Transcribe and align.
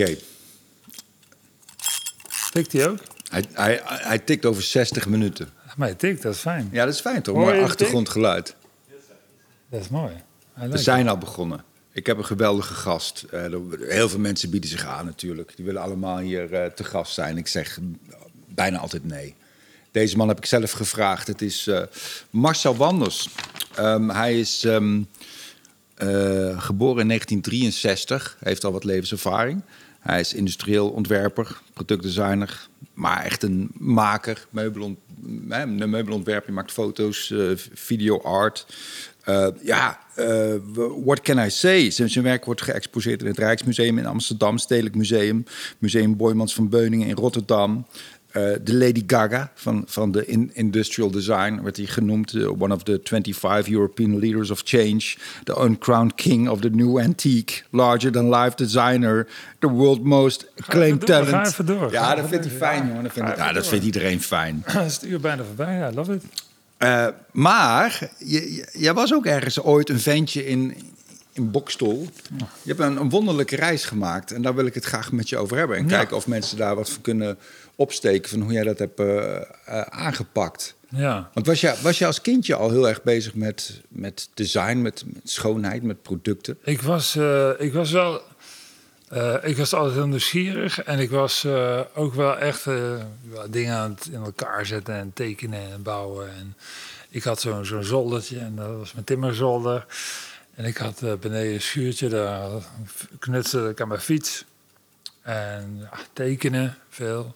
Oké. 0.00 0.16
Tikt 2.50 2.72
hij 2.72 2.88
ook? 2.88 2.98
Hij, 3.30 3.44
hij, 3.52 3.80
hij 3.84 4.18
tikt 4.18 4.44
over 4.44 4.62
60 4.62 5.06
minuten. 5.08 5.48
Maar 5.76 5.88
hij 5.88 5.96
tikt, 5.96 6.22
dat 6.22 6.34
is 6.34 6.40
fijn. 6.40 6.68
Ja, 6.72 6.84
dat 6.84 6.94
is 6.94 7.00
fijn 7.00 7.22
toch? 7.22 7.34
Hoor 7.34 7.44
je 7.46 7.50
Mooi 7.52 7.64
achtergrondgeluid. 7.64 8.54
Dat 9.70 9.80
is 9.80 9.88
mooi. 9.88 10.12
Hij 10.52 10.62
We 10.62 10.68
lijkt- 10.68 10.84
zijn 10.84 11.08
al 11.08 11.18
begonnen. 11.18 11.64
Ik 11.92 12.06
heb 12.06 12.18
een 12.18 12.24
geweldige 12.24 12.74
gast. 12.74 13.24
Eh, 13.30 13.44
er- 13.52 13.60
heel 13.88 14.08
veel 14.08 14.18
mensen 14.18 14.50
bieden 14.50 14.70
zich 14.70 14.84
aan 14.86 15.04
natuurlijk. 15.06 15.52
Die 15.56 15.64
willen 15.64 15.82
allemaal 15.82 16.18
hier 16.18 16.52
eh, 16.54 16.70
te 16.70 16.84
gast 16.84 17.12
zijn. 17.14 17.36
Ik 17.36 17.46
zeg 17.48 17.78
bijna 18.48 18.78
altijd 18.78 19.04
nee. 19.04 19.34
Deze 19.90 20.16
man 20.16 20.28
heb 20.28 20.38
ik 20.38 20.46
zelf 20.46 20.70
gevraagd. 20.70 21.26
Het 21.26 21.42
is 21.42 21.66
eh, 21.66 21.82
Marcel 22.30 22.76
Wanders. 22.76 23.28
Ehm, 23.74 24.08
hij 24.08 24.38
is 24.40 24.64
ehm, 24.64 25.02
eh, 25.94 26.60
geboren 26.62 27.00
in 27.00 27.06
1963. 27.08 28.36
Heeft 28.40 28.64
al 28.64 28.72
wat 28.72 28.84
levenservaring. 28.84 29.62
Hij 30.06 30.20
is 30.20 30.34
industrieel 30.34 30.88
ontwerper, 30.88 31.60
productdesigner. 31.72 32.68
Maar 32.94 33.24
echt 33.24 33.42
een 33.42 33.70
maker. 33.78 34.46
Meubelont, 34.50 34.98
een. 36.26 36.46
Je 36.46 36.52
maakt 36.52 36.72
foto's, 36.72 37.30
eh, 37.30 37.50
video 37.74 38.20
art. 38.20 38.66
Eh, 39.24 39.48
ja, 39.62 39.98
eh, 40.14 40.54
what 41.04 41.20
can 41.20 41.38
I 41.38 41.50
say? 41.50 41.90
Zijn 41.90 42.10
zijn 42.10 42.24
werk 42.24 42.44
wordt 42.44 42.62
geëxposeerd 42.62 43.20
in 43.20 43.26
het 43.26 43.38
Rijksmuseum 43.38 43.98
in 43.98 44.06
Amsterdam, 44.06 44.58
Stedelijk 44.58 44.94
Museum, 44.94 45.44
Museum 45.78 46.16
Boymans 46.16 46.54
van 46.54 46.68
Beuningen 46.68 47.08
in 47.08 47.16
Rotterdam. 47.16 47.86
Eh, 48.36 48.42
de 48.62 48.74
Lady 48.74 49.02
Gaga 49.06 49.50
van, 49.54 49.84
van 49.86 50.12
de 50.12 50.26
in- 50.26 50.50
Industrial 50.54 51.10
Design 51.10 51.60
werd 51.62 51.76
hij 51.76 51.86
genoemd. 51.86 52.34
eh, 52.34 52.60
one 52.62 52.74
of 52.74 52.82
the 52.82 53.00
25 53.04 53.68
European 53.72 54.18
leaders 54.18 54.50
of 54.50 54.60
change. 54.64 55.14
The 55.44 55.60
uncrowned 55.64 56.14
king 56.14 56.48
of 56.48 56.60
the 56.60 56.70
new 56.70 56.98
antique. 56.98 57.62
Larger 57.70 58.12
than 58.12 58.34
life 58.34 58.56
designer. 58.56 59.26
The 59.58 59.68
world 59.68 60.02
most 60.04 60.46
acclaimed 60.58 61.04
ga 61.10 61.20
talent. 61.22 61.46
even 61.46 61.66
door. 61.66 61.92
Ja, 61.92 62.14
dat 62.14 62.28
vindt 62.28 62.44
hij 62.44 62.54
fijn, 62.54 62.86
jongen. 62.86 63.02
Dat 63.02 63.12
vindt, 63.12 63.36
ja, 63.36 63.52
dat 63.52 63.66
vindt 63.66 63.84
iedereen 63.84 64.22
fijn. 64.22 64.64
is 64.86 64.94
het 64.94 65.04
uur 65.04 65.20
bijna 65.20 65.42
voorbij. 65.44 65.74
Ja, 65.76 65.92
love 65.94 66.14
it. 66.14 66.22
Eh, 66.76 67.06
maar 67.32 68.10
jij 68.72 68.94
was 68.94 69.14
ook 69.14 69.26
ergens 69.26 69.60
ooit 69.60 69.88
een 69.88 70.00
ventje 70.00 70.46
in, 70.46 70.74
in 71.32 71.50
Bokstol. 71.50 72.08
Je 72.36 72.44
hebt 72.74 72.80
een, 72.80 73.00
een 73.00 73.10
wonderlijke 73.10 73.56
reis 73.56 73.84
gemaakt. 73.84 74.32
En 74.32 74.42
daar 74.42 74.54
wil 74.54 74.66
ik 74.66 74.74
het 74.74 74.84
graag 74.84 75.12
met 75.12 75.28
je 75.28 75.36
over 75.36 75.56
hebben. 75.56 75.76
En 75.76 75.82
Ja. 75.88 75.96
kijken 75.96 76.16
of 76.16 76.26
mensen 76.26 76.56
daar 76.56 76.74
wat 76.74 76.90
van 76.90 77.02
kunnen 77.02 77.38
opsteken... 77.76 78.30
van 78.30 78.40
hoe 78.40 78.52
jij 78.52 78.64
dat 78.64 78.78
hebt 78.78 79.00
eh, 79.00 79.36
eh, 79.36 79.80
aangepakt. 79.80 80.74
Ja. 80.88 81.30
Want 81.32 81.46
was 81.46 81.60
je, 81.60 81.74
was 81.82 81.98
je 81.98 82.06
als 82.06 82.20
kindje 82.20 82.54
al 82.54 82.70
heel 82.70 82.88
erg 82.88 83.02
bezig 83.02 83.34
met, 83.34 83.80
met 83.88 84.28
design, 84.34 84.82
met, 84.82 85.04
met 85.06 85.30
schoonheid, 85.30 85.82
met 85.82 86.02
producten? 86.02 86.58
Ik 86.64 86.82
was, 86.82 87.16
eh, 87.16 87.50
ik 87.58 87.72
was 87.72 87.90
wel... 87.90 88.22
ik 89.42 89.56
was 89.56 89.74
altijd 89.74 89.94
heel 89.94 90.06
nieuwsgierig. 90.06 90.82
En 90.82 90.98
ik 90.98 91.10
was 91.10 91.46
ook 91.94 92.14
wel 92.14 92.38
echt 92.38 92.64
dingen 93.50 93.76
aan 93.76 93.90
het 93.90 94.06
in 94.12 94.22
elkaar 94.22 94.66
zetten 94.66 94.94
en 94.94 95.12
tekenen 95.14 95.72
en 95.72 95.82
bouwen. 95.82 96.28
En 96.28 96.56
ik 97.10 97.22
had 97.22 97.40
zo'n 97.40 97.64
zo'n 97.64 97.84
zoldertje 97.84 98.38
en 98.38 98.56
dat 98.56 98.76
was 98.76 98.92
mijn 98.92 99.04
timmerzolder. 99.04 99.86
En 100.54 100.64
ik 100.64 100.76
had 100.76 101.00
beneden 101.20 101.54
een 101.54 101.60
schuurtje, 101.60 102.08
daar 102.08 102.50
knutselde 103.18 103.68
ik 103.68 103.80
aan 103.80 103.88
mijn 103.88 104.00
fiets. 104.00 104.44
En 105.26 105.78
ja, 105.80 105.98
tekenen, 106.12 106.78
veel. 106.96 107.34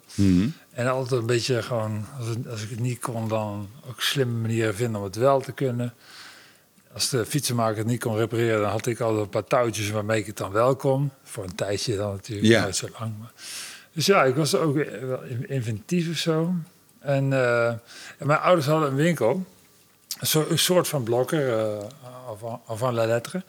En 0.71 0.87
altijd 0.87 1.21
een 1.21 1.27
beetje 1.27 1.63
gewoon, 1.63 2.05
als, 2.19 2.27
het- 2.29 2.49
als 2.49 2.63
ik 2.63 2.71
het 2.71 2.81
niet 2.81 2.99
kon, 2.99 3.29
dan 3.29 3.69
ook 3.89 4.01
slimme 4.01 4.41
manieren 4.41 4.75
vinden 4.75 4.97
om 5.01 5.07
het 5.07 5.17
wel 5.17 5.41
te 5.41 5.53
kunnen. 5.53 5.95
Als 6.93 7.09
de 7.09 7.27
fietsenmaker 7.27 7.77
het 7.79 7.87
niet 7.87 8.01
kon 8.01 8.17
repareren, 8.17 8.61
dan 8.61 8.71
had 8.71 8.87
ik 8.87 9.01
altijd 9.01 9.23
een 9.23 9.29
paar 9.29 9.45
touwtjes 9.45 9.91
waarmee 9.91 10.21
ik 10.21 10.27
het 10.27 10.37
dan 10.37 10.53
wel 10.53 10.77
kon. 10.77 11.11
Voor 11.23 11.45
een 11.45 11.55
tijdje 11.55 11.97
dan 11.97 12.11
natuurlijk, 12.13 12.47
Ja. 12.49 12.63
nooit 12.63 12.77
zo 12.77 12.89
lang. 12.99 13.13
Maar. 13.19 13.33
Dus 13.93 14.07
ja, 14.07 14.25
ik 14.25 14.35
was 14.35 14.55
ook 14.55 14.75
wel 15.01 15.23
inventief 15.47 16.11
of 16.11 16.17
zo. 16.17 16.53
En, 16.99 17.33
eh, 17.33 17.67
en 18.19 18.27
mijn 18.27 18.39
ouders 18.41 18.67
hadden 18.67 18.89
een 18.89 18.95
winkel. 18.97 19.45
Een 20.21 20.27
soort, 20.27 20.51
een 20.51 20.59
soort 20.59 20.89
van 20.89 21.03
blokker, 21.03 21.59
eh 21.59 21.85
avant- 22.29 22.61
avant 22.67 22.95
la 22.95 23.07
lettre. 23.07 23.43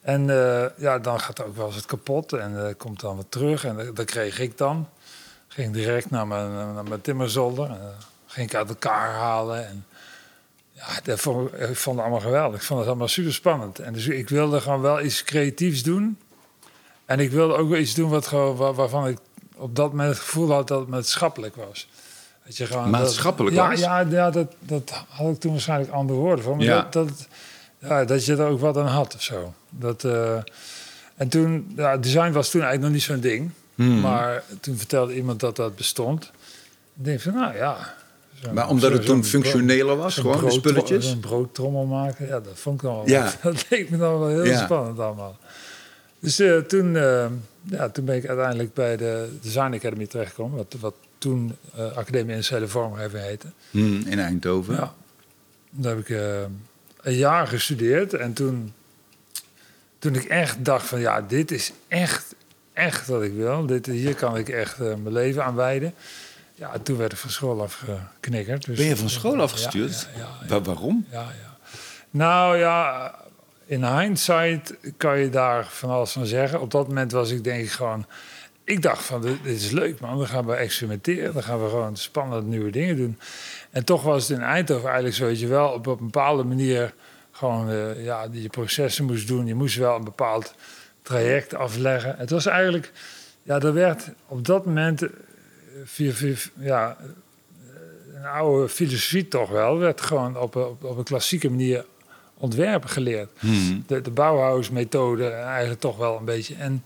En 0.00 0.30
eh, 0.30 0.64
ja, 0.76 0.98
dan 0.98 1.20
gaat 1.20 1.42
ook 1.42 1.56
wel 1.56 1.66
eens 1.66 1.74
het 1.76 1.86
kapot 1.86 2.32
en 2.32 2.66
eh, 2.68 2.74
komt 2.76 3.00
dan 3.00 3.16
wat 3.16 3.26
terug. 3.28 3.64
En 3.64 3.76
dat, 3.76 3.96
dat 3.96 4.06
kreeg 4.06 4.38
ik 4.40 4.58
dan. 4.58 4.88
Ging 5.48 5.72
direct 5.72 6.10
naar 6.10 6.26
mijn, 6.26 6.52
naar 6.74 6.84
mijn 6.88 7.00
timmerzolder. 7.00 7.64
En, 7.70 7.80
eh, 7.80 7.86
ging 8.26 8.48
ik 8.48 8.54
uit 8.56 8.68
elkaar 8.68 9.10
halen. 9.12 9.68
En 9.68 9.86
ja, 10.72 10.86
dat 11.04 11.20
vond, 11.20 11.52
ik 11.52 11.76
vond 11.76 11.96
het 11.96 12.04
allemaal 12.04 12.20
geweldig. 12.24 12.60
Ik 12.60 12.66
vond 12.66 12.78
het 12.80 12.88
allemaal 12.88 13.08
super 13.08 13.34
spannend. 13.34 13.78
En 13.78 13.92
dus 13.92 14.06
ik 14.06 14.28
wilde 14.28 14.60
gewoon 14.60 14.80
wel 14.80 15.00
iets 15.02 15.22
creatiefs 15.24 15.82
doen. 15.82 16.18
En 17.04 17.20
ik 17.20 17.30
wilde 17.30 17.54
ook 17.54 17.68
wel 17.68 17.78
iets 17.78 17.94
doen 17.94 18.10
wat 18.10 18.26
gewoon, 18.26 18.56
waar- 18.56 18.74
waarvan 18.74 19.08
ik 19.08 19.18
op 19.56 19.76
dat 19.76 19.90
moment 19.90 20.08
het 20.10 20.18
gevoel 20.18 20.50
had 20.52 20.68
dat 20.68 20.80
het 20.80 20.88
maatschappelijk 20.88 21.56
was. 21.56 21.88
Dat 22.44 22.56
je 22.56 22.66
gewoon, 22.66 22.90
Maatschappelijk 22.90 23.56
dat, 23.56 23.66
was? 23.68 23.80
Ja, 23.80 24.00
ja, 24.00 24.06
ja 24.10 24.30
dat, 24.30 24.54
dat 24.58 25.04
had 25.08 25.32
ik 25.34 25.40
toen 25.40 25.50
waarschijnlijk 25.52 25.92
andere 25.92 26.18
woorden 26.18 26.44
voor. 26.44 26.56
Maar 26.56 26.64
Ja. 26.64 26.86
dat, 26.90 26.92
dat, 27.08 27.26
ja, 27.78 28.04
dat 28.04 28.24
je 28.24 28.32
er 28.36 28.46
ook 28.46 28.60
wat 28.60 28.76
aan 28.76 28.86
had 28.86 29.14
of 29.14 29.22
zo. 29.22 29.54
Dat, 29.70 30.04
eh, 30.04 30.36
en 31.16 31.28
toen, 31.28 31.72
ja, 31.76 31.96
design 31.96 32.32
was 32.32 32.50
toen 32.50 32.60
eigenlijk 32.62 32.82
nog 32.82 32.90
niet 32.92 33.02
zo'n 33.02 33.20
ding. 33.30 33.50
Hmm. 33.74 34.00
Maar 34.00 34.42
toen 34.60 34.76
vertelde 34.76 35.14
iemand 35.14 35.40
dat 35.40 35.56
dat 35.56 35.76
bestond. 35.76 36.24
Ik 36.96 37.04
denk 37.04 37.20
van, 37.20 37.34
nou 37.34 37.56
ja. 37.56 37.94
Maar 38.52 38.68
omdat 38.68 38.92
het 38.92 39.04
toen 39.06 39.24
functioneler 39.24 39.96
was, 39.96 40.14
gewoon 40.14 40.44
de 40.44 40.50
spulletjes? 40.50 41.06
Een 41.06 41.20
broodtrommel 41.20 41.84
maken, 41.84 42.26
ja, 42.26 42.40
dat 42.40 42.58
vond 42.58 42.76
ik 42.76 42.86
dan 42.86 42.94
wel. 42.94 43.08
Ja. 43.08 43.32
Dat 43.42 43.66
leek 43.70 43.90
me 43.90 43.96
dan 43.96 44.18
wel 44.18 44.28
heel 44.28 44.44
Ja. 44.44 44.64
spannend 44.64 44.98
allemaal. 44.98 45.38
Dus 46.18 46.38
eh, 46.38 46.58
toen, 46.58 46.96
eh, 46.96 47.26
ja, 47.62 47.88
toen 47.88 48.04
ben 48.04 48.16
ik 48.16 48.26
uiteindelijk 48.26 48.74
bij 48.74 48.96
de 48.96 49.28
Design 49.42 49.74
Academy 49.74 50.06
terechtgekomen. 50.06 50.56
Wat, 50.56 50.74
wat 50.80 50.94
toen 51.18 51.56
eh, 51.74 51.96
Academie 51.96 52.30
Industriële 52.30 52.68
Vormgeving 52.68 53.22
heette. 53.22 53.46
Hmm, 53.70 54.02
in 54.06 54.18
Eindhoven. 54.18 54.74
Ja. 54.74 54.94
Daar 55.70 55.96
heb 55.96 56.08
ik 56.08 56.18
een 57.02 57.14
jaar 57.14 57.46
gestudeerd. 57.46 58.14
En 58.14 58.32
toen, 58.32 58.72
toen 59.98 60.14
ik 60.14 60.24
echt 60.24 60.64
dacht 60.64 60.86
van 60.86 61.00
ja, 61.00 61.20
dit 61.20 61.50
is 61.50 61.72
echt, 61.88 62.34
echt 62.74 63.06
wat 63.06 63.22
ik 63.22 63.32
wil. 63.32 63.66
Dit, 63.66 63.86
hier 63.86 64.14
kan 64.14 64.36
ik 64.36 64.48
echt 64.48 64.78
eh, 64.78 64.86
mijn 64.86 65.12
leven 65.12 65.44
aan 65.44 65.54
wijden. 65.54 65.94
Ja, 66.54 66.78
toen 66.82 66.96
werd 66.96 67.12
ik 67.12 67.18
van 67.18 67.30
school 67.30 67.62
afgeknikkerd. 67.62 68.64
Dus, 68.64 68.76
Ben 68.78 68.86
je 68.86 68.96
van 68.96 69.08
school 69.10 69.40
afgestuurd? 69.40 70.08
Ja, 70.14 70.20
ja, 70.20 70.28
ja, 70.40 70.48
Wa- 70.48 70.60
waarom? 70.60 71.06
ja, 71.10 71.20
ja. 71.20 71.56
Nou 72.10 72.58
ja, 72.58 73.14
in 73.66 73.84
hindsight 73.84 74.74
kan 74.96 75.18
je 75.18 75.30
daar 75.30 75.66
van 75.66 75.90
alles 75.90 76.12
van 76.12 76.26
zeggen. 76.26 76.60
Op 76.60 76.70
dat 76.70 76.88
moment 76.88 77.12
was 77.12 77.30
ik 77.30 77.44
denk 77.44 77.62
ik 77.64 77.70
gewoon... 77.70 78.06
Ik 78.64 78.82
dacht 78.82 79.04
van, 79.04 79.20
dit, 79.20 79.36
is 79.44 79.70
leuk 79.70 80.00
man, 80.00 80.18
dan 80.18 80.26
gaan 80.26 80.46
we 80.46 80.54
experimenteren. 80.54 81.32
Dan 81.32 81.42
gaan 81.42 81.62
we 81.62 81.68
gewoon 81.68 81.96
spannende 81.96 82.48
nieuwe 82.48 82.70
dingen 82.70 82.96
doen. 82.96 83.18
En 83.70 83.84
toch 83.84 84.02
was 84.02 84.28
het 84.28 84.38
in 84.38 84.44
Eindhoven 84.44 84.84
eigenlijk 84.86 85.16
zo, 85.16 85.28
dat 85.28 85.40
je 85.40 85.46
wel 85.46 85.68
op 85.68 85.86
een 85.86 85.96
bepaalde 86.00 86.44
manier... 86.44 86.94
gewoon 87.32 87.70
eh, 87.70 88.04
ja, 88.04 88.26
je 88.30 88.48
processen 88.48 89.04
moest 89.04 89.26
doen. 89.28 89.46
Je 89.46 89.54
moest 89.54 89.76
wel 89.76 89.96
een 89.96 90.04
bepaald 90.04 90.54
traject 91.04 91.54
afleggen. 91.54 92.14
Het 92.18 92.30
was 92.30 92.46
eigenlijk... 92.46 92.92
Ja, 93.42 93.60
er 93.60 93.72
werd 93.74 94.08
op 94.26 94.46
dat 94.46 94.64
moment... 94.66 95.02
eh, 95.02 95.08
Via, 95.84 96.12
via, 96.12 96.34
ja, 96.58 96.96
een 98.14 98.24
oude 98.26 98.68
filosofie 98.68 99.28
toch 99.28 99.50
wel, 99.50 99.78
werd 99.78 100.00
gewoon 100.00 100.38
op, 100.38 100.54
een- 100.54 100.62
op, 100.64 100.84
op 100.84 100.98
een 100.98 101.04
klassieke 101.04 101.50
manier 101.50 101.84
ontwerpen 102.34 102.88
geleerd. 102.90 103.28
Hmm. 103.38 103.84
De, 103.86 104.00
de 104.00 104.10
Bauhaus-methode 104.10 105.28
eigenlijk 105.28 105.80
toch 105.80 105.96
wel 105.96 106.16
een 106.18 106.24
beetje. 106.24 106.54
En 106.54 106.84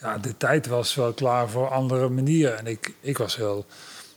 ja, 0.00 0.18
de 0.18 0.36
tijd 0.36 0.66
was 0.66 0.94
wel 0.94 1.12
klaar 1.12 1.48
voor 1.48 1.68
andere 1.68 2.08
manieren. 2.08 2.58
En 2.58 2.66
ik, 2.66 2.92
ik 3.00 3.18
was 3.18 3.36
heel, 3.36 3.66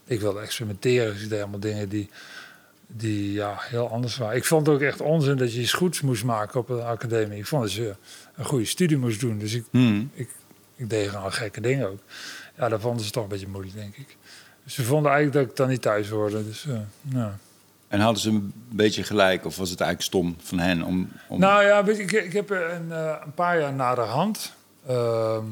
ik 0.06 0.20
wilde 0.22 0.40
experimenteren. 0.40 1.14
Dus 1.14 1.24
ik 1.24 1.30
deed 1.30 1.42
allemaal 1.42 1.60
dingen 1.60 1.90
die, 1.90 2.10
die 2.98 3.32
ja, 3.34 3.56
heel 3.60 3.90
anders 3.90 4.18
waren. 4.18 4.36
Ik 4.36 4.46
vond 4.46 4.66
het 4.68 4.76
ook 4.76 4.82
echt 4.82 5.02
onzin 5.02 5.38
dat 5.38 5.54
je 5.54 5.62
iets 5.62 5.74
goeds 5.74 6.02
moest 6.02 6.24
maken 6.24 6.60
op 6.60 6.70
een 6.70 6.82
academie. 6.82 7.38
Ik 7.38 7.46
vond 7.46 7.62
dat 7.62 7.74
je 7.74 7.96
een 8.36 8.46
goede 8.46 8.66
studie 8.66 8.98
moest 8.98 9.20
doen. 9.20 9.38
Dus 9.38 9.54
ik, 9.54 9.66
Hmm. 9.72 10.12
ik, 10.14 10.30
ik 10.76 10.90
deed 10.90 11.10
gewoon 11.10 11.34
gekke 11.34 11.62
dingen 11.62 11.90
ook. 11.90 12.00
Ja, 12.58 12.70
dat 12.70 12.82
vonden 12.82 13.06
ze 13.06 13.12
toch 13.12 13.24
een 13.24 13.30
beetje 13.30 13.48
moeilijk, 13.48 13.76
denk 13.76 13.96
ik. 13.96 14.18
Dus 14.64 14.74
ze 14.74 14.84
vonden 14.84 15.12
eigenlijk 15.12 15.42
dat 15.42 15.52
ik 15.52 15.58
dan 15.58 15.70
niet 15.70 15.82
thuis 15.82 16.10
hoorde. 16.10 16.46
Dus, 16.46 16.66
eh, 16.68 16.78
nou. 17.02 17.32
En 17.88 18.00
hadden 18.00 18.22
ze 18.22 18.30
een 18.30 18.54
beetje 18.70 19.04
gelijk, 19.04 19.46
of 19.46 19.58
was 19.58 19.70
het 19.70 19.80
eigenlijk 19.80 20.10
stom 20.12 20.36
van 20.44 20.60
hen 20.60 20.84
om... 20.84 21.12
om... 21.28 21.40
Nou 21.40 21.64
ja, 21.64 21.86
ik, 21.86 22.12
ik 22.12 22.34
heb 22.34 22.50
een, 22.50 22.92
eh, 22.92 23.16
een 23.26 23.34
paar 23.34 23.60
jaar 23.60 23.74
na 23.74 23.96
de 23.96 24.02
hand, 24.02 24.54
ehm, 24.88 25.44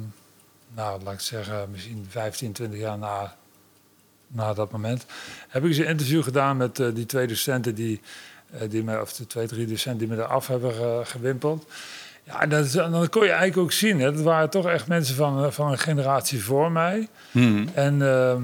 nou 0.76 1.04
laat 1.04 1.14
ik 1.14 1.20
zeggen, 1.20 1.72
misschien 1.72 2.06
15, 2.10 2.52
20 2.52 2.80
jaar 2.80 2.98
na, 2.98 3.36
na 4.34 4.54
dat 4.54 4.72
moment, 4.72 5.06
heb 5.50 5.64
ik 5.64 5.70
eens 5.70 5.78
een 5.78 5.86
interview 5.86 6.24
gedaan 6.24 6.58
met 6.58 6.80
eh, 6.80 6.88
die 6.94 7.06
twee 7.06 7.28
docenten 7.28 7.76
die, 7.76 8.02
eh, 8.52 8.70
die 8.70 8.84
me, 8.84 9.02
of 9.02 9.14
de 9.14 9.28
twee, 9.28 9.48
drie 9.48 9.66
docenten 9.68 10.08
die 10.08 10.18
me 10.18 10.24
eraf 10.24 10.48
hebben 10.48 10.74
ge- 10.74 11.02
gewimpeld. 11.04 11.66
Ja, 12.24 12.46
dat, 12.46 12.66
is- 12.66 12.72
dan 12.72 13.10
kon 13.10 13.24
je 13.24 13.30
eigenlijk 13.30 13.58
ook 13.58 13.72
zien, 13.72 14.00
hè, 14.00 14.12
dat 14.14 14.22
waren 14.24 14.50
toch 14.50 14.68
echt 14.68 14.88
mensen 14.88 15.16
van, 15.16 15.44
eh, 15.46 15.52
van 15.52 15.72
een 15.72 15.78
generatie 15.80 16.44
voor 16.44 16.72
mij. 16.72 17.08
Hmm. 17.32 17.70
En 17.74 18.02
ehm, 18.02 18.42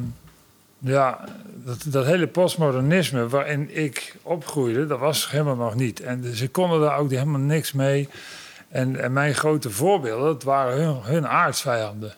ja, 0.78 1.24
dat, 1.66 1.84
dat 1.86 2.06
hele 2.06 2.28
postmodernisme 2.28 3.28
waarin 3.28 3.76
ik 3.78 4.16
opgroeide, 4.22 4.88
dat 4.88 5.00
was 5.00 5.30
helemaal 5.32 5.56
nog 5.56 5.76
niet. 5.76 6.00
En 6.00 6.36
ze 6.36 6.50
konden 6.50 6.80
daar 6.82 6.98
ook 6.98 7.10
helemaal 7.12 7.40
niks 7.40 7.72
mee. 7.72 8.10
En, 8.70 8.96
en 8.96 9.14
mijn 9.14 9.36
grote 9.36 9.70
voorbeelden, 9.70 10.26
dat 10.26 10.44
waren 10.44 10.82
hun, 10.84 10.96
hun 11.02 11.28
aardsvijanden. 11.28 12.16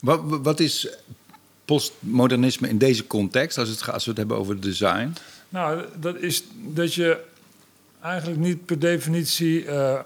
Wat, 0.00 0.20
wat 0.42 0.60
is 0.60 0.88
postmodernisme 1.64 2.68
in 2.68 2.78
deze 2.78 3.06
context, 3.06 3.58
als, 3.58 3.68
het, 3.68 3.82
gaat- 3.82 3.94
als 3.94 4.04
we 4.04 4.10
het 4.10 4.18
hebben 4.18 4.36
over 4.36 4.60
design? 4.60 5.14
Nou, 5.48 5.84
dat 6.00 6.16
is 6.16 6.44
dat 6.54 6.94
je 6.94 7.20
eigenlijk 8.00 8.40
niet 8.40 8.64
per 8.64 8.78
definitie. 8.78 9.64
eh 9.66 10.00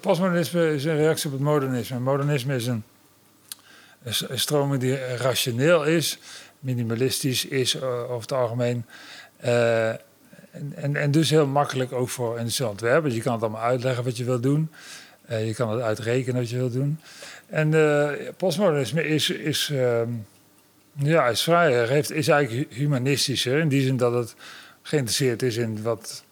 postmodernisme 0.00 0.74
is 0.74 0.84
een 0.84 0.96
reactie 0.96 1.26
op 1.26 1.32
het 1.32 1.42
modernisme. 1.42 1.98
Modernisme 1.98 2.54
is 2.54 2.66
een, 2.66 2.82
een 4.02 4.38
stroming 4.40 4.80
die 4.80 4.96
rationeel 5.16 5.84
is, 5.84 6.18
minimalistisch 6.58 7.44
is 7.44 7.74
eh, 7.74 8.00
over 8.02 8.20
het 8.20 8.32
algemeen. 8.32 8.84
Eh, 9.36 9.88
en, 10.74 10.96
en, 10.96 11.10
dus 11.10 11.30
heel 11.30 11.46
makkelijk 11.46 11.92
ook 11.92 12.08
voor 12.08 12.38
industrieel 12.38 12.70
ontwerpen. 12.70 13.12
Je 13.12 13.20
kan 13.20 13.32
het 13.32 13.42
allemaal 13.42 13.60
uitleggen 13.62 14.04
wat 14.04 14.16
je 14.16 14.24
wil 14.24 14.40
doen. 14.40 14.70
Je 15.28 15.54
kan 15.54 15.70
het 15.70 15.80
uitrekenen 15.80 16.40
wat 16.40 16.50
je 16.50 16.56
wil 16.56 16.70
doen. 16.70 17.00
En 17.54 17.74
eh, 17.74 18.28
postmodernisme 18.36 19.04
is, 19.06 19.30
is, 19.30 19.70
ehm, 19.72 20.08
ja, 20.92 21.26
is 21.26 21.42
vrij, 21.42 21.86
heeft, 21.86 22.12
is 22.12 22.28
eigenlijk 22.28 22.70
hu- 22.70 22.76
humanistischer. 22.76 23.58
In 23.58 23.68
die 23.68 23.82
zin 23.82 23.96
dat 23.96 24.12
het 24.12 24.34
geïnteresseerd 24.82 25.42
is 25.42 25.56
in 25.56 25.82
wat, 25.82 26.24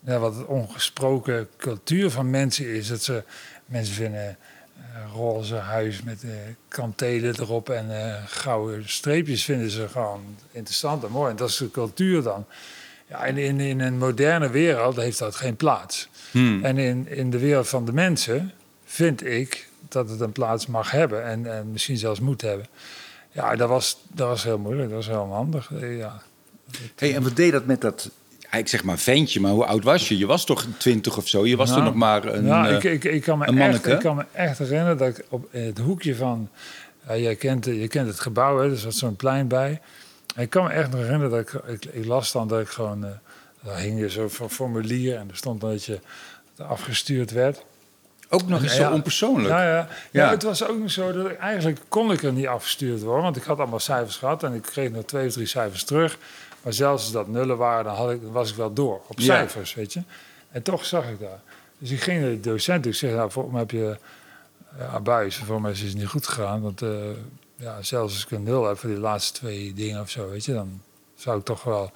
ja, 0.00 0.18
wat 0.18 0.36
het 0.36 0.46
ongesproken 0.46 1.48
cultuur 1.56 2.10
van 2.10 2.30
mensen 2.30 2.74
is. 2.74 2.88
Dat 2.88 3.02
ze 3.02 3.22
mensen 3.66 3.94
vinden 3.94 4.28
eh, 4.28 5.12
roze 5.14 5.54
huis 5.54 6.02
met 6.02 6.22
eh 6.22 6.30
kantelen 6.68 7.40
erop 7.40 7.70
en 7.70 8.18
gouden 8.26 8.88
streepjes 8.88 9.44
vinden 9.44 9.70
ze 9.70 9.88
gewoon 9.88 10.36
interessant 10.52 11.04
en 11.04 11.10
mooi. 11.10 11.30
En 11.30 11.36
dat 11.36 11.48
is 11.48 11.56
de 11.56 11.70
cultuur 11.70 12.22
dan. 12.22 12.46
Ja, 13.08 13.24
en 13.24 13.38
in, 13.38 13.60
in 13.60 13.80
een 13.80 13.98
moderne 13.98 14.50
wereld 14.50 14.96
heeft 14.96 15.18
dat 15.18 15.36
geen 15.36 15.56
plaats. 15.56 16.08
Hmm. 16.30 16.64
En 16.64 16.78
in, 16.78 17.08
in 17.08 17.30
de 17.30 17.38
wereld 17.38 17.68
van 17.68 17.84
de 17.84 17.92
mensen 17.92 18.52
vind 18.84 19.26
ik 19.26 19.70
dat 19.88 20.10
het 20.10 20.20
een 20.20 20.32
plaats 20.32 20.66
mag 20.66 20.90
hebben 20.90 21.24
en, 21.24 21.56
en 21.56 21.72
misschien 21.72 21.96
zelfs 21.96 22.20
moet 22.20 22.40
hebben. 22.40 22.66
Ja, 23.30 23.56
dat 23.56 23.68
was, 23.68 23.96
dat 24.12 24.28
was 24.28 24.44
heel 24.44 24.58
moeilijk, 24.58 24.88
dat 24.88 24.96
was 24.96 25.06
heel 25.06 25.32
handig. 25.32 25.70
Eh, 25.72 25.98
Ja. 25.98 26.22
Hey, 26.96 27.14
en 27.14 27.22
wat 27.22 27.36
deed 27.36 27.52
dat 27.52 27.66
met 27.66 27.80
dat, 27.80 28.10
ik 28.50 28.68
zeg 28.68 28.84
maar 28.84 28.98
ventje, 28.98 29.40
maar 29.40 29.50
hoe 29.50 29.64
oud 29.64 29.84
was 29.84 30.08
je? 30.08 30.18
Je 30.18 30.26
was 30.26 30.44
toch 30.44 30.66
twintig 30.76 31.16
of 31.16 31.28
zo? 31.28 31.46
Je 31.46 31.56
was 31.56 31.68
Nou, 31.68 31.80
toen 31.80 31.90
nog 31.90 31.98
maar 31.98 32.24
een... 32.24 32.44
ja, 32.44 32.68
eh, 32.68 32.74
ik, 32.74 32.84
ik, 32.84 33.04
ik, 33.04 33.22
kan 33.22 33.38
me 33.38 33.46
een 33.46 33.58
echt, 33.58 33.62
manneke? 33.62 33.90
ik 33.90 33.98
kan 33.98 34.16
me 34.16 34.24
echt 34.32 34.58
herinneren 34.58 34.98
dat 34.98 35.08
ik 35.08 35.24
op 35.28 35.48
in 35.50 35.64
het 35.64 35.78
hoekje 35.78 36.16
van... 36.16 36.48
Ja, 37.06 37.16
jij 37.16 37.36
kent, 37.36 37.64
je 37.64 37.88
kent 37.88 38.08
het 38.08 38.20
gebouw, 38.20 38.58
hè, 38.58 38.70
er 38.70 38.78
zat 38.78 38.94
zo'n 38.94 39.16
plein 39.16 39.48
bij. 39.48 39.80
En 40.34 40.42
ik 40.42 40.50
kan 40.50 40.64
me 40.64 40.70
echt 40.70 40.90
nog 40.90 41.00
herinneren 41.00 41.30
dat 41.30 41.40
ik, 41.40 41.52
ik, 41.66 41.94
ik 41.94 42.04
las 42.04 42.32
dan 42.32 42.48
dat 42.48 42.60
ik 42.60 42.68
gewoon... 42.68 43.04
eh 43.04 43.10
daar 43.62 43.78
hing 43.78 43.98
je 43.98 44.10
zo 44.10 44.28
van 44.28 44.50
formulier 44.50 45.16
en 45.16 45.28
er 45.30 45.36
stond 45.36 45.60
dan 45.60 45.70
dat 45.70 45.84
je 45.84 46.00
afgestuurd 46.56 47.30
werd. 47.30 47.64
Ook 48.32 48.48
nog 48.48 48.62
eens 48.62 48.76
Ja. 48.76 48.88
zo 48.88 48.94
onpersoonlijk. 48.94 49.48
Ja, 49.48 49.62
ja. 49.62 49.76
ja. 49.76 49.88
Ja. 50.10 50.30
het 50.30 50.42
was 50.42 50.66
ook 50.66 50.78
nog 50.78 50.90
zo 50.90 51.12
dat 51.12 51.30
ik 51.30 51.38
eigenlijk 51.38 51.80
kon 51.88 52.12
ik 52.12 52.22
er 52.22 52.32
niet 52.32 52.46
afgestuurd 52.46 53.02
worden. 53.02 53.22
Want 53.22 53.36
ik 53.36 53.42
had 53.42 53.58
allemaal 53.58 53.78
cijfers 53.80 54.16
gehad 54.16 54.42
en 54.42 54.54
ik 54.54 54.62
kreeg 54.62 54.90
nog 54.90 55.04
twee 55.04 55.26
of 55.26 55.32
drie 55.32 55.46
cijfers 55.46 55.84
terug. 55.84 56.18
Maar 56.62 56.72
zelfs 56.72 57.02
als 57.02 57.12
dat 57.12 57.28
nullen 57.28 57.56
waren, 57.56 57.84
dan, 57.84 57.94
had 57.94 58.10
ik, 58.10 58.22
dan 58.22 58.32
was 58.32 58.50
ik 58.50 58.56
wel 58.56 58.72
door 58.72 59.00
op 59.06 59.18
Ja. 59.18 59.24
cijfers, 59.24 59.74
weet 59.74 59.92
je. 59.92 60.02
En 60.50 60.62
toch 60.62 60.84
zag 60.84 61.08
ik 61.08 61.20
daar. 61.20 61.40
Dus 61.78 61.90
ik 61.90 62.00
ging 62.00 62.20
naar 62.20 62.30
de 62.30 62.40
docent. 62.40 62.86
Ik 62.86 62.94
zeg, 62.94 63.12
nou, 63.12 63.30
volgens 63.30 63.52
mij 63.52 63.62
heb 63.62 63.70
je 63.70 63.96
ja, 64.78 65.00
buis. 65.00 65.36
Voor 65.36 65.60
mij 65.60 65.70
is 65.70 65.80
het 65.80 65.94
niet 65.94 66.06
goed 66.06 66.26
gegaan. 66.26 66.60
Want 66.62 66.82
eh, 66.82 66.88
ja, 67.56 67.82
zelfs 67.82 68.14
als 68.14 68.24
ik 68.24 68.30
een 68.30 68.42
nul 68.42 68.66
heb 68.68 68.78
voor 68.78 68.88
die 68.90 68.98
laatste 68.98 69.32
twee 69.38 69.72
dingen 69.72 70.00
of 70.00 70.10
zo, 70.10 70.30
weet 70.30 70.44
je. 70.44 70.52
Dan 70.52 70.80
zou 71.14 71.38
ik 71.38 71.44
toch 71.44 71.62
wel 71.62 71.90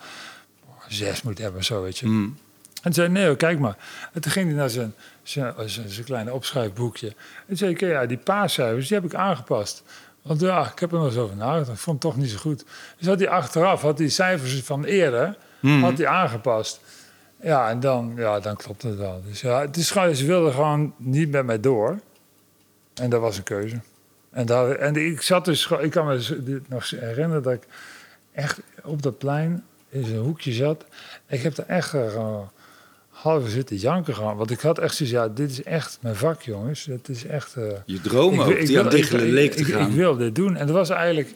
zes 0.88 1.22
moeten 1.22 1.42
hebben 1.42 1.60
of 1.60 1.66
zo, 1.66 1.82
weet 1.82 1.98
je. 1.98 2.06
Hmm. 2.06 2.38
En 2.86 2.92
zei, 2.92 3.08
nee, 3.08 3.36
kijk 3.36 3.58
maar. 3.58 3.76
En 4.12 4.20
toen 4.20 4.32
ging 4.32 4.46
hij 4.48 4.56
naar 4.56 4.70
zijn, 4.70 4.94
zijn, 5.22 5.54
zijn, 5.66 5.88
zijn 5.88 6.04
kleine 6.04 6.32
opschrijfboekje. 6.32 7.12
En 7.46 7.56
zei 7.56 7.70
ik, 7.70 7.80
ja, 7.80 8.06
die 8.06 8.16
paascijfers, 8.16 8.88
die 8.88 8.96
heb 8.96 9.06
ik 9.06 9.14
aangepast. 9.14 9.82
Want 10.22 10.40
ja, 10.40 10.70
ik 10.72 10.78
heb 10.78 10.92
er 10.92 10.98
nog 10.98 11.06
eens 11.06 11.16
over 11.16 11.36
nagedacht. 11.36 11.68
Ik 11.70 11.76
vond 11.78 12.02
het 12.02 12.12
toch 12.12 12.20
niet 12.22 12.30
zo 12.30 12.38
goed. 12.38 12.64
Dus 12.98 13.06
had 13.06 13.18
hij 13.18 13.28
achteraf, 13.28 13.82
had 13.82 13.96
die 13.96 14.08
cijfers 14.08 14.60
van 14.62 14.84
eerder, 14.84 15.36
Hmm. 15.60 15.82
had 15.82 15.98
hij 15.98 16.06
aangepast. 16.06 16.80
Ja, 17.42 17.68
en 17.68 17.80
dan, 17.80 18.12
ja, 18.16 18.40
dan 18.40 18.56
klopt 18.56 18.82
het 18.82 18.96
wel. 18.96 19.22
Dus 19.28 19.40
ja, 19.40 19.60
het 19.60 19.76
is 19.76 19.90
gewoon, 19.90 20.14
ze 20.14 20.26
wilden 20.26 20.52
gewoon 20.52 20.94
niet 20.96 21.30
met 21.30 21.44
mij 21.46 21.60
door. 21.60 21.98
En 22.94 23.10
dat 23.10 23.20
was 23.20 23.36
een 23.36 23.42
keuze. 23.42 23.76
En, 24.30 24.46
daar, 24.46 24.70
en 24.70 24.96
ik 24.96 25.22
zat 25.22 25.44
dus, 25.44 25.64
gewoon- 25.66 25.84
ik 25.84 25.90
kan 25.90 26.06
me 26.06 26.14
dus 26.14 26.32
nog 26.68 26.90
herinneren 26.90 27.42
dat 27.42 27.52
ik 27.52 27.62
echt 28.32 28.60
op 28.82 29.02
dat 29.02 29.18
plein 29.18 29.64
in 29.88 30.04
zijn 30.04 30.18
hoekje 30.18 30.52
zat. 30.52 30.84
Ik 31.26 31.42
heb 31.42 31.56
er 31.56 31.66
echt 31.66 31.88
gewoon 31.88 32.50
half 33.16 33.48
zitten 33.48 33.76
janken 33.76 34.14
gewoon. 34.14 34.36
Want 34.36 34.50
ik 34.50 34.60
had 34.60 34.78
echt 34.78 34.94
zoiets, 34.94 35.14
ja, 35.14 35.28
dit 35.28 35.50
is 35.50 35.62
echt 35.62 35.98
mijn 36.00 36.16
vak, 36.16 36.42
jongens. 36.42 36.84
Het 36.84 37.08
is 37.08 37.24
echt... 37.26 37.54
eh, 37.56 37.64
Je 37.86 38.00
dromen 38.00 38.46
ook, 38.46 38.66
die 38.66 38.80
aan 38.80 38.88
diggelen 38.88 39.28
leek 39.28 39.52
te 39.52 39.58
ik, 39.58 39.66
gaan. 39.66 39.88
Ik, 39.90 39.94
wil 39.94 40.16
dit 40.16 40.34
doen. 40.34 40.56
En 40.56 40.66
dat 40.66 40.76
was 40.76 40.90
eigenlijk... 40.90 41.34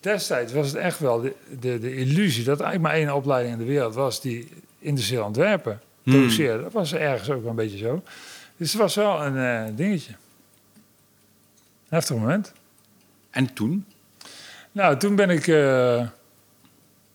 Destijds 0.00 0.52
was 0.52 0.66
het 0.66 0.76
echt 0.76 0.98
wel 0.98 1.20
de, 1.20 1.34
de, 1.60 1.78
de 1.78 1.94
illusie... 1.96 2.44
dat 2.44 2.60
eigenlijk 2.60 2.92
maar 2.92 3.02
één 3.02 3.14
opleiding 3.14 3.52
in 3.52 3.58
de 3.58 3.72
wereld 3.72 3.94
was... 3.94 4.20
die 4.20 4.48
industrieel 4.78 5.24
ontwerpen 5.24 5.80
Hmm. 6.02 6.12
doseerde. 6.12 6.62
Dat 6.62 6.72
was 6.72 6.94
ergens 6.94 7.30
ook 7.30 7.40
wel 7.40 7.50
een 7.50 7.56
beetje 7.56 7.78
zo. 7.78 8.02
Dus 8.56 8.72
het 8.72 8.80
was 8.80 8.94
wel 8.94 9.24
een 9.24 9.36
eh, 9.36 9.76
dingetje. 9.76 10.12
Heftig 11.88 12.16
moment. 12.16 12.52
En 13.30 13.52
toen? 13.52 13.86
Nou, 14.72 14.96
toen 14.96 15.14
ben 15.14 15.30
ik 15.30 15.46
eh, 15.46 16.06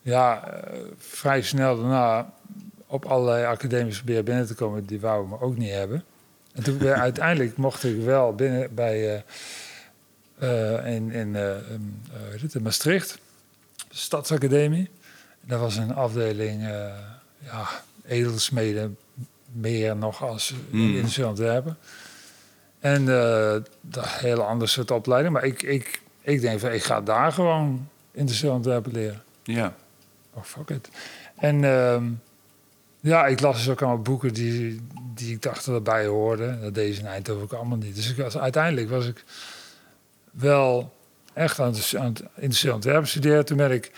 ja, 0.01 0.59
vrij 0.97 1.41
snel 1.41 1.75
daarna 1.81 2.33
op 2.87 3.05
allerlei 3.05 3.45
academies 3.45 3.97
proberen 3.97 4.25
binnen 4.25 4.47
te 4.47 4.55
komen. 4.55 4.85
Die 4.85 4.99
wouden 4.99 5.29
me 5.29 5.39
ook 5.39 5.57
niet 5.57 5.71
hebben. 5.71 6.03
En 6.53 6.63
toen 6.63 6.77
ben, 6.77 6.95
uiteindelijk 7.09 7.57
mocht 7.57 7.83
ik 7.83 8.01
wel 8.01 8.35
binnen 8.35 8.73
bij 8.75 9.23
eh, 10.39 10.93
in, 10.95 11.11
in, 11.11 11.35
eh, 11.35 12.51
in 12.53 12.63
Maastricht, 12.63 13.19
de 13.89 13.97
Stadsacademie. 13.97 14.89
Dat 15.41 15.59
was 15.59 15.75
een 15.75 15.93
afdeling 15.93 16.61
ja, 17.39 17.67
edelsmeden, 18.05 18.97
meer 19.51 19.95
nog 19.95 20.23
als 20.23 20.53
Hmm. 20.69 20.95
in 20.95 21.25
ontwerpen. 21.25 21.77
En 22.79 23.09
eh 23.09 23.55
dat 23.81 24.09
hele 24.09 24.43
andere 24.43 24.69
soort 24.69 24.91
opleiding. 24.91 25.33
Maar 25.33 25.43
ik, 25.43 25.61
ik, 25.61 26.01
ik 26.21 26.41
denk 26.41 26.59
van, 26.59 26.71
ik 26.71 26.83
ga 26.83 27.01
daar 27.01 27.31
gewoon 27.31 27.87
industrieel 28.11 28.53
ontwerpen 28.53 28.91
leren. 28.91 29.23
Ja. 29.43 29.75
Oh, 30.33 30.43
fuck 30.43 30.69
it. 30.69 30.89
En 31.35 31.63
ehm, 31.63 32.03
ja, 33.05 33.25
ik 33.25 33.41
las 33.41 33.57
dus 33.57 33.69
ook 33.69 33.81
allemaal 33.81 34.01
boeken 34.01 34.33
die, 34.33 34.81
die 35.13 35.33
ik 35.33 35.41
dacht 35.41 35.65
dat 35.65 35.75
erbij 35.75 36.05
hoorden. 36.05 36.61
Dat 36.61 36.73
deze 36.73 36.99
in 36.99 37.05
Eindhoven 37.05 37.43
ook 37.43 37.53
allemaal 37.53 37.77
niet. 37.77 37.95
Dus 37.95 38.09
ik 38.09 38.17
was, 38.17 38.37
uiteindelijk 38.37 38.89
was 38.89 39.07
ik 39.07 39.23
wel 40.31 40.93
echt 41.33 41.59
aan 41.59 41.73
het, 41.73 41.93
aan 41.97 42.05
het 42.05 42.23
industrieel 42.35 42.75
ontwerpen 42.75 43.07
studeren. 43.07 43.45
Toen 43.45 43.57
ben 43.57 43.71
ik, 43.71 43.91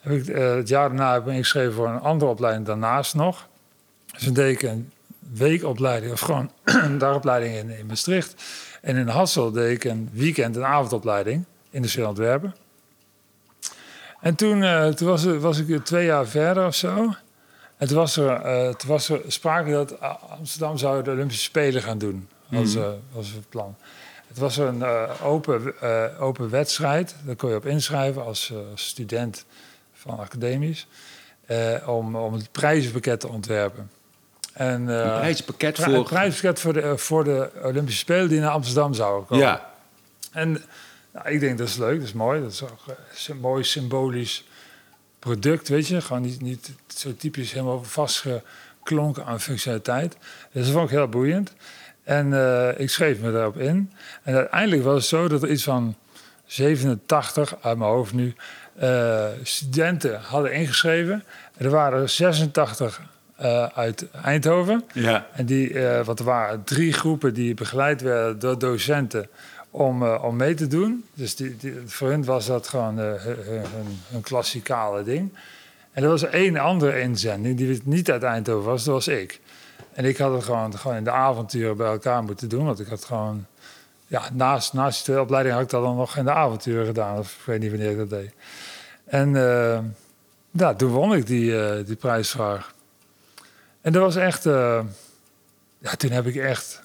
heb 0.00 0.12
ik 0.12 0.28
eh, 0.28 0.54
het 0.54 0.68
jaar 0.68 0.88
daarna 0.88 1.12
heb 1.12 1.20
ik 1.20 1.26
me 1.26 1.32
ingeschreven 1.32 1.72
voor 1.72 1.88
een 1.88 2.00
andere 2.00 2.30
opleiding 2.30 2.66
daarnaast 2.66 3.14
nog. 3.14 3.48
Dus 4.12 4.22
toen 4.24 4.34
deed 4.34 4.54
ik 4.54 4.62
een 4.62 4.92
weekopleiding, 5.32 6.12
of 6.12 6.20
gewoon 6.20 6.50
een 6.84 6.98
dagopleiding 6.98 7.54
in, 7.54 7.78
in 7.78 7.86
Maastricht. 7.86 8.42
En 8.80 8.96
in 8.96 9.08
Hassel 9.08 9.50
deed 9.50 9.76
ik 9.76 9.84
een 9.84 10.10
weekend- 10.12 10.56
en 10.56 10.66
avondopleiding 10.66 11.44
industrieel 11.70 12.08
ontwerpen. 12.08 12.54
En 14.20 14.34
toen, 14.34 14.62
eh, 14.62 14.88
toen 14.88 15.08
was, 15.08 15.24
was 15.24 15.58
ik 15.58 15.84
twee 15.84 16.06
jaar 16.06 16.26
verder 16.26 16.66
of 16.66 16.74
zo. 16.74 17.14
Toen 17.86 17.96
was 17.96 18.16
er, 18.16 18.30
eh, 18.30 18.74
toen 18.74 18.88
was 18.90 19.08
er 19.08 19.20
sprake 19.26 19.70
dat 19.70 20.00
Amsterdam 20.38 20.78
zou 20.78 21.02
de 21.02 21.10
Olympische 21.10 21.42
Spelen 21.42 21.82
gaan 21.82 21.98
doen. 21.98 22.28
Als, 22.52 22.74
eh, 22.74 22.88
was 23.12 23.28
het 23.32 23.48
plan. 23.48 23.76
Het 24.28 24.38
was 24.38 24.56
een 24.56 24.82
eh, 24.82 25.10
open, 25.24 25.74
eh, 25.80 26.04
open 26.22 26.50
wedstrijd. 26.50 27.14
Daar 27.24 27.36
kon 27.36 27.50
je 27.50 27.56
op 27.56 27.66
inschrijven 27.66 28.24
als, 28.24 28.50
eh, 28.50 28.56
als 28.70 28.86
student 28.86 29.44
van 29.92 30.18
academies. 30.18 30.86
eh, 31.46 31.88
om, 31.88 32.16
om 32.16 32.32
het 32.32 32.52
prijzenpakket 32.52 33.20
te 33.20 33.28
ontwerpen. 33.28 33.90
En, 34.52 34.88
eh, 34.88 34.96
Een 34.96 35.18
prijspakket 35.18 35.72
pri- 35.74 35.84
voor... 35.84 35.92
Het 35.94 36.04
prijzenpakket 36.04 36.60
voor 36.60 36.72
de, 36.72 36.80
eh, 36.80 36.96
voor 36.96 37.24
de 37.24 37.50
Olympische 37.62 37.98
Spelen 38.00 38.28
die 38.28 38.40
naar 38.40 38.50
Amsterdam 38.50 38.94
zouden 38.94 39.26
komen. 39.26 39.44
Ja. 39.44 39.70
En 40.32 40.62
nou, 41.12 41.28
ik 41.28 41.40
denk 41.40 41.58
dat 41.58 41.68
is 41.68 41.76
leuk, 41.76 41.98
dat 41.98 42.06
is 42.06 42.12
mooi. 42.12 42.42
Dat 42.42 42.52
is 42.52 42.62
ook 42.62 42.78
eh, 43.28 43.34
mooi 43.40 43.64
symbolisch 43.64 44.44
product, 45.22 45.68
weet 45.68 45.88
je. 45.88 46.00
Gewoon 46.00 46.22
niet, 46.22 46.40
niet 46.40 46.70
zo 46.86 47.16
typisch 47.16 47.52
helemaal 47.52 47.84
vastgeklonken 47.84 49.24
aan 49.24 49.40
functionaliteit. 49.40 50.16
Dus 50.52 50.64
dat 50.64 50.72
vond 50.72 50.84
ik 50.84 50.90
heel 50.90 51.08
boeiend. 51.08 51.52
En 52.04 52.32
eh, 52.32 52.80
ik 52.80 52.90
schreef 52.90 53.20
me 53.20 53.32
daarop 53.32 53.58
in. 53.58 53.92
En 54.22 54.34
uiteindelijk 54.34 54.82
was 54.82 54.94
het 54.94 55.04
zo 55.04 55.28
dat 55.28 55.42
er 55.42 55.50
iets 55.50 55.62
van 55.62 55.96
87, 56.44 57.54
uit 57.62 57.78
mijn 57.78 57.90
hoofd 57.90 58.12
nu, 58.12 58.34
eh, 58.78 59.26
studenten 59.42 60.20
hadden 60.20 60.52
ingeschreven. 60.52 61.24
En 61.56 61.64
er 61.64 61.70
waren 61.70 62.10
86 62.10 63.00
eh, 63.36 63.64
uit 63.64 64.10
Eindhoven. 64.10 64.84
Ja. 64.92 65.26
En 65.32 65.46
die, 65.46 65.78
want 66.04 66.18
er 66.18 66.24
waren 66.24 66.64
drie 66.64 66.92
groepen 66.92 67.34
die 67.34 67.54
begeleid 67.54 68.00
werden 68.00 68.38
door 68.38 68.58
docenten 68.58 69.28
om, 69.72 70.02
eh, 70.02 70.24
om 70.24 70.36
mee 70.36 70.54
te 70.54 70.66
doen. 70.66 71.04
Dus 71.14 71.36
die, 71.36 71.56
voor 71.86 72.10
hen 72.10 72.24
was 72.24 72.46
dat 72.46 72.68
gewoon 72.68 73.00
eh, 73.00 73.22
hun, 73.22 73.36
hun, 73.46 74.00
hun 74.08 74.20
klassikale 74.20 75.02
ding. 75.02 75.32
En 75.92 76.02
er 76.02 76.08
was 76.08 76.22
één 76.22 76.56
andere 76.56 77.00
inzending 77.00 77.56
die 77.56 77.80
niet 77.84 78.10
uit 78.10 78.22
Eindhoven 78.22 78.70
was, 78.70 78.84
dat 78.84 78.94
was 78.94 79.08
ik. 79.08 79.40
En 79.92 80.04
ik 80.04 80.16
had 80.16 80.32
het 80.32 80.44
gewoon, 80.44 80.78
gewoon 80.78 80.96
in 80.96 81.04
de 81.04 81.10
avonturen 81.10 81.76
bij 81.76 81.86
elkaar 81.86 82.22
moeten 82.22 82.48
doen, 82.48 82.64
want 82.64 82.80
ik 82.80 82.86
had 82.86 83.04
gewoon 83.04 83.46
ja, 84.06 84.22
naast, 84.32 84.72
naast 84.72 84.96
die 84.96 85.04
twee 85.04 85.20
opleidingen 85.20 85.56
had 85.56 85.66
ik 85.66 85.72
dat 85.72 85.82
dan 85.82 85.96
nog 85.96 86.16
in 86.16 86.24
de 86.24 86.32
avonturen 86.32 86.86
gedaan. 86.86 87.18
Of 87.18 87.32
ik 87.32 87.44
weet 87.44 87.60
niet 87.60 87.70
wanneer 87.70 87.90
ik 87.90 87.96
dat 87.96 88.10
deed. 88.10 88.32
En 89.04 89.34
uh, 90.56 90.68
toen 90.68 90.90
won 90.90 91.14
ik 91.14 91.26
die, 91.26 91.82
die 91.84 91.96
prijsvraag. 91.96 92.74
En 93.80 93.92
dat 93.92 94.02
was 94.02 94.16
echt... 94.16 94.44
Ja, 95.78 95.94
toen 95.96 96.10
heb 96.10 96.26
ik 96.26 96.36
echt... 96.36 96.81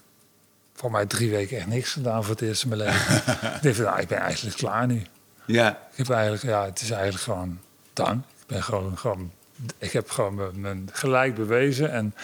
Voor 0.77 0.91
mij 0.91 1.05
drie 1.05 1.29
weken 1.29 1.57
echt 1.57 1.67
niks 1.67 1.91
gedaan 1.91 2.23
voor 2.23 2.33
het 2.33 2.43
eerst 2.43 2.63
in 2.63 2.69
mijn 2.69 2.81
leven. 2.81 3.15
ik 3.55 3.61
dacht, 3.61 3.77
nou, 3.77 3.99
ik 3.99 4.07
ben 4.07 4.17
eigenlijk 4.17 4.57
klaar 4.57 4.87
nu. 4.87 5.01
Ja. 5.45 5.69
Ik 5.91 5.97
heb 5.97 6.09
eigenlijk... 6.09 6.43
Ja, 6.43 6.65
het 6.65 6.81
is 6.81 6.91
eigenlijk 6.91 7.23
gewoon 7.23 7.59
dan. 7.93 8.23
Ik 8.39 8.47
ben 8.47 8.63
gewoon... 8.63 8.97
gewoon 8.97 9.31
ik 9.77 9.91
heb 9.91 10.09
gewoon 10.09 10.61
mijn, 10.61 10.89
gelijk 10.91 11.35
bewezen. 11.35 11.91
En, 11.91 12.15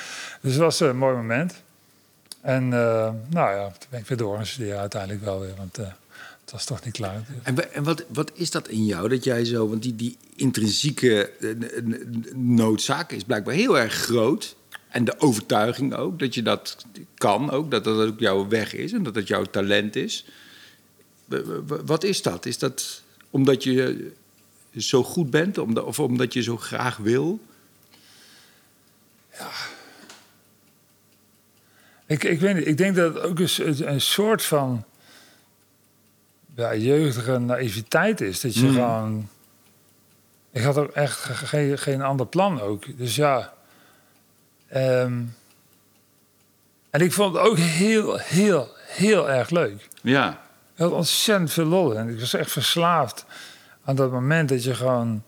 dus 0.42 0.52
het 0.52 0.62
was 0.62 0.80
een 0.80 0.98
mooi 0.98 1.16
moment. 1.16 1.54
En 2.42 2.64
uh, 2.64 3.10
nou 3.30 3.56
ja, 3.56 3.66
toen 3.66 3.88
ben 3.90 4.00
ik 4.00 4.08
weer 4.08 4.18
door 4.18 4.46
studeren 4.46 4.80
uiteindelijk 4.80 5.24
wel 5.24 5.40
weer. 5.40 5.56
Want 5.58 5.80
uh, 5.80 5.86
het 6.42 6.52
was 6.52 6.66
toch 6.66 6.84
niet 6.84 6.94
klaar. 6.94 7.22
En, 7.44 7.74
en 7.74 7.84
wat, 7.84 8.04
wat 8.08 8.32
is 8.34 8.52
dat 8.52 8.68
in 8.68 8.86
jou 8.86 9.10
dat 9.10 9.24
jij 9.24 9.46
zo... 9.46 9.70
Want 9.70 9.82
die, 9.82 9.96
die 9.96 10.18
intrinsieke 10.36 11.32
noodzaak 12.34 13.12
is 13.12 13.24
blijkbaar 13.24 13.54
heel 13.54 13.80
erg 13.80 13.94
groot. 13.94 14.56
En 14.94 15.04
de 15.04 15.20
overtuiging 15.20 15.94
ook, 15.94 16.20
dat 16.20 16.34
je 16.34 16.42
dat 16.42 16.86
kan 17.16 17.52
ook. 17.52 17.72
Dat 17.72 17.84
dat 17.84 18.08
ook 18.08 18.20
jouw 18.20 18.48
weg 18.48 18.74
is 18.74 18.92
en 18.92 19.04
dat 19.04 19.14
dat 19.14 19.28
jouw 19.28 19.44
talent 19.44 19.96
is. 19.96 20.26
Wat 21.66 22.04
is 22.04 22.22
dat? 22.22 22.46
Is 22.46 22.58
dat 22.58 23.02
omdat 23.30 23.64
je 23.64 24.12
zo 24.78 25.04
goed 25.04 25.30
bent? 25.30 25.58
Of 25.84 26.00
omdat 26.00 26.34
je 26.34 26.42
zo 26.42 26.58
graag 26.58 26.98
wil? 26.98 27.40
Ja, 29.38 29.50
ik, 32.06 32.24
ik 32.24 32.40
weet 32.40 32.56
niet, 32.56 32.68
ik 32.68 32.78
denk 32.78 32.96
dat 32.96 33.14
het 33.14 33.24
ook 33.24 33.40
een, 33.40 33.92
een 33.92 34.02
soort 34.02 34.44
van 34.44 34.84
ja, 36.56 36.76
jeugdige 36.76 37.38
naïviteit 37.38 38.22
is. 38.22 38.42
Dat 38.42 38.56
je 38.56 38.68
mm. 38.68 38.74
gewoon. 38.74 39.30
Ik 40.52 40.62
had 40.62 40.78
ook 40.78 40.92
echt 40.92 41.20
geen, 41.20 41.78
geen 41.78 42.02
ander 42.02 42.26
plan 42.26 42.62
ook. 42.62 42.98
Dus 42.98 43.16
ja. 43.16 43.54
Um, 44.76 45.36
en 46.90 47.02
ik 47.02 47.14
vond 47.14 47.36
het 47.36 47.44
ook 47.44 47.58
heel, 47.58 48.18
heel, 48.18 48.70
heel 48.88 49.30
erg 49.30 49.50
leuk. 49.50 49.88
Ja. 50.02 50.30
Ik 50.74 50.80
had 50.80 50.92
ontzettend 50.92 51.52
veel 51.52 51.66
lol 51.66 51.98
en 51.98 52.10
ik 52.10 52.20
was 52.20 52.34
echt 52.34 52.52
verslaafd 52.52 53.26
aan 53.84 53.96
dat 53.96 54.12
moment 54.12 54.50
dat 54.50 54.64
je 54.64 54.76
gewoon 54.76 55.24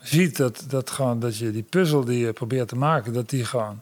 ziet 0.00 0.36
dat, 0.36 0.64
dat, 0.68 0.90
gewoon, 0.90 1.20
dat 1.20 1.36
je 1.36 1.50
die 1.50 1.62
puzzel 1.62 2.04
die 2.04 2.18
je 2.18 2.32
probeert 2.32 2.68
te 2.68 2.76
maken, 2.76 3.12
dat 3.12 3.30
die 3.30 3.44
gewoon 3.44 3.80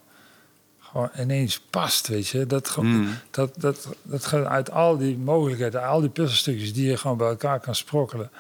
gewoon 0.91 1.11
ineens 1.19 1.61
past, 1.61 2.09
weet 2.09 2.29
je. 2.29 2.47
Dat, 2.47 2.77
mm. 2.77 3.09
dat, 3.31 3.55
dat, 3.57 3.89
dat 4.03 4.27
gaat 4.27 4.45
uit 4.45 4.71
al 4.71 4.97
die 4.97 5.17
mogelijkheden, 5.17 5.87
al 5.87 6.01
die 6.01 6.11
puzzelstukjes 6.11 6.73
die 6.73 6.87
je 6.87 6.97
gewoon 6.97 7.17
bij 7.17 7.29
elkaar 7.29 7.61
kan 7.61 7.75
sprokkelen. 7.75 8.31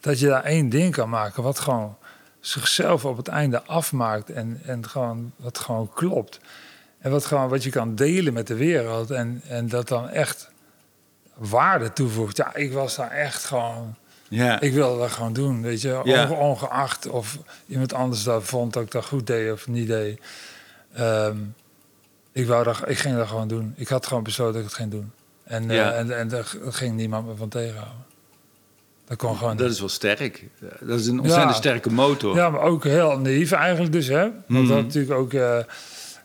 Dat 0.00 0.18
je 0.18 0.26
daar 0.26 0.44
één 0.44 0.68
ding 0.68 0.94
kan 0.94 1.08
maken 1.08 1.42
wat 1.42 1.58
gewoon 1.58 1.96
zichzelf 2.42 3.04
op 3.04 3.16
het 3.16 3.28
einde 3.28 3.62
afmaakt 3.62 4.30
en, 4.30 4.60
en 4.64 4.88
gewoon, 4.88 5.32
wat 5.36 5.58
gewoon 5.58 5.90
klopt. 5.94 6.40
En 6.98 7.10
wat, 7.10 7.24
gewoon, 7.24 7.48
wat 7.48 7.62
je 7.62 7.70
kan 7.70 7.94
delen 7.94 8.32
met 8.32 8.46
de 8.46 8.54
wereld 8.54 9.10
en, 9.10 9.42
en 9.48 9.68
dat 9.68 9.88
dan 9.88 10.08
echt 10.08 10.50
waarde 11.34 11.92
toevoegt. 11.92 12.36
Ja, 12.36 12.54
ik 12.54 12.72
was 12.72 12.96
daar 12.96 13.10
echt 13.10 13.44
gewoon... 13.44 13.94
Ja. 14.28 14.60
Ik 14.60 14.72
wilde 14.72 14.98
dat 14.98 15.10
gewoon 15.10 15.32
doen, 15.32 15.62
weet 15.62 15.80
je. 15.80 16.00
Ja. 16.04 16.30
Ongeacht 16.30 17.06
of 17.06 17.38
iemand 17.66 17.92
anders 17.92 18.22
dat 18.22 18.44
vond 18.44 18.72
dat 18.72 18.82
ik 18.82 18.90
dat 18.90 19.04
goed 19.04 19.26
deed 19.26 19.52
of 19.52 19.66
niet 19.66 19.86
deed. 19.86 20.20
Um, 20.98 21.54
ik, 22.32 22.46
wou 22.46 22.64
dat, 22.64 22.88
ik 22.88 22.98
ging 22.98 23.16
dat 23.16 23.28
gewoon 23.28 23.48
doen. 23.48 23.72
Ik 23.76 23.88
had 23.88 24.06
gewoon 24.06 24.22
besloten 24.22 24.52
dat 24.52 24.62
ik 24.62 24.68
het 24.68 24.76
ging 24.76 24.90
doen. 24.90 25.12
En, 25.44 25.70
uh, 25.70 25.98
en, 25.98 26.18
en 26.18 26.28
daar 26.28 26.54
ging 26.68 26.96
niemand 26.96 27.26
me 27.26 27.36
van 27.36 27.48
tegenhouden. 27.48 28.04
Dat 29.18 29.36
gewoon. 29.36 29.56
Dat 29.56 29.70
is 29.70 29.80
wel 29.80 29.88
sterk. 29.88 30.44
Dat 30.80 31.00
is 31.00 31.06
een 31.06 31.20
ontzettend 31.20 31.56
sterke 31.56 31.90
motor. 31.90 32.36
Ja, 32.36 32.50
maar 32.50 32.60
ook 32.60 32.84
heel 32.84 33.18
naïef 33.18 33.52
eigenlijk 33.52 33.92
dus. 33.92 34.06
Hè? 34.06 34.20
Want 34.20 34.32
mm 34.46 34.68
dat 34.68 34.82
natuurlijk 34.82 35.18
ook... 35.18 35.32
Uh, 35.32 35.58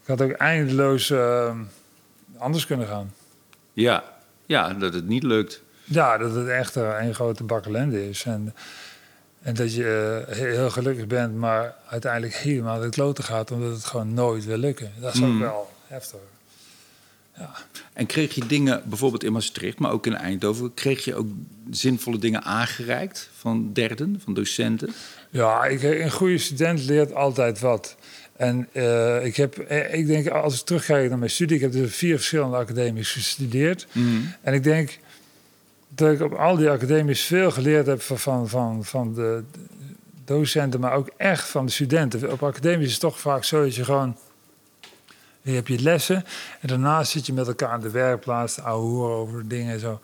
ik 0.01 0.08
had 0.08 0.22
ook 0.22 0.32
eindeloos 0.32 1.10
uh, 1.10 1.51
anders 2.38 2.65
kunnen 2.65 2.88
gaan. 2.88 3.13
Ja. 3.74 4.03
ja, 4.46 4.74
dat 4.74 4.94
het 4.94 5.08
niet 5.08 5.24
lukt. 5.24 5.62
Ja, 5.84 6.17
dat 6.17 6.36
het 6.36 6.48
echt 6.48 6.75
een 6.75 7.13
grote 7.13 7.44
bakkelende 7.44 8.10
is. 8.10 8.24
En, 8.24 8.56
en 9.41 9.53
dat 9.53 9.74
je 9.75 10.24
heel 10.27 10.70
gelukkig 10.70 11.08
bent, 11.08 11.36
maar 11.36 11.75
uiteindelijk 11.89 12.36
helemaal 12.36 12.82
het 12.82 12.94
kloten 12.94 13.24
gaat... 13.24 13.51
omdat 13.51 13.72
het 13.72 13.86
gewoon 13.86 14.13
nooit 14.13 14.46
wil 14.46 14.58
lukken. 14.58 14.91
Dat 15.00 15.13
is 15.13 15.22
ook 15.22 15.27
mm. 15.27 15.39
wel 15.39 15.72
heftig. 15.88 16.20
Ja. 17.38 17.51
En 17.94 18.06
kreeg 18.06 18.36
je 18.36 18.46
dingen, 18.46 18.82
bijvoorbeeld 18.86 19.24
in 19.24 19.32
Maastricht, 19.32 19.79
maar 19.79 19.91
ook 19.91 20.06
in 20.06 20.15
Eindhoven, 20.15 20.74
kreeg 20.74 21.06
je 21.06 21.15
ook 21.15 21.27
zinvolle 21.70 22.17
dingen 22.17 22.44
aangereikt 22.44 23.29
van 23.38 23.74
derden, 23.74 24.22
van 24.24 24.34
docenten? 24.34 24.94
Ja, 25.29 25.65
ik, 25.65 25.84
een 25.84 26.12
goede 26.12 26.38
student 26.38 26.86
leert 26.86 27.13
altijd 27.13 27.60
wat. 27.60 27.96
En 28.36 28.67
uh, 28.74 29.25
ik 29.25 29.36
heb, 29.36 29.58
eh, 29.58 29.94
ik 29.94 30.08
denk, 30.08 30.27
als 30.27 30.60
ik 30.60 30.65
terugkijk 30.65 31.10
naar 31.10 31.17
mijn 31.17 31.32
studie, 31.32 31.56
ik 31.56 31.62
heb 31.62 31.72
dus 31.72 31.96
vier 31.96 32.15
verschillende 32.15 32.58
academies 32.58 33.12
gestudeerd. 33.12 33.88
Mm. 33.91 34.34
En 34.41 34.53
ik 34.53 34.63
denk 34.63 35.00
dat 35.89 36.12
ik 36.12 36.22
op 36.22 36.34
al 36.34 36.56
die 36.56 36.70
academies 36.70 37.22
veel 37.22 37.51
geleerd 37.51 37.86
heb 37.86 38.01
van, 38.01 38.17
van, 38.20 38.50
van, 38.50 38.86
van 38.86 39.13
de 39.13 39.44
docenten, 40.25 40.79
maar 40.79 40.94
ook 40.94 41.10
echt 41.17 41.48
van 41.48 41.65
de 41.65 41.72
studenten. 41.72 42.32
Op 42.32 42.44
academies 42.44 42.86
is 42.86 42.91
het 42.91 43.01
toch 43.01 43.20
vaak 43.20 43.44
zo 43.44 43.63
dat 43.63 43.75
je 43.75 43.84
gewoon 43.84 44.17
je 45.51 45.56
hebt 45.56 45.68
je 45.68 45.82
lessen 45.82 46.25
en 46.60 46.68
daarna 46.68 47.04
zit 47.04 47.25
je 47.25 47.34
met 47.34 47.48
elkaar 47.48 47.70
aan 47.70 47.82
de 47.82 47.89
werkplaats, 47.89 48.60
ouwe 48.60 49.10
over 49.10 49.48
dingen 49.48 49.74
en 49.74 49.80
zo. 49.80 50.00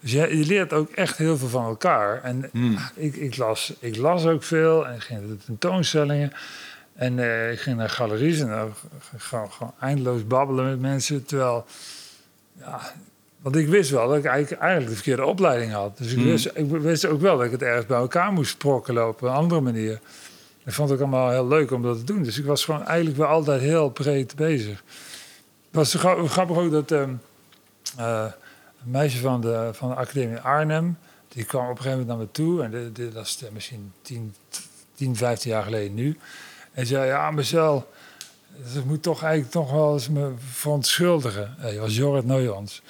Dus 0.00 0.12
je, 0.12 0.36
je, 0.38 0.46
leert 0.46 0.72
ook 0.72 0.90
echt 0.90 1.16
heel 1.16 1.36
veel 1.36 1.48
van 1.48 1.64
elkaar. 1.64 2.22
En 2.22 2.48
hmm. 2.52 2.78
ik, 2.94 3.16
ik, 3.16 3.36
las, 3.36 3.72
ik 3.78 3.96
las 3.96 4.26
ook 4.26 4.42
veel 4.42 4.86
en 4.86 5.00
ging 5.00 5.20
naar 5.20 5.28
de 5.28 5.44
tentoonstellingen. 5.44 6.32
En 6.94 7.18
uh, 7.18 7.52
ik 7.52 7.60
ging 7.60 7.76
naar 7.76 7.90
galeries 7.90 8.40
en 8.40 8.48
dan 8.48 8.74
gewoon, 9.16 9.52
gewoon 9.52 9.74
eindeloos 9.80 10.26
babbelen 10.26 10.64
met 10.64 10.80
mensen. 10.80 11.24
Terwijl, 11.24 11.66
ja, 12.58 12.80
want 13.40 13.56
ik 13.56 13.68
wist 13.68 13.90
wel 13.90 14.08
dat 14.08 14.16
ik 14.16 14.24
eigenlijk, 14.24 14.62
eigenlijk 14.62 14.90
de 14.90 14.96
verkeerde 14.96 15.24
opleiding 15.24 15.72
had. 15.72 15.98
Dus 15.98 16.12
ik, 16.12 16.18
hmm. 16.18 16.26
wist, 16.26 16.50
ik 16.54 16.70
wist 16.70 17.06
ook 17.06 17.20
wel 17.20 17.36
dat 17.36 17.46
ik 17.46 17.52
het 17.52 17.62
ergens 17.62 17.86
bij 17.86 17.98
elkaar 17.98 18.32
moest 18.32 18.50
sprokkelen 18.50 19.08
op 19.08 19.22
een 19.22 19.28
andere 19.28 19.60
manier. 19.60 20.00
Ik 20.68 20.74
vond 20.74 20.90
het 20.90 21.00
allemaal 21.00 21.30
heel 21.30 21.48
leuk 21.48 21.70
om 21.70 21.82
dat 21.82 21.98
te 21.98 22.04
doen. 22.04 22.22
Dus 22.22 22.38
ik 22.38 22.44
was 22.44 22.64
gewoon 22.64 22.84
eigenlijk 22.86 23.16
wel 23.16 23.26
altijd 23.26 23.60
heel 23.60 23.90
breed 23.90 24.36
bezig. 24.36 24.82
Het 25.70 25.70
was 25.70 25.94
grappig 26.30 26.56
ook 26.56 26.70
dat 26.70 26.92
uh, 26.92 27.00
een 27.98 28.32
meisje 28.84 29.18
van 29.18 29.40
de, 29.40 29.70
van 29.72 29.88
de 29.88 29.94
Academie 29.94 30.38
Arnhem... 30.38 30.98
die 31.28 31.44
kwam 31.44 31.64
op 31.64 31.70
een 31.70 31.76
gegeven 31.76 31.98
moment 31.98 32.18
naar 32.18 32.26
me 32.26 32.30
toe. 32.30 32.62
En 32.62 32.70
dit, 32.70 32.96
dit 32.96 33.14
was 33.14 33.44
misschien 33.52 33.92
10, 34.02 34.34
10, 34.94 35.16
15 35.16 35.50
jaar 35.50 35.62
geleden 35.62 35.94
nu. 35.94 36.18
En 36.72 36.86
zei, 36.86 37.06
ja, 37.06 37.30
Marcel... 37.30 37.90
Dus 38.72 38.82
moet 38.82 39.02
toch 39.02 39.22
eigenlijk 39.22 39.52
toch 39.52 39.70
wel 39.70 39.92
eens 39.92 40.08
me 40.08 40.32
verontschuldigen. 40.50 41.56
Je 41.72 41.78
was 41.78 41.96
Jorrit 41.96 42.24
Noyons. 42.24 42.82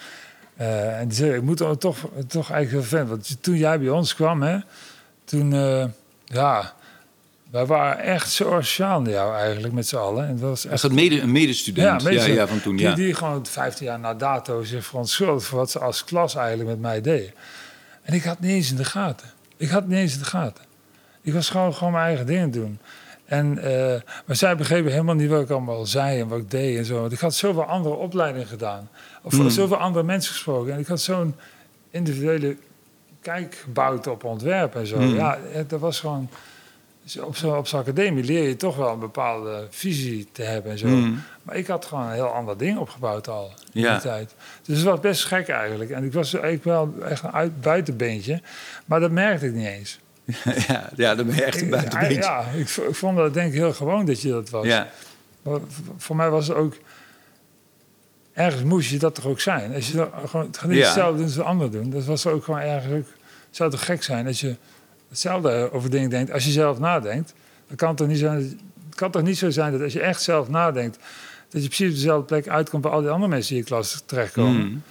Uh, 0.60 1.00
en 1.00 1.08
die 1.08 1.16
zei, 1.16 1.34
ik 1.34 1.42
moet 1.42 1.56
toch, 1.56 1.76
toch 2.26 2.50
eigenlijk 2.50 2.70
heel 2.70 2.98
fan. 2.98 3.08
Want 3.08 3.42
toen 3.42 3.56
jij 3.56 3.78
bij 3.78 3.88
ons 3.88 4.14
kwam, 4.14 4.42
hè, 4.42 4.58
toen, 5.24 5.50
ja, 6.24 6.76
wij 7.50 7.66
waren 7.66 7.98
echt 7.98 8.30
sociaal 8.30 9.00
naar 9.00 9.12
jou 9.12 9.34
eigenlijk 9.34 9.74
met 9.74 9.86
z'n 9.86 9.96
allen. 9.96 10.26
En 10.26 10.32
dat 10.36 10.48
was 10.48 10.66
echt... 10.66 10.82
dat 10.82 10.92
mede, 10.92 11.20
een 11.20 11.32
medestudent 11.32 12.02
ja, 12.02 12.10
ja, 12.24 12.46
van 12.46 12.60
toen, 12.60 12.76
die, 12.76 12.86
ja. 12.86 12.94
Die 12.94 13.14
gewoon 13.14 13.46
15 13.46 13.86
jaar 13.86 13.98
na 13.98 14.14
dato 14.14 14.62
zich 14.62 14.84
verontschuldigd 14.84 15.46
voor 15.46 15.58
wat 15.58 15.70
ze 15.70 15.78
als 15.78 16.04
klas 16.04 16.34
eigenlijk 16.34 16.68
met 16.68 16.80
mij 16.80 17.00
deden. 17.00 17.32
En 18.02 18.14
ik 18.14 18.24
had 18.24 18.40
niet 18.40 18.50
eens 18.50 18.70
in 18.70 18.76
de 18.76 18.84
gaten. 18.84 19.28
Ik 19.56 19.68
had 19.68 19.86
niet 19.86 19.98
eens 19.98 20.12
in 20.12 20.18
de 20.18 20.24
gaten. 20.24 20.64
Ik 21.22 21.32
was 21.32 21.50
gewoon, 21.50 21.74
gewoon 21.74 21.92
mijn 21.92 22.04
eigen 22.04 22.26
dingen 22.26 22.50
doen. 22.50 22.78
En, 23.24 23.58
uh, 23.58 23.64
maar 24.26 24.36
zij 24.36 24.56
begrepen 24.56 24.90
helemaal 24.90 25.14
niet 25.14 25.28
wat 25.28 25.42
ik 25.42 25.50
allemaal 25.50 25.86
zei 25.86 26.20
en 26.20 26.28
wat 26.28 26.38
ik 26.38 26.50
deed 26.50 26.78
en 26.78 26.84
zo. 26.84 27.00
Want 27.00 27.12
ik 27.12 27.18
had 27.18 27.34
zoveel 27.34 27.64
andere 27.64 27.94
opleidingen 27.94 28.46
gedaan. 28.46 28.88
Of 29.22 29.32
mm. 29.32 29.50
zoveel 29.50 29.76
andere 29.76 30.04
mensen 30.04 30.32
gesproken. 30.32 30.72
En 30.72 30.78
ik 30.78 30.86
had 30.86 31.00
zo'n 31.00 31.34
individuele 31.90 32.56
kijk 33.20 33.54
gebouwd 33.54 34.06
op 34.06 34.24
ontwerp 34.24 34.74
en 34.74 34.86
zo. 34.86 34.96
Hmm. 34.96 35.14
Ja, 35.14 35.38
dat 35.66 35.80
was 35.80 36.00
gewoon 36.00 36.28
dus 37.12 37.22
op 37.22 37.36
zo'n 37.36 37.56
op 37.56 37.66
academie 37.66 38.24
leer 38.24 38.48
je 38.48 38.56
toch 38.56 38.76
wel 38.76 38.92
een 38.92 38.98
bepaalde 38.98 39.66
visie 39.70 40.28
te 40.32 40.42
hebben 40.42 40.72
en 40.72 40.78
zo. 40.78 40.86
Mm. 40.86 41.22
Maar 41.42 41.56
ik 41.56 41.66
had 41.66 41.84
gewoon 41.84 42.04
een 42.04 42.12
heel 42.12 42.26
ander 42.26 42.58
ding 42.58 42.78
opgebouwd 42.78 43.28
al 43.28 43.52
in 43.72 43.82
die 43.82 43.98
tijd. 43.98 44.34
Dus 44.62 44.76
het 44.76 44.86
was 44.86 45.00
best 45.00 45.24
gek 45.24 45.48
eigenlijk. 45.48 45.90
En 45.90 46.04
ik 46.04 46.12
was 46.12 46.32
eigenlijk 46.32 46.64
wel 46.64 46.94
echt 47.04 47.22
een 47.22 47.32
uit, 47.32 47.60
buitenbeentje. 47.60 48.40
Maar 48.84 49.00
dat 49.00 49.10
merkte 49.10 49.46
ik 49.46 49.52
niet 49.52 49.66
eens. 49.66 49.98
ja, 50.68 50.90
ja, 50.96 51.14
dan 51.14 51.26
ben 51.26 51.34
je 51.34 51.44
echt 51.44 51.60
een 51.60 51.70
buitenbeentje. 51.70 52.20
Ja, 52.20 52.44
ik, 52.54 52.68
ik, 52.68 52.94
vond 52.94 53.16
dat 53.16 53.34
denk 53.34 53.52
ik 53.52 53.58
heel 53.58 53.72
gewoon 53.72 54.06
dat 54.06 54.22
je 54.22 54.28
dat 54.28 54.50
was. 54.50 54.66
Ja. 54.66 54.88
Maar 55.42 55.58
voor 55.96 56.16
mij 56.16 56.30
was 56.30 56.48
het 56.48 56.56
ook... 56.56 56.76
Ergens 58.32 58.62
moest 58.62 58.90
je 58.90 58.98
dat 58.98 59.14
toch 59.14 59.26
ook 59.26 59.40
zijn? 59.40 59.74
Als 59.74 59.88
je 59.88 59.96
dan 59.96 60.10
gewoon 60.26 60.46
het 60.46 60.64
niet 60.66 60.84
hetzelfde 60.84 61.16
doen 61.16 61.24
als 61.24 61.34
de 61.34 61.42
anderen 61.42 61.72
doen. 61.72 61.90
Dat 61.90 62.04
was 62.04 62.26
ook 62.26 62.44
gewoon 62.44 62.60
ergens 62.60 62.92
ook... 62.92 63.06
Het 63.46 63.56
zou 63.56 63.70
toch 63.70 63.84
gek 63.84 64.02
zijn 64.02 64.26
als 64.26 64.40
je 64.40 64.56
hetzelfde 65.08 65.72
over 65.72 65.90
dingen 65.90 66.10
denkt 66.10 66.32
als 66.32 66.44
je 66.44 66.50
zelf 66.50 66.78
nadenkt. 66.78 67.34
Dan 67.66 67.76
kan 67.76 67.88
het 67.88 67.96
toch 67.96 68.06
niet, 68.06 68.20
het 68.20 68.94
kan 68.94 69.10
toch 69.10 69.22
niet 69.22 69.38
zo 69.38 69.50
zijn 69.50 69.72
dat 69.72 69.80
als 69.80 69.92
je 69.92 70.00
echt 70.00 70.22
zelf 70.22 70.48
nadenkt, 70.48 70.98
dat 71.48 71.62
je 71.62 71.68
precies 71.68 71.88
op 71.88 71.94
dezelfde 71.94 72.26
plek 72.26 72.48
uitkomt 72.48 72.84
waar 72.84 72.92
al 72.92 73.00
die 73.00 73.10
andere 73.10 73.30
mensen 73.30 73.54
in 73.54 73.60
je 73.60 73.66
klas 73.66 74.02
terechtkomen. 74.06 74.66
Mm. 74.66 74.82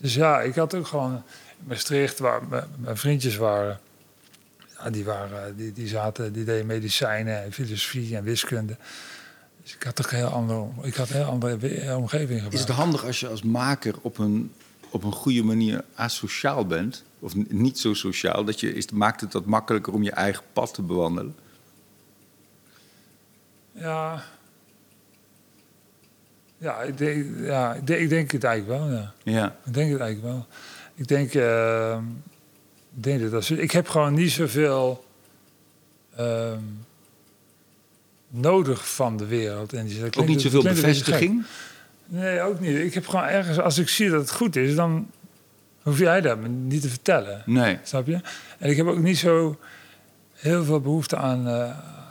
Dus 0.00 0.14
ja, 0.14 0.40
ik 0.40 0.54
had 0.54 0.74
ook 0.74 0.86
gewoon 0.86 1.12
in 1.12 1.22
Maastricht, 1.66 2.18
waar 2.18 2.42
mijn, 2.78 2.96
vriendjes 2.96 3.36
waren. 3.36 3.80
Ja, 4.78 4.90
die, 4.90 5.04
waren 5.04 5.56
die, 5.56 5.72
die 5.72 5.88
zaten, 5.88 6.32
die 6.32 6.44
deden 6.44 6.66
medicijnen 6.66 7.42
en 7.42 7.52
filosofie 7.52 8.16
en 8.16 8.24
wiskunde. 8.24 8.76
Dus 9.62 9.74
ik 9.74 9.82
had 9.82 9.94
toch 9.94 10.10
een 10.10 10.16
heel 10.16 10.26
andere, 10.26 10.66
ik 10.82 10.94
had 10.94 11.08
een 11.10 11.16
heel 11.16 11.24
andere 11.24 11.54
omgeving 11.96 12.30
Is 12.30 12.42
gebruikt. 12.42 12.68
het 12.68 12.76
handig 12.76 13.04
als 13.04 13.20
je 13.20 13.28
als 13.28 13.42
maker 13.42 13.94
op 14.00 14.18
een, 14.18 14.52
op 14.96 15.04
een 15.04 15.12
goede 15.12 15.42
manier 15.42 15.84
asociaal 15.94 16.66
bent? 16.66 17.04
Of 17.18 17.34
niet 17.48 17.78
zo 17.78 17.94
sociaal? 17.94 18.44
Dat 18.44 18.60
je, 18.60 18.74
is, 18.74 18.90
maakt 18.90 19.20
het 19.20 19.32
dat 19.32 19.44
makkelijker 19.46 19.92
om 19.92 20.02
je 20.02 20.10
eigen 20.10 20.42
pad 20.52 20.74
te 20.74 20.82
bewandelen? 20.82 21.34
Ja. 23.72 24.22
Ja, 26.58 26.82
ik 26.82 26.98
denk, 26.98 27.26
ja 27.46 27.74
ik, 27.74 27.86
denk, 27.86 28.00
ik 28.00 28.08
denk 28.08 28.30
het 28.30 28.44
eigenlijk 28.44 28.80
wel, 28.80 28.90
ja. 28.92 29.12
Ja. 29.22 29.56
Ik 29.64 29.74
denk 29.74 29.90
het 29.92 30.00
eigenlijk 30.00 30.34
wel. 30.34 30.46
Ik 30.94 31.08
denk, 31.08 31.34
eh, 31.34 31.98
ik 32.96 33.02
denk 33.02 33.30
dat 33.30 33.44
zo- 33.44 33.54
Ik 33.54 33.70
heb 33.70 33.88
gewoon 33.88 34.14
niet 34.14 34.30
zoveel 34.30 35.04
ehm, 36.16 36.60
nodig 38.28 38.94
van 38.94 39.16
de 39.16 39.26
wereld. 39.26 39.72
En 39.72 39.86
die, 39.86 40.00
dat 40.00 40.16
Ook 40.16 40.26
niet 40.26 40.40
zoveel 40.40 40.62
bevestiging? 40.62 41.44
Nee, 42.06 42.40
ook 42.40 42.60
niet. 42.60 42.76
Ik 42.78 42.94
heb 42.94 43.06
gewoon 43.06 43.24
ergens, 43.24 43.58
als 43.58 43.78
ik 43.78 43.88
zie 43.88 44.10
dat 44.10 44.20
het 44.20 44.32
goed 44.32 44.56
is, 44.56 44.74
dan 44.74 45.10
hoef 45.82 45.98
jij 45.98 46.20
dat 46.20 46.38
me 46.38 46.48
niet 46.48 46.82
te 46.82 46.88
vertellen. 46.88 47.42
Nee. 47.46 47.78
Snap 47.82 48.06
je? 48.06 48.20
En 48.58 48.70
ik 48.70 48.76
heb 48.76 48.86
ook 48.86 48.98
niet 48.98 49.18
zo 49.18 49.58
heel 50.32 50.64
veel 50.64 50.80
behoefte 50.80 51.16
aan, 51.16 51.46
eh, 51.46 51.70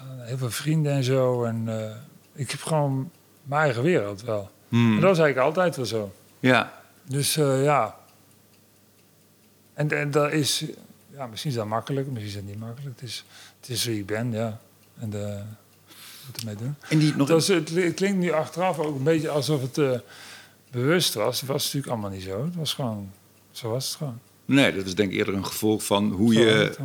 aan 0.10 0.20
heel 0.20 0.38
veel 0.38 0.52
vrienden 0.52 0.92
en 0.92 1.04
zo. 1.04 1.44
En 1.44 1.64
eh, 1.68 1.96
ik 2.34 2.52
heb 2.52 2.62
gewoon 2.62 3.12
mijn 3.44 3.62
eigen 3.62 3.84
wereld 3.84 4.22
wel. 4.22 4.52
Hmm. 4.70 4.96
En 4.96 5.02
dat 5.02 5.10
was 5.10 5.20
eigenlijk 5.20 5.48
altijd 5.48 5.76
wel 5.76 5.86
zo. 5.86 6.14
Ja. 6.40 6.74
Dus 7.04 7.38
eh, 7.38 7.64
ja. 7.64 7.96
En, 9.74 9.90
en 9.92 10.12
dat 10.12 10.32
is, 10.32 10.66
ja, 11.12 11.28
misschien 11.28 11.52
is 11.52 11.58
dat 11.58 11.66
makkelijk, 11.66 12.08
misschien 12.08 12.28
is 12.30 12.36
dat 12.36 12.44
niet 12.44 12.60
makkelijk. 12.60 13.00
Het 13.00 13.10
is, 13.10 13.26
het 13.60 13.70
is 13.70 13.86
wie 13.86 14.00
ik 14.00 14.06
ben, 14.06 14.32
ja. 14.32 14.60
En 15.00 15.10
de, 15.10 15.42
wat 16.32 16.42
ermee 16.42 16.56
doen. 16.56 16.76
En 16.90 17.00
die 17.00 17.10
nog 17.16 17.28
Het, 17.28 17.30
was, 17.30 17.48
het, 17.48 17.70
het 17.70 17.94
klinkt 17.94 18.18
nu 18.18 18.32
achteraf 18.32 18.80
ook 18.80 18.96
een 18.96 19.04
beetje 19.04 19.30
alsof 19.30 19.62
het 19.62 19.78
eh, 19.78 19.92
bewust 20.72 21.14
was. 21.14 21.40
Het 21.40 21.50
was 21.50 21.64
natuurlijk 21.64 21.92
allemaal 21.92 22.10
niet 22.10 22.24
zo. 22.24 22.46
Het 22.46 22.56
was 22.56 22.74
gewoon, 22.74 23.12
zo 23.52 23.70
was 23.70 23.88
het 23.88 23.96
gewoon. 23.96 24.20
Nee, 24.46 24.76
dat 24.76 24.86
is 24.86 24.96
denk 24.96 25.12
ik 25.12 25.18
eerder 25.18 25.34
een 25.34 25.46
gevolg 25.46 25.86
van 25.86 26.12
hoe 26.12 26.34
Zo 26.34 26.40
je, 26.40 26.76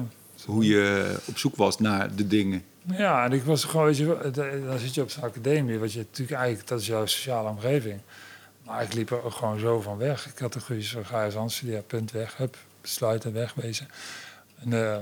hoe 0.47 0.67
je 0.67 1.17
op 1.25 1.39
zoek 1.39 1.57
was 1.57 1.79
naar 1.79 2.15
de 2.15 2.27
dingen. 2.27 2.65
Ja, 2.83 3.25
en 3.25 3.33
ik 3.33 3.43
was 3.43 3.65
gewoon, 3.65 3.87
weet 3.87 3.97
je, 3.97 4.15
eh, 4.15 4.67
dan 4.67 4.79
zit 4.79 4.95
je 4.95 5.03
op 5.03 5.11
zo'n 5.11 5.23
academie, 5.23 5.79
wat 5.79 5.93
je 5.93 5.99
natuurlijk 5.99 6.39
eigenlijk, 6.39 6.69
dat 6.69 6.81
is 6.81 6.87
jouw 6.87 7.07
sociale 7.07 7.49
omgeving. 7.49 8.01
Maar 8.65 8.83
ik 8.83 8.93
liep 8.93 9.11
er 9.11 9.25
ook 9.25 9.33
gewoon 9.33 9.59
zo 9.59 9.81
van 9.81 9.97
weg. 9.97 10.27
Ik 10.27 10.39
had 10.39 10.55
een 10.55 10.61
goede 10.61 10.83
zo 10.83 11.03
ga 11.03 11.25
je 11.25 11.45
studeren, 11.47 11.87
punt 11.87 12.11
weg, 12.11 12.37
hup, 12.37 12.57
besluiten, 12.81 13.33
wegwezen. 13.33 13.89
En 14.59 14.73
eh 14.73 14.99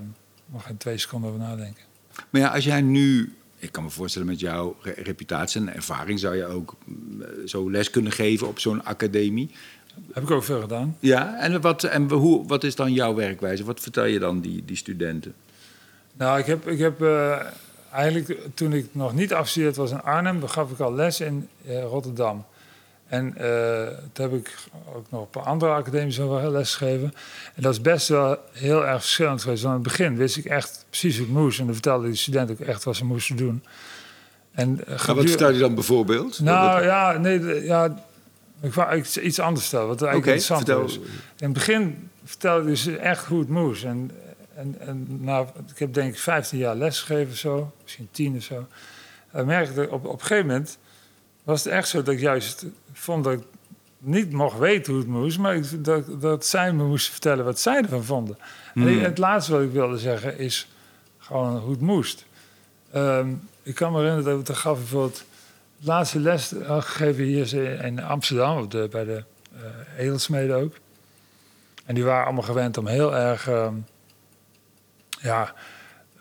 nog 0.52 0.64
geen 0.64 0.76
twee 0.76 0.98
seconden 0.98 1.30
over 1.30 1.42
nadenken. 1.42 1.84
Maar 2.30 2.40
ja, 2.40 2.48
als 2.48 2.64
jij 2.64 2.80
nu, 2.80 3.36
ik 3.58 3.72
kan 3.72 3.84
me 3.84 3.90
voorstellen 3.90 4.28
met 4.28 4.40
jouw 4.40 4.76
re- 4.82 4.94
reputatie 4.96 5.60
en 5.60 5.74
ervaring, 5.74 6.18
zou 6.18 6.36
je 6.36 6.46
ook 6.46 6.76
mm, 6.84 7.22
zo 7.46 7.70
les 7.70 7.90
kunnen 7.90 8.12
geven 8.12 8.48
op 8.48 8.58
zo'n 8.58 8.84
academie. 8.84 9.50
Heb 10.12 10.22
ik 10.22 10.30
ook 10.30 10.44
veel 10.44 10.60
gedaan. 10.60 10.96
Ja, 11.00 11.38
en, 11.40 11.60
wat, 11.60 11.84
en 11.84 12.10
hoe, 12.10 12.46
wat 12.46 12.64
is 12.64 12.74
dan 12.74 12.92
jouw 12.92 13.14
werkwijze? 13.14 13.64
Wat 13.64 13.80
vertel 13.80 14.04
je 14.04 14.18
dan 14.18 14.40
die, 14.40 14.64
die 14.64 14.76
studenten? 14.76 15.34
Nou, 16.12 16.38
ik 16.38 16.46
heb, 16.46 16.68
ik 16.68 16.78
heb 16.78 17.02
eh, 17.02 17.40
eigenlijk 17.92 18.38
toen 18.54 18.72
ik 18.72 18.86
nog 18.92 19.14
niet 19.14 19.32
afgestudeerd 19.32 19.76
was 19.76 19.90
in 19.90 20.02
Arnhem, 20.02 20.46
gaf 20.46 20.70
ik 20.70 20.80
al 20.80 20.94
les 20.94 21.20
in 21.20 21.48
eh, 21.66 21.82
Rotterdam. 21.82 22.44
En 23.08 23.36
eh, 23.36 23.86
toen 24.12 24.30
heb 24.30 24.40
ik 24.40 24.54
ook 24.94 25.06
nog 25.10 25.20
op 25.20 25.36
een 25.36 25.42
andere 25.42 25.72
academies 25.72 26.16
wel 26.16 26.50
les 26.50 26.74
gegeven. 26.74 27.14
En 27.54 27.62
dat 27.62 27.72
is 27.72 27.80
best 27.80 28.08
wel 28.08 28.38
heel 28.52 28.86
erg 28.86 29.00
verschillend 29.00 29.42
geweest. 29.42 29.64
Aan 29.64 29.72
het 29.72 29.82
begin 29.82 30.16
wist 30.16 30.36
ik 30.36 30.44
echt 30.44 30.84
precies 30.90 31.16
hoe 31.18 31.26
het 31.26 31.34
moest. 31.34 31.58
En 31.58 31.64
dan 31.64 31.74
vertelde 31.74 32.06
die 32.06 32.14
studenten 32.16 32.56
ook 32.60 32.66
echt 32.66 32.84
wat 32.84 32.96
ze 32.96 33.04
moesten 33.04 33.36
doen. 33.36 33.64
En, 34.52 34.80
eh, 34.80 34.86
Maar 34.86 34.96
wat 34.96 35.00
geduur- 35.00 35.28
vertel 35.28 35.50
je 35.52 35.58
dan 35.58 35.74
bijvoorbeeld? 35.74 36.40
Nou 36.40 36.82
ja, 36.82 37.12
nee, 37.18 37.38
de- 37.40 37.62
ja, 37.64 38.04
ik 38.60 38.74
wou 38.74 38.96
iets 39.22 39.38
anders 39.40 39.66
vertellen. 39.66 39.88
Wat 39.88 40.02
eigenlijk 40.02 40.30
Oké, 40.30 40.54
interessant 40.54 40.64
vertel. 40.64 40.84
is. 40.84 40.94
In 41.38 41.44
het 41.44 41.52
begin 41.52 42.10
vertelde 42.24 42.60
ik 42.62 42.66
dus 42.68 42.86
echt 42.86 43.24
hoe 43.24 43.38
het 43.40 43.48
moest. 43.48 43.84
En, 43.84 44.10
en, 44.56 44.74
en 44.78 45.06
nou, 45.20 45.46
ik 45.72 45.78
heb 45.78 45.94
denk 45.94 46.12
ik 46.12 46.18
15 46.18 46.58
jaar 46.58 46.76
lesgegeven 46.76 47.32
of 47.32 47.38
zo, 47.38 47.72
misschien 47.82 48.08
10 48.10 48.36
of 48.36 48.42
zo. 48.42 48.66
En 49.30 49.46
merkte 49.46 49.82
ik 49.82 49.92
op, 49.92 50.04
op 50.06 50.12
een 50.20 50.26
gegeven 50.26 50.46
moment 50.46 50.78
was 51.48 51.64
het 51.64 51.72
echt 51.72 51.88
zo 51.88 52.02
dat 52.02 52.14
ik 52.14 52.20
juist 52.20 52.66
vond 52.92 53.24
dat 53.24 53.32
ik 53.32 53.42
niet 53.98 54.32
mocht 54.32 54.58
weten 54.58 54.92
hoe 54.92 55.02
het 55.02 55.10
moest, 55.10 55.38
maar 55.38 55.56
ik, 55.56 55.84
dat, 55.84 56.20
dat 56.20 56.46
zij 56.46 56.72
me 56.72 56.84
moesten 56.84 57.12
vertellen 57.12 57.44
wat 57.44 57.60
zij 57.60 57.76
ervan 57.82 58.04
vonden. 58.04 58.38
En 58.74 58.82
Hmm. 58.82 58.98
het 58.98 59.18
laatste 59.18 59.52
wat 59.52 59.62
ik 59.62 59.70
wilde 59.70 59.98
zeggen 59.98 60.38
is 60.38 60.68
gewoon 61.18 61.58
hoe 61.58 61.70
het 61.70 61.80
moest. 61.80 62.26
Ehm, 62.92 63.28
ik 63.62 63.74
kan 63.74 63.92
me 63.92 63.98
herinneren 63.98 64.36
dat 64.36 64.48
ik 64.48 64.54
gaf 64.54 64.78
bijvoorbeeld 64.78 65.24
de 65.76 65.86
laatste 65.86 66.20
les 66.20 66.54
had 66.66 66.84
gegeven 66.84 67.24
hier 67.24 67.54
in 67.84 68.02
Amsterdam, 68.02 68.62
op 68.62 68.70
de, 68.70 68.88
bij 68.90 69.04
de 69.04 69.24
eh 69.54 70.04
edelsmeden 70.04 70.56
ook. 70.56 70.74
En 71.84 71.94
die 71.94 72.04
waren 72.04 72.24
allemaal 72.24 72.42
gewend 72.42 72.76
om 72.78 72.86
heel 72.86 73.16
erg 73.16 73.48
ehm, 73.48 73.74
ja, 75.20 75.54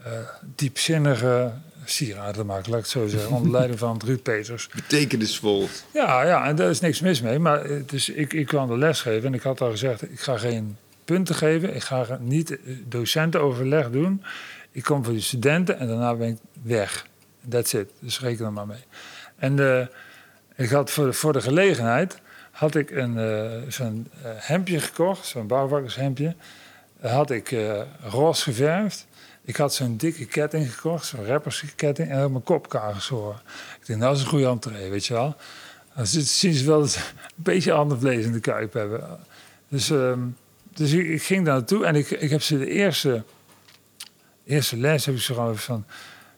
eh, 0.03 0.11
diepzinnige 0.55 1.53
sieraden 1.89 2.33
te 2.33 2.43
maken, 2.43 2.69
laat 2.69 2.79
ik 2.79 2.83
het 2.85 2.93
zo 2.93 3.07
zeggen. 3.07 3.31
Onder 3.31 3.51
leiding 3.51 3.79
van 3.79 4.01
Ruud 4.05 4.21
Peters. 4.23 4.69
Betekenisvol. 4.75 5.67
Ja, 5.93 6.23
ja, 6.23 6.45
en 6.47 6.55
daar 6.55 6.69
is 6.69 6.79
niks 6.79 6.99
mis 7.01 7.21
mee. 7.21 7.39
Maar 7.39 7.67
dus 7.85 8.09
ik, 8.09 8.33
ik 8.33 8.45
kwam 8.45 8.67
de 8.67 8.77
les 8.77 9.01
geven 9.01 9.27
en 9.27 9.33
ik 9.33 9.41
had 9.41 9.61
al 9.61 9.69
gezegd... 9.71 10.01
ik 10.11 10.19
ga 10.19 10.37
geen 10.37 10.77
punten 11.05 11.35
geven. 11.35 11.75
Ik 11.75 11.83
ga 11.83 12.17
niet 12.21 12.51
eh, 12.51 12.57
docentenoverleg 12.85 13.89
doen. 13.89 14.23
Ik 14.71 14.83
kom 14.83 15.03
voor 15.03 15.13
de 15.13 15.21
studenten 15.21 15.79
en 15.79 15.87
daarna 15.87 16.15
ben 16.15 16.27
ik 16.27 16.37
weg. 16.61 17.05
That's 17.49 17.73
it. 17.73 17.89
Dus 17.99 18.19
reken 18.19 18.45
er 18.45 18.53
maar 18.53 18.67
mee. 18.67 18.83
En 19.37 19.59
eh, 19.59 19.85
ik 20.55 20.69
had 20.69 20.91
voor, 20.91 21.05
de- 21.05 21.13
voor 21.13 21.33
de 21.33 21.41
gelegenheid... 21.41 22.19
had 22.51 22.75
ik 22.75 22.91
een, 22.91 23.17
eh, 23.17 23.51
zo'n 23.67 24.07
eh, 24.23 24.31
hemdje 24.35 24.79
gekocht. 24.79 25.25
Zo'n 25.25 25.47
bouwvakkershemdje. 25.47 26.35
Dat 27.01 27.11
had 27.11 27.31
ik 27.31 27.55
roze 28.09 28.43
geverfd. 28.43 29.06
Ik 29.47 29.55
had 29.55 29.73
zo'n 29.73 29.97
dikke 29.97 30.25
ketting 30.25 30.73
gekocht, 30.73 31.05
zo'n 31.05 31.25
rappersketting, 31.25 32.09
en 32.09 32.19
heb 32.19 32.29
mijn 32.29 32.43
kopkaar 32.43 32.93
geschoren. 32.93 33.41
Ik 33.79 33.85
denk, 33.85 34.01
dat 34.01 34.15
is 34.15 34.21
een 34.21 34.27
goede 34.27 34.47
entree, 34.47 34.89
weet 34.89 35.05
je 35.05 35.13
wel. 35.13 35.35
Dan 35.95 36.05
zien 36.05 36.53
ze 36.53 36.65
wel 36.65 36.79
dat 36.79 36.95
een 37.37 37.43
beetje 37.43 37.71
ander 37.71 37.99
vlees 37.99 38.25
in 38.25 38.31
de 38.31 38.39
kuip 38.39 38.73
hebben. 38.73 39.19
Dus, 39.67 39.89
ehm, 39.89 40.19
dus 40.73 40.91
ik, 40.91 41.07
ik 41.07 41.23
ging 41.23 41.45
daar 41.45 41.55
naartoe 41.55 41.85
en 41.85 41.95
ik, 41.95 42.09
ik 42.09 42.29
heb 42.29 42.41
ze 42.41 42.57
de 42.57 42.69
eerste, 42.69 43.23
eerste 44.43 44.77
les 44.77 45.05
heb 45.05 45.15
ik 45.15 45.21
ze 45.21 45.33
gewoon 45.33 45.57
van 45.57 45.85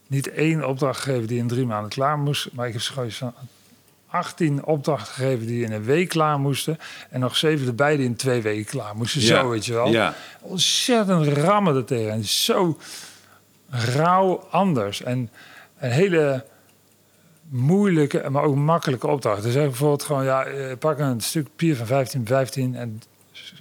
niet 0.08 0.32
één 0.32 0.68
opdracht 0.68 1.02
gegeven 1.02 1.28
die 1.28 1.40
in 1.40 1.48
drie 1.48 1.66
maanden 1.66 1.90
klaar 1.90 2.20
moest, 2.20 2.52
maar 2.54 2.68
ik 2.68 2.74
heb 2.74 2.82
ze 2.82 2.94
gewoon 2.94 3.12
van 3.12 3.34
18 4.10 4.66
opdrachten 4.66 5.14
gegeven 5.14 5.48
die 5.48 5.64
in 5.64 5.72
een 5.72 5.84
week 5.84 6.10
klaar 6.10 6.40
moesten 6.40 6.78
en 7.10 7.20
nog 7.20 7.36
zeven 7.38 7.68
erbij 7.68 7.96
die 7.98 8.06
in 8.06 8.16
twee 8.16 8.42
weken 8.42 8.66
klaar 8.66 8.96
moesten. 8.96 9.22
Ja. 9.22 9.28
Zo, 9.42 9.50
weet 9.50 9.66
je 9.66 9.74
wel 9.74 9.88
Ja. 9.88 10.14
ontzettend 10.42 11.28
rammen 11.28 11.76
er 11.76 11.86
tegen. 11.86 12.12
En 12.12 12.24
zo 12.26 12.78
rauw 13.70 14.48
anders. 14.52 15.02
En 15.04 15.30
een 15.80 15.92
hele 15.92 16.46
moeilijke, 17.50 18.30
maar 18.30 18.44
ook 18.44 18.56
makkelijke 18.56 19.08
opdracht. 19.08 19.44
Dus 19.44 19.54
bijvoorbeeld 19.54 20.04
gewoon, 20.04 20.24
ja, 20.24 20.44
eh, 20.44 20.78
pak 20.78 21.00
een 21.00 21.22
stuk 21.22 21.44
papier 21.44 21.76
van 21.76 21.86
15 21.86 22.24
bij 22.24 22.34
15 22.36 22.76
en 22.76 23.02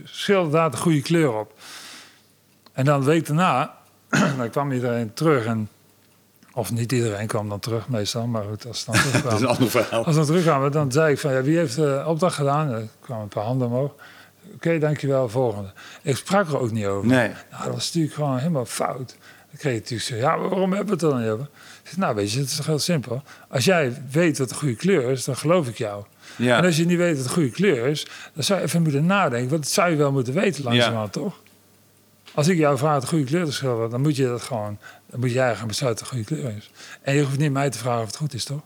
schilder 0.04 0.52
daar 0.52 0.70
de 0.70 0.76
goede 0.76 1.02
kleur 1.02 1.38
op. 1.38 1.52
En 2.72 2.84
dan 2.84 3.00
een 3.00 3.06
week 3.06 3.26
daarna, 3.26 3.76
dan 4.38 4.50
kwam 4.50 4.72
iedereen 4.72 5.12
terug 5.14 5.44
en... 5.44 5.68
Of 6.58 6.72
niet 6.72 6.92
iedereen 6.92 7.26
kwam 7.26 7.48
dan 7.48 7.58
terug 7.58 7.88
meestal, 7.88 8.26
maar 8.26 8.44
goed, 8.44 8.66
als 8.66 8.86
het 8.86 9.12
dan. 9.12 9.22
Dat 9.22 9.32
is 9.32 9.40
een 9.40 9.46
ander 9.46 9.70
verhaal. 9.70 10.04
Als 10.04 10.16
we 10.16 10.24
terugkwamen, 10.24 10.72
dan 10.72 10.92
zei 10.92 11.12
ik 11.12 11.18
van 11.18 11.32
ja, 11.32 11.42
wie 11.42 11.56
heeft 11.56 11.74
de 11.74 12.02
opdracht 12.06 12.34
gedaan? 12.34 12.70
Er 12.70 12.88
kwamen 13.00 13.22
een 13.22 13.28
paar 13.28 13.44
handen 13.44 13.66
omhoog. 13.66 13.94
Oké, 14.54 14.78
dankjewel, 14.78 15.28
volgende. 15.28 15.70
Ik 16.02 16.16
sprak 16.16 16.48
er 16.48 16.58
ook 16.58 16.70
niet 16.70 16.86
over. 16.86 17.08
Nee. 17.08 17.28
Nou, 17.50 17.64
dat 17.64 17.72
was 17.74 17.86
natuurlijk 17.86 18.14
gewoon 18.14 18.38
helemaal 18.38 18.64
fout. 18.64 19.16
Dan 19.50 19.58
kreeg 19.58 19.72
je 19.72 19.78
natuurlijk 19.78 20.08
zo, 20.08 20.16
ja, 20.16 20.38
waarom 20.38 20.72
hebben 20.72 20.98
we 20.98 21.06
het 21.06 21.12
dan 21.14 21.20
niet 21.22 21.30
over? 21.30 21.48
Ik 21.90 21.96
nou, 21.96 22.14
weet 22.14 22.32
je, 22.32 22.38
het 22.38 22.48
is 22.48 22.56
toch 22.56 22.66
heel 22.66 22.78
simpel. 22.78 23.22
Als 23.48 23.64
jij 23.64 24.02
weet 24.10 24.38
wat 24.38 24.48
de 24.48 24.54
goede 24.54 24.76
kleur 24.76 25.10
is, 25.10 25.24
dan 25.24 25.36
geloof 25.36 25.68
ik 25.68 25.78
jou. 25.78 26.04
En 26.38 26.44
Ja. 26.44 26.60
als 26.60 26.76
je 26.76 26.86
niet 26.86 26.98
weet 26.98 27.16
wat 27.16 27.24
de 27.26 27.32
goede 27.32 27.50
kleur 27.50 27.86
is, 27.86 28.06
dan 28.34 28.44
zou 28.44 28.58
je 28.58 28.64
even 28.64 28.82
moeten 28.82 29.06
nadenken. 29.06 29.50
Want 29.50 29.62
dat 29.62 29.72
zou 29.72 29.90
je 29.90 29.96
wel 29.96 30.12
moeten 30.12 30.34
weten 30.34 30.64
langzamerhand, 30.64 31.12
toch? 31.12 31.40
Als 32.34 32.48
ik 32.48 32.56
jou 32.58 32.78
vraag 32.78 33.00
de 33.00 33.06
goede 33.06 33.24
kleur 33.24 33.44
te 33.44 33.52
schilderen, 33.52 33.90
dan 33.90 34.00
moet 34.00 34.16
je 34.16 34.24
dat 34.26 34.42
gewoon... 34.42 34.78
Dan 35.10 35.20
moet 35.20 35.32
jij 35.32 35.56
gaan 35.56 35.66
besluiten 35.66 36.04
wat 36.04 36.14
de 36.14 36.22
goede 36.24 36.40
kleur 36.42 36.56
is. 36.56 36.70
En 37.02 37.14
je 37.14 37.22
hoeft 37.24 37.38
niet 37.38 37.52
mij 37.52 37.70
te 37.70 37.78
vragen 37.78 38.00
of 38.00 38.06
het 38.06 38.16
goed 38.16 38.34
is, 38.34 38.44
toch? 38.44 38.60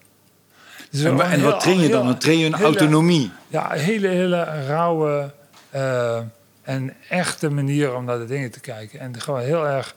Dus 0.91 1.03
En, 1.03 1.31
heel- 1.31 1.41
wat 1.51 1.61
train 1.61 1.81
je 1.81 1.89
dan? 1.89 2.07
Dan 2.07 2.19
train 2.19 2.39
je 2.39 2.47
een 2.47 2.55
hele- 2.55 2.65
autonomie. 2.67 3.31
ja, 3.49 3.73
een 3.75 3.81
hele, 3.81 4.09
hele 4.09 4.67
rauwe 4.67 5.33
eh, 5.71 6.21
en 6.63 6.95
echte 7.09 7.51
manier 7.51 7.95
om 7.95 8.05
naar 8.05 8.19
de 8.19 8.25
dingen 8.25 8.51
te 8.51 8.61
kijken. 8.61 9.01
En 9.01 9.21
gewoon 9.21 9.41
heel 9.41 9.67
erg 9.69 9.95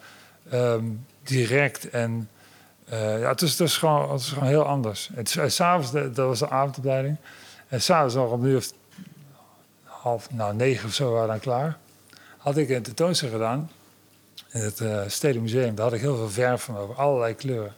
ehm, 0.49 0.83
direct. 1.23 1.89
En 1.89 2.29
eh, 2.89 3.19
ja, 3.19 3.29
het 3.29 3.41
is, 3.41 3.51
het 3.51 3.59
is 3.59 3.77
gewoon, 3.77 4.11
het 4.11 4.21
is 4.21 4.27
gewoon 4.29 4.47
heel 4.49 4.65
anders. 4.65 5.09
Het, 5.13 5.35
eh, 5.37 5.47
s'avonds, 5.47 5.91
dat 5.91 6.15
was 6.15 6.39
de 6.39 6.49
avondopleiding. 6.49 7.17
En 7.67 7.81
s'avonds 7.81 8.15
nog 8.15 8.31
om 8.31 8.41
nu 8.41 8.55
of 8.55 8.71
half, 9.83 10.31
nou 10.31 10.55
negen 10.55 10.87
of 10.87 10.93
zo 10.93 11.11
waren 11.11 11.27
dan 11.27 11.39
klaar. 11.39 11.77
Had 12.37 12.57
ik 12.57 12.69
een 12.69 12.81
tentoonstelling 12.81 13.37
gedaan 13.37 13.71
in 14.55 14.61
het 14.61 14.79
uh, 14.79 15.41
Museum. 15.41 15.75
Daar 15.75 15.85
had 15.85 15.93
ik 15.93 16.01
heel 16.01 16.15
veel 16.15 16.29
verf 16.29 16.61
van 16.61 16.77
over, 16.77 16.95
allerlei 16.95 17.35
kleuren. 17.35 17.73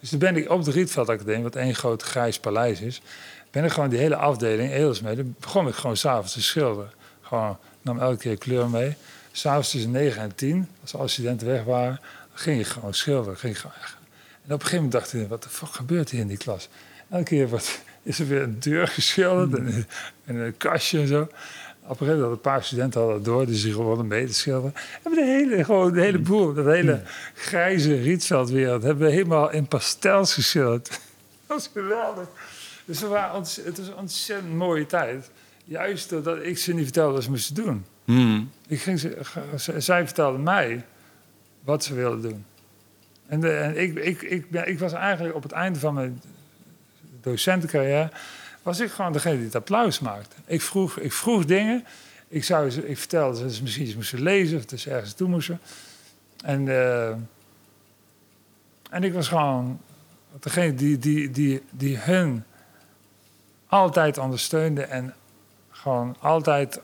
Dus 0.00 0.08
toen 0.08 0.18
ben 0.18 0.36
ik 0.36 0.50
op 0.50 0.64
de 0.64 0.70
Rietveld 0.70 1.08
Academie, 1.08 1.42
wat 1.42 1.56
één 1.56 1.74
groot 1.74 2.02
grijs 2.02 2.38
paleis 2.38 2.80
is, 2.80 3.02
ben 3.50 3.64
ik 3.64 3.70
gewoon 3.70 3.88
die 3.88 3.98
hele 3.98 4.16
afdeling, 4.16 4.72
Edelsmede, 4.72 5.24
begon 5.24 5.68
ik 5.68 5.74
gewoon 5.74 5.96
s'avonds 5.96 6.32
te 6.32 6.42
schilderen. 6.42 6.90
Gewoon, 7.20 7.58
nam 7.82 7.98
elke 7.98 8.16
keer 8.16 8.38
kleur 8.38 8.68
mee. 8.68 8.96
S'avonds 9.32 9.70
tussen 9.70 9.90
9 9.90 10.22
en 10.22 10.34
10, 10.34 10.68
als 10.82 10.94
alle 10.94 11.08
studenten 11.08 11.46
weg 11.46 11.64
waren, 11.64 12.00
ging 12.32 12.58
je 12.58 12.64
gewoon 12.64 12.94
schilderen. 12.94 13.38
Ging 13.38 13.60
gewoon. 13.60 13.76
En 13.76 13.90
op 14.44 14.50
een 14.50 14.66
gegeven 14.66 14.76
moment 14.76 14.92
dacht 14.92 15.14
ik, 15.14 15.28
wat 15.28 15.42
de 15.42 15.48
fuck 15.48 15.72
gebeurt 15.72 16.10
hier 16.10 16.20
in 16.20 16.26
die 16.26 16.36
klas? 16.36 16.68
Elke 17.10 17.24
keer 17.24 17.48
wordt, 17.48 17.80
is 18.02 18.18
er 18.18 18.28
weer 18.28 18.42
een 18.42 18.60
deur 18.60 18.88
geschilderd 18.88 19.54
en, 19.54 19.86
en 20.24 20.36
een 20.36 20.56
kastje 20.56 21.00
en 21.00 21.06
zo. 21.06 21.28
Op 21.86 21.90
een 21.90 21.96
gegeven 21.96 22.20
moment 22.20 22.32
een 22.32 22.40
paar 22.52 22.64
studenten 22.64 23.00
hadden 23.00 23.22
door, 23.22 23.46
dus 23.46 23.62
die 23.62 23.72
gewoon 23.72 24.06
mee 24.06 24.26
te 24.26 24.34
schilderen. 24.34 24.74
Hebben 25.02 25.24
de 25.24 25.30
hele, 25.30 25.64
gewoon 25.64 25.92
de 25.92 26.00
hele 26.00 26.18
boel, 26.18 26.54
dat 26.54 26.64
hele 26.64 27.02
grijze 27.34 27.94
rietveldwereld, 27.94 28.82
hebben 28.82 29.06
we 29.06 29.12
helemaal 29.12 29.50
in 29.50 29.66
pastels 29.66 30.34
geschilderd. 30.34 30.88
Dat 31.46 31.56
was 31.56 31.70
geweldig. 31.72 32.28
Dus 32.84 33.00
het, 33.00 33.10
waren, 33.10 33.40
het 33.40 33.78
was 33.78 33.86
een 33.86 33.96
ontzettend 33.96 34.54
mooie 34.54 34.86
tijd. 34.86 35.30
Juist 35.64 36.08
doordat 36.08 36.42
ik 36.42 36.58
ze 36.58 36.74
niet 36.74 36.84
vertelde 36.84 37.12
wat 37.12 37.22
ze 37.22 37.30
moesten 37.30 37.54
doen. 37.54 37.84
Hmm. 38.04 38.50
Ik 38.66 38.80
ging 38.80 39.00
ze, 39.00 39.18
zij 39.78 40.04
vertelden 40.04 40.42
mij 40.42 40.84
wat 41.64 41.84
ze 41.84 41.94
wilden 41.94 42.22
doen. 42.22 42.44
En, 43.26 43.40
de, 43.40 43.50
en 43.50 43.80
ik, 43.80 43.94
ik, 43.94 44.22
ik, 44.22 44.50
ben, 44.50 44.68
ik 44.68 44.78
was 44.78 44.92
eigenlijk 44.92 45.34
op 45.34 45.42
het 45.42 45.52
einde 45.52 45.78
van 45.78 45.94
mijn 45.94 46.22
docentencarrière... 47.20 48.10
was 48.64 48.80
ik 48.80 48.90
gewoon 48.90 49.12
degene 49.12 49.36
die 49.36 49.44
het 49.44 49.54
applaus 49.54 49.98
maakte. 49.98 50.36
Ik 50.46 50.62
vroeg, 50.62 50.98
ik 50.98 51.12
vroeg 51.12 51.44
dingen. 51.44 51.84
Ik, 52.28 52.44
zou 52.44 52.70
ze, 52.70 52.88
ik 52.88 52.98
vertelde 52.98 53.42
dat 53.42 53.52
ze 53.52 53.62
misschien 53.62 53.84
iets 53.84 53.94
moesten 53.94 54.22
lezen... 54.22 54.58
of 54.58 54.64
dat 54.64 54.78
ze 54.78 54.90
ergens 54.90 55.12
toe 55.12 55.28
moesten. 55.28 55.60
En, 56.44 56.66
uh, 56.66 57.08
en 58.90 59.02
ik 59.02 59.12
was 59.12 59.28
gewoon 59.28 59.80
degene 60.40 60.74
die, 60.74 60.98
die, 60.98 61.30
die, 61.30 61.62
die 61.70 61.98
hun 61.98 62.44
altijd 63.66 64.18
ondersteunde... 64.18 64.82
en 64.82 65.14
gewoon 65.70 66.16
altijd 66.20 66.80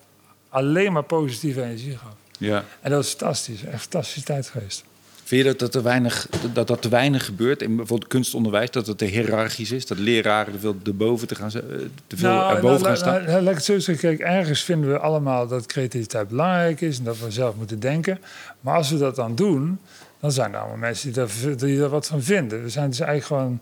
alleen 0.48 0.92
maar 0.92 1.02
positieve 1.02 1.62
energie 1.62 1.96
gaf. 1.96 2.14
Ja. 2.38 2.64
En 2.80 2.90
dat 2.90 3.02
was 3.02 3.08
fantastisch. 3.08 3.62
Echt 3.62 3.72
een 3.72 3.78
fantastische 3.78 4.22
tijd 4.22 4.48
geweest. 4.48 4.84
Vind 5.30 5.42
je 5.42 5.48
dat 5.48 5.58
dat, 5.58 5.72
te 5.72 5.82
weinig, 5.82 6.28
dat 6.52 6.66
dat 6.66 6.82
te 6.82 6.88
weinig 6.88 7.24
gebeurt 7.24 7.62
in 7.62 7.76
bijvoorbeeld 7.76 8.10
kunstonderwijs? 8.10 8.70
Dat 8.70 8.86
het 8.86 8.98
te 8.98 9.04
hiërarchisch 9.04 9.70
is? 9.70 9.86
Dat 9.86 9.98
leraren 9.98 10.52
te 10.52 10.58
veel 10.58 10.76
erboven 10.84 11.28
te 11.28 11.34
gaan, 11.34 11.50
te 11.50 12.16
veel 12.16 12.28
nou, 12.30 12.54
erboven 12.54 12.82
nou, 12.82 12.84
gaan 12.84 12.96
staan? 12.96 13.24
Nou, 13.24 13.42
laat 13.42 13.50
ik 13.50 13.54
het 13.54 13.64
zo 13.64 13.78
zeggen. 13.78 14.16
Kijk, 14.16 14.20
ergens 14.20 14.62
vinden 14.62 14.90
we 14.90 14.98
allemaal 14.98 15.46
dat 15.46 15.66
creativiteit 15.66 16.28
belangrijk 16.28 16.80
is... 16.80 16.98
en 16.98 17.04
dat 17.04 17.18
we 17.18 17.30
zelf 17.30 17.54
moeten 17.56 17.80
denken. 17.80 18.18
Maar 18.60 18.76
als 18.76 18.90
we 18.90 18.98
dat 18.98 19.16
dan 19.16 19.34
doen, 19.34 19.78
dan 20.20 20.32
zijn 20.32 20.52
er 20.52 20.58
allemaal 20.58 20.76
mensen 20.76 21.12
die 21.12 21.22
daar, 21.22 21.56
die 21.56 21.78
daar 21.78 21.88
wat 21.88 22.06
van 22.06 22.22
vinden. 22.22 22.62
We 22.62 22.68
zijn 22.68 22.90
dus 22.90 23.00
eigenlijk 23.00 23.26
gewoon... 23.26 23.60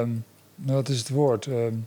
Um, 0.00 0.24
wat 0.54 0.88
is 0.88 0.98
het 0.98 1.08
woord? 1.08 1.46
Um, 1.46 1.86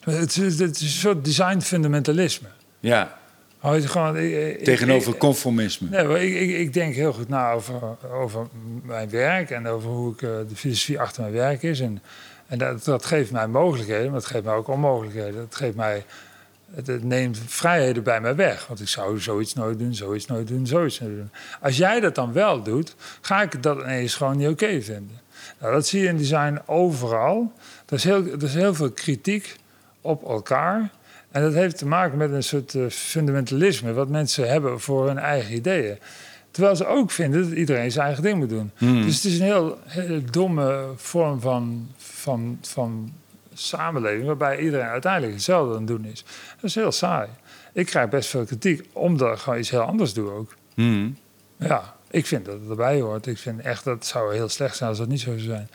het, 0.00 0.36
is, 0.36 0.58
het 0.58 0.76
is 0.76 0.82
een 0.82 0.88
soort 0.88 1.24
design 1.24 1.60
fundamentalisme. 1.60 2.48
Ja. 2.80 3.20
Gewoon, 3.62 4.16
ik, 4.16 4.64
Tegenover 4.64 5.16
conformisme. 5.16 5.88
Nee, 5.88 6.26
ik, 6.26 6.40
ik, 6.40 6.58
ik, 6.58 6.72
denk 6.72 6.94
heel 6.94 7.12
goed 7.12 7.28
na 7.28 7.52
over, 7.52 7.80
over 8.12 8.46
mijn 8.82 9.10
werk 9.10 9.50
en 9.50 9.66
over 9.66 9.90
hoe 9.90 10.12
ik, 10.12 10.22
uh, 10.22 10.30
de 10.48 10.56
filosofie 10.56 11.00
achter 11.00 11.22
mijn 11.22 11.34
werk 11.34 11.62
is. 11.62 11.80
En, 11.80 12.02
en 12.46 12.58
dat, 12.58 12.84
dat, 12.84 13.04
geeft 13.04 13.32
mij 13.32 13.46
mogelijkheden, 13.46 14.04
maar 14.04 14.20
dat 14.20 14.26
geeft 14.28 14.44
mij 14.44 14.54
ook 14.54 14.68
onmogelijkheden. 14.68 15.34
Dat 15.34 15.54
geeft 15.54 15.76
mij, 15.76 16.04
het, 16.74 16.86
het, 16.86 17.04
neemt 17.04 17.38
vrijheden 17.46 18.02
bij 18.02 18.20
mij 18.20 18.34
weg. 18.34 18.66
Want 18.66 18.80
ik 18.80 18.88
zou 18.88 19.20
zoiets 19.20 19.54
nooit 19.54 19.78
doen, 19.78 19.94
zoiets 19.94 20.26
nooit 20.26 20.48
doen, 20.48 20.66
zoiets 20.66 21.00
nooit 21.00 21.16
doen. 21.16 21.30
Als 21.60 21.76
jij 21.76 22.00
dat 22.00 22.14
dan 22.14 22.32
wel 22.32 22.62
doet, 22.62 22.94
ga 23.20 23.42
ik 23.42 23.62
dat 23.62 23.78
ineens 23.80 24.14
gewoon 24.14 24.36
niet 24.36 24.48
oké 24.48 24.64
okay 24.64 24.82
vinden. 24.82 25.20
Nou, 25.60 25.72
dat 25.72 25.86
zie 25.86 26.00
je 26.00 26.08
in 26.08 26.16
design 26.16 26.60
overal. 26.66 27.52
Er 27.86 27.94
is 27.94 28.04
heel, 28.04 28.26
er 28.26 28.42
is 28.42 28.54
heel 28.54 28.74
veel 28.74 28.90
kritiek 28.90 29.56
op 30.00 30.28
elkaar. 30.28 30.90
En 31.32 31.42
dat 31.42 31.52
heeft 31.52 31.78
te 31.78 31.86
maken 31.86 32.18
met 32.18 32.32
een 32.32 32.42
soort 32.42 32.74
uh, 32.74 32.88
fundamentalisme, 32.88 33.92
wat 33.92 34.08
mensen 34.08 34.48
hebben 34.48 34.80
voor 34.80 35.06
hun 35.06 35.18
eigen 35.18 35.54
ideeën. 35.54 35.98
Terwijl 36.50 36.76
ze 36.76 36.86
ook 36.86 37.10
vinden 37.10 37.42
dat 37.42 37.52
iedereen 37.58 37.92
zijn 37.92 38.06
eigen 38.06 38.22
ding 38.22 38.38
moet 38.38 38.48
doen. 38.48 38.70
Hmm. 38.76 39.02
Dus 39.02 39.14
het 39.14 39.24
is 39.24 39.38
een 39.38 39.44
heel, 39.44 39.78
hele 39.84 40.22
domme 40.24 40.84
vorm 40.96 41.40
van, 41.40 41.88
van, 41.96 42.58
van 42.62 43.12
samenleving, 43.54 44.26
waarbij 44.26 44.58
iedereen 44.58 44.86
uiteindelijk 44.86 45.32
hetzelfde 45.32 45.72
aan 45.72 45.78
het 45.78 45.86
doen 45.86 46.04
is. 46.04 46.24
Dat 46.54 46.64
is 46.64 46.74
heel 46.74 46.92
saai. 46.92 47.28
Ik 47.72 47.86
krijg 47.86 48.08
best 48.08 48.28
veel 48.28 48.44
kritiek, 48.44 48.88
omdat 48.92 49.32
ik 49.32 49.38
gewoon 49.38 49.58
iets 49.58 49.70
heel 49.70 49.80
anders 49.80 50.14
doe 50.14 50.30
ook. 50.30 50.54
Hmm. 50.74 51.16
Ja, 51.56 51.94
ik 52.10 52.26
vind 52.26 52.44
dat 52.44 52.60
het 52.60 52.70
erbij 52.70 53.00
hoort. 53.00 53.26
Ik 53.26 53.38
vind 53.38 53.60
echt 53.60 53.84
dat 53.84 53.94
het 53.94 54.06
zou 54.06 54.34
heel 54.34 54.48
slecht 54.48 54.76
zijn 54.76 54.88
als 54.88 54.98
dat 54.98 55.08
niet 55.08 55.20
zo 55.20 55.30
zou 55.30 55.40
zijn. 55.40 55.68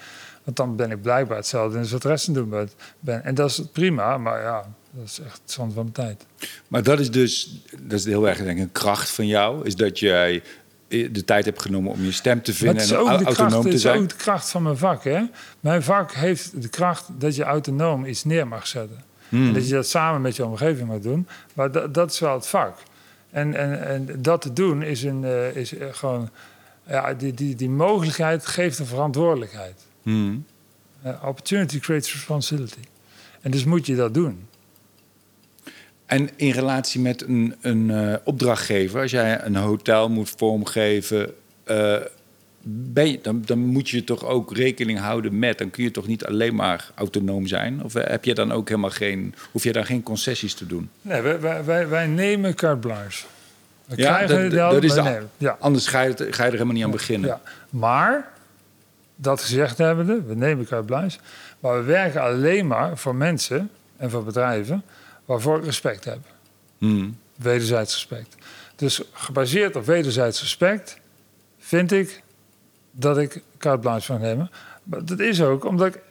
Want 0.43 0.57
dan 0.57 0.75
ben 0.75 0.91
ik 0.91 1.01
blijkbaar 1.01 1.37
hetzelfde 1.37 1.77
als 1.77 1.91
wat 1.91 2.01
de 2.01 2.07
rest 2.07 2.33
doen 2.33 2.69
ben. 2.99 3.23
En 3.23 3.35
dat 3.35 3.49
is 3.49 3.61
prima, 3.71 4.17
maar 4.17 4.41
ja, 4.41 4.65
dat 4.91 5.05
is 5.05 5.19
echt 5.19 5.41
zonde 5.45 5.73
van 5.73 5.83
mijn 5.83 6.07
tijd. 6.07 6.25
Maar 6.67 6.83
dat 6.83 6.99
is 6.99 7.11
dus, 7.11 7.61
dat 7.79 7.99
is 7.99 8.05
heel 8.05 8.27
erg 8.27 8.37
denk 8.37 8.57
ik, 8.57 8.63
een 8.63 8.71
kracht 8.71 9.09
van 9.09 9.27
jou, 9.27 9.65
is 9.65 9.75
dat 9.75 9.99
jij 9.99 10.43
de 10.87 11.23
tijd 11.25 11.45
hebt 11.45 11.61
genomen 11.61 11.91
om 11.91 12.03
je 12.03 12.11
stem 12.11 12.41
te 12.41 12.53
vinden 12.53 12.83
en 12.83 12.95
autonoom 12.95 13.33
kracht, 13.33 13.71
te 13.71 13.77
zijn. 13.77 13.93
Het 13.93 14.03
is 14.03 14.03
ook 14.03 14.09
de 14.09 14.15
kracht 14.15 14.49
van 14.49 14.63
mijn 14.63 14.77
vak. 14.77 15.03
Hè? 15.03 15.23
Mijn 15.59 15.83
vak 15.83 16.13
heeft 16.13 16.61
de 16.61 16.67
kracht 16.67 17.05
dat 17.17 17.35
je 17.35 17.43
autonoom 17.43 18.05
iets 18.05 18.23
neer 18.23 18.47
mag 18.47 18.67
zetten. 18.67 19.03
Hmm. 19.29 19.47
En 19.47 19.53
dat 19.53 19.67
je 19.67 19.73
dat 19.73 19.87
samen 19.87 20.21
met 20.21 20.35
je 20.35 20.45
omgeving 20.45 20.87
mag 20.87 20.99
doen. 20.99 21.27
Maar 21.53 21.71
dat, 21.71 21.93
dat 21.93 22.11
is 22.11 22.19
wel 22.19 22.33
het 22.33 22.47
vak. 22.47 22.77
En, 23.29 23.53
en, 23.53 23.87
en 23.87 24.21
dat 24.21 24.41
te 24.41 24.53
doen 24.53 24.83
is, 24.83 25.03
een, 25.03 25.23
uh, 25.23 25.55
is 25.55 25.73
gewoon... 25.91 26.29
Ja, 26.89 27.13
die, 27.13 27.33
die, 27.33 27.55
die 27.55 27.69
mogelijkheid 27.69 28.45
geeft 28.45 28.79
een 28.79 28.85
verantwoordelijkheid. 28.85 29.85
Hmm. 30.03 30.45
Uh, 31.05 31.23
opportunity 31.23 31.79
creates 31.79 32.13
responsibility. 32.13 32.79
En 33.41 33.51
dus 33.51 33.63
moet 33.63 33.85
je 33.85 33.95
dat 33.95 34.13
doen. 34.13 34.47
En 36.07 36.29
in 36.35 36.51
relatie 36.51 37.01
met 37.01 37.27
een, 37.27 37.55
een 37.61 37.89
uh, 37.89 38.13
opdrachtgever, 38.23 39.01
als 39.01 39.11
jij 39.11 39.43
een 39.43 39.55
hotel 39.55 40.09
moet 40.09 40.33
vormgeven, 40.37 41.33
uh, 41.65 41.95
ben 42.69 43.11
je, 43.11 43.19
dan, 43.21 43.41
dan, 43.45 43.59
moet 43.59 43.89
je 43.89 44.03
toch 44.03 44.25
ook 44.25 44.55
rekening 44.55 44.99
houden 44.99 45.39
met. 45.39 45.57
Dan 45.57 45.69
kun 45.69 45.83
je 45.83 45.91
toch 45.91 46.07
niet 46.07 46.25
alleen 46.25 46.55
maar 46.55 46.91
autonoom 46.95 47.47
zijn? 47.47 47.83
Of 47.83 47.93
heb 47.93 48.25
je 48.25 48.33
dan 48.33 48.51
ook 48.51 48.69
helemaal 48.69 48.89
geen. 48.89 49.35
Hoef 49.51 49.63
je 49.63 49.71
dan 49.71 49.85
geen 49.85 50.03
concessies 50.03 50.53
te 50.53 50.65
doen? 50.65 50.89
Nee, 51.01 51.21
wij, 51.21 51.63
wij, 51.63 51.87
wij 51.87 52.07
nemen 52.07 52.55
carte 52.55 52.79
blanche. 52.79 53.25
We 53.85 53.97
ja, 53.97 54.25
dat, 54.25 54.51
dat 54.51 54.83
is 54.83 54.93
de, 54.93 55.21
ja. 55.37 55.57
Anders 55.59 55.87
ga 55.87 56.01
je, 56.01 56.13
ga 56.15 56.25
je 56.25 56.31
er 56.31 56.51
helemaal 56.51 56.73
niet 56.73 56.83
aan 56.83 56.91
beginnen. 56.91 57.29
Ja. 57.29 57.41
Maar, 57.69 58.31
dat 59.15 59.41
gezegd 59.41 59.77
hebbende, 59.77 60.21
we 60.21 60.35
nemen 60.35 60.65
carte 60.65 60.85
blanche. 60.85 61.19
Maar 61.59 61.77
we 61.77 61.83
werken 61.83 62.21
alleen 62.21 62.67
maar 62.67 62.97
voor 62.97 63.15
mensen 63.15 63.69
en 63.97 64.09
voor 64.09 64.23
bedrijven 64.23 64.83
waarvoor 65.27 65.57
ik 65.57 65.65
respect 65.65 66.03
heb. 66.03 66.19
Hmm. 66.77 67.17
Wederzijds 67.35 67.93
respect. 67.93 68.35
Dus 68.75 69.01
gebaseerd 69.11 69.75
op 69.75 69.85
wederzijds 69.85 70.41
respect 70.41 70.99
vind 71.59 71.91
ik 71.91 72.21
dat 72.91 73.17
ik 73.17 73.41
carte 73.57 73.79
blanche 73.79 74.11
mag 74.11 74.21
nemen. 74.21 74.51
Maar 74.83 75.05
dat 75.05 75.19
is 75.19 75.41
ook 75.41 75.65
omdat 75.65 75.95
ik 75.95 76.01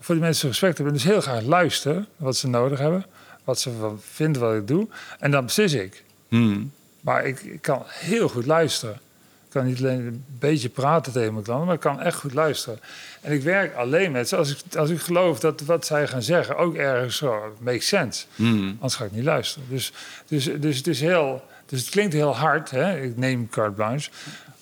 voor 0.00 0.14
die 0.14 0.24
mensen 0.24 0.48
respect 0.48 0.78
heb. 0.78 0.86
En 0.86 0.92
dus 0.92 1.04
heel 1.04 1.20
graag 1.20 1.42
luisteren 1.42 2.06
wat 2.16 2.36
ze 2.36 2.48
nodig 2.48 2.78
hebben. 2.78 3.06
Wat 3.44 3.60
ze 3.60 3.94
vinden 3.98 4.42
wat 4.42 4.54
ik 4.54 4.66
doe. 4.66 4.88
En 5.18 5.30
dan 5.30 5.44
beslis 5.44 5.72
ik. 5.72 6.04
Hmm. 6.28 6.72
Maar 7.00 7.26
ik, 7.26 7.40
ik, 7.40 7.62
kan 7.62 7.82
heel 7.86 8.28
goed 8.28 8.46
luisteren. 8.46 9.00
Ik 9.52 9.58
kan 9.58 9.66
niet 9.66 9.78
alleen 9.78 10.06
een 10.06 10.24
beetje 10.38 10.68
praten 10.68 11.12
tegen 11.12 11.32
mijn 11.32 11.44
klanten, 11.44 11.66
maar 11.66 11.74
ik 11.74 11.80
kan 11.80 12.00
echt 12.00 12.18
goed 12.18 12.34
luisteren. 12.34 12.80
En 13.20 13.32
ik 13.32 13.42
werk 13.42 13.74
alleen 13.74 14.12
met 14.12 14.28
ze 14.28 14.36
als 14.36 14.50
ik, 14.50 14.76
als 14.76 14.90
ik 14.90 14.98
geloof 14.98 15.40
dat 15.40 15.60
wat 15.60 15.86
zij 15.86 16.08
gaan 16.08 16.22
zeggen 16.22 16.56
ook 16.56 16.74
ergens 16.74 17.16
zo 17.16 17.56
makes 17.58 17.88
sense. 17.88 18.24
Hmm. 18.34 18.68
Anders 18.68 18.94
ga 18.94 19.04
ik 19.04 19.12
niet 19.12 19.24
luisteren. 19.24 19.68
Dus, 19.68 19.92
dus, 20.26 20.50
dus 20.58 20.76
het 20.76 20.86
is 20.86 21.00
heel. 21.00 21.44
Dus 21.66 21.80
het 21.80 21.90
klinkt 21.90 22.12
heel 22.12 22.36
hard, 22.36 22.70
hè? 22.70 23.00
ik 23.00 23.16
neem 23.16 23.48
carte 23.48 23.74
blanche. 23.74 24.10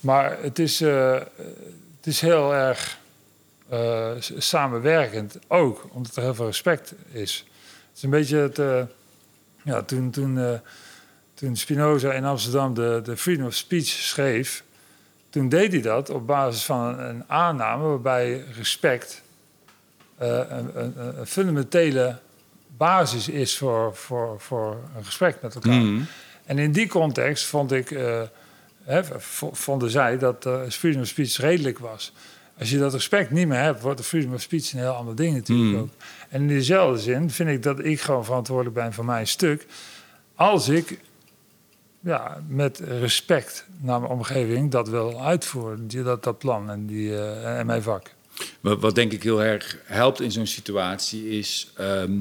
Maar 0.00 0.38
het 0.42 0.58
is, 0.58 0.82
uh, 0.82 1.12
het 1.96 2.06
is 2.06 2.20
heel 2.20 2.54
erg 2.54 2.98
uh, 3.72 4.10
samenwerkend 4.38 5.38
ook, 5.46 5.88
omdat 5.92 6.16
er 6.16 6.22
heel 6.22 6.34
veel 6.34 6.46
respect 6.46 6.94
is. 7.12 7.46
Het 7.88 7.96
is 7.96 8.02
een 8.02 8.10
beetje 8.10 8.36
het. 8.36 8.58
Uh, 8.58 8.82
ja, 9.62 9.82
toen, 9.82 10.10
toen, 10.10 10.60
toen 11.34 11.56
Spinoza 11.56 12.12
in 12.12 12.24
Amsterdam 12.24 12.74
de, 12.74 13.00
de 13.04 13.16
Freedom 13.16 13.46
of 13.46 13.54
Speech 13.54 13.86
schreef, 13.86 14.62
toen 15.30 15.48
deed 15.48 15.72
hij 15.72 15.80
dat 15.80 16.10
op 16.10 16.26
basis 16.26 16.64
van 16.64 16.98
een, 16.98 17.24
aanname 17.26 17.88
waarbij 17.88 18.44
respect 18.56 19.22
uh, 20.22 20.28
een, 20.28 20.70
een, 20.74 21.18
een, 21.18 21.26
fundamentele 21.26 22.18
basis 22.76 23.28
is 23.28 23.58
voor, 23.58 23.96
voor, 23.96 24.40
voor 24.40 24.76
een 24.96 25.04
gesprek 25.04 25.42
met 25.42 25.54
elkaar. 25.54 25.72
Mm. 25.72 26.06
En 26.44 26.58
in 26.58 26.72
die 26.72 26.88
context 26.88 27.44
vond 27.44 27.72
ik, 27.72 27.90
uh, 27.90 28.20
hè, 28.82 29.02
vonden 29.52 29.90
zij 29.90 30.18
dat 30.18 30.46
uh, 30.46 30.60
freedom 30.68 31.00
of 31.00 31.06
speech 31.08 31.36
redelijk 31.36 31.78
was. 31.78 32.12
Als 32.58 32.70
je 32.70 32.78
dat 32.78 32.92
respect 32.92 33.30
niet 33.30 33.48
meer 33.48 33.58
hebt, 33.58 33.80
wordt 33.80 33.98
de 33.98 34.04
freedom 34.04 34.34
of 34.34 34.40
speech 34.40 34.72
een 34.72 34.78
heel 34.78 34.90
ander 34.90 35.16
ding 35.16 35.34
natuurlijk 35.34 35.70
Mm. 35.70 35.80
ook. 35.80 35.90
En 36.28 36.40
in 36.40 36.48
diezelfde 36.48 37.00
zin 37.00 37.30
vind 37.30 37.48
ik 37.48 37.62
dat 37.62 37.84
ik 37.84 38.00
gewoon 38.00 38.24
verantwoordelijk 38.24 38.74
ben 38.74 38.92
voor 38.92 39.04
mijn 39.04 39.26
stuk 39.26 39.66
als 40.34 40.68
ik 40.68 40.98
ja, 42.00 42.42
met 42.48 42.78
respect 42.78 43.64
naar 43.80 44.00
mijn 44.00 44.12
omgeving 44.12 44.70
dat 44.70 44.88
wil 44.88 45.24
uitvoeren, 45.24 45.88
die, 45.88 46.02
dat, 46.02 46.24
dat 46.24 46.38
plan 46.38 46.70
en, 46.70 46.86
die, 46.86 47.08
uh, 47.08 47.58
en 47.58 47.66
mijn 47.66 47.82
vak. 47.82 48.14
Wat, 48.60 48.80
wat 48.80 48.94
denk 48.94 49.12
ik 49.12 49.22
heel 49.22 49.42
erg 49.42 49.78
helpt 49.84 50.20
in 50.20 50.32
zo'n 50.32 50.46
situatie 50.46 51.28
is, 51.38 51.72
ehm, 51.76 52.12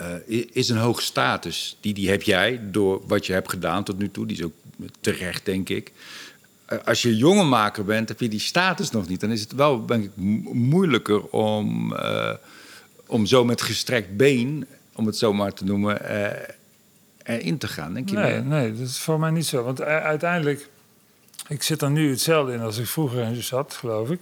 uh, 0.00 0.46
is 0.52 0.68
een 0.68 0.76
hoge 0.76 1.02
status. 1.02 1.76
Die, 1.80 1.94
die 1.94 2.10
heb 2.10 2.22
jij 2.22 2.60
door 2.70 3.02
wat 3.06 3.26
je 3.26 3.32
hebt 3.32 3.50
gedaan 3.50 3.84
tot 3.84 3.98
nu 3.98 4.10
toe. 4.10 4.26
Die 4.26 4.36
is 4.36 4.42
ook 4.42 4.52
terecht, 5.00 5.44
denk 5.44 5.68
ik. 5.68 5.92
Uh, 6.72 6.78
als 6.84 7.02
je 7.02 7.16
jonge 7.16 7.44
maker 7.44 7.84
bent, 7.84 8.08
heb 8.08 8.20
je 8.20 8.28
die 8.28 8.40
status 8.40 8.90
nog 8.90 9.08
niet. 9.08 9.20
Dan 9.20 9.30
is 9.30 9.40
het 9.40 9.52
wel, 9.52 9.86
denk 9.86 10.04
ik, 10.04 10.10
moeilijker 10.52 11.26
om, 11.26 11.94
om 13.06 13.26
zo 13.26 13.44
met 13.44 13.62
gestrekt 13.62 14.16
been, 14.16 14.66
om 14.92 15.06
het 15.06 15.16
zo 15.16 15.32
maar 15.32 15.54
te 15.54 15.64
noemen, 15.64 16.00
erin 17.28 17.58
te 17.58 17.68
gaan. 17.68 17.94
Denk 17.94 18.08
je 18.08 18.16
nee, 18.16 18.40
nee, 18.40 18.72
dat 18.72 18.88
is 18.88 18.98
voor 18.98 19.20
mij 19.20 19.30
niet 19.30 19.46
zo. 19.46 19.62
Want 19.62 19.80
uiteindelijk, 19.82 20.68
ik 21.48 21.62
zit 21.62 21.82
er 21.82 21.90
nu 21.90 22.10
hetzelfde 22.10 22.52
in 22.52 22.60
als 22.60 22.78
ik 22.78 22.86
vroeger 22.86 23.22
in 23.22 23.42
zat, 23.42 23.74
geloof 23.74 24.10
ik. 24.10 24.20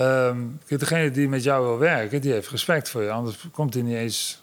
Um, 0.00 0.60
degene 0.66 1.10
die 1.10 1.28
met 1.28 1.42
jou 1.42 1.64
wil 1.64 1.78
werken, 1.78 2.20
die 2.20 2.32
heeft 2.32 2.48
respect 2.48 2.90
voor 2.90 3.02
je. 3.02 3.10
Anders 3.10 3.36
komt 3.52 3.74
hij 3.74 3.82
niet 3.82 3.96
eens 3.96 4.40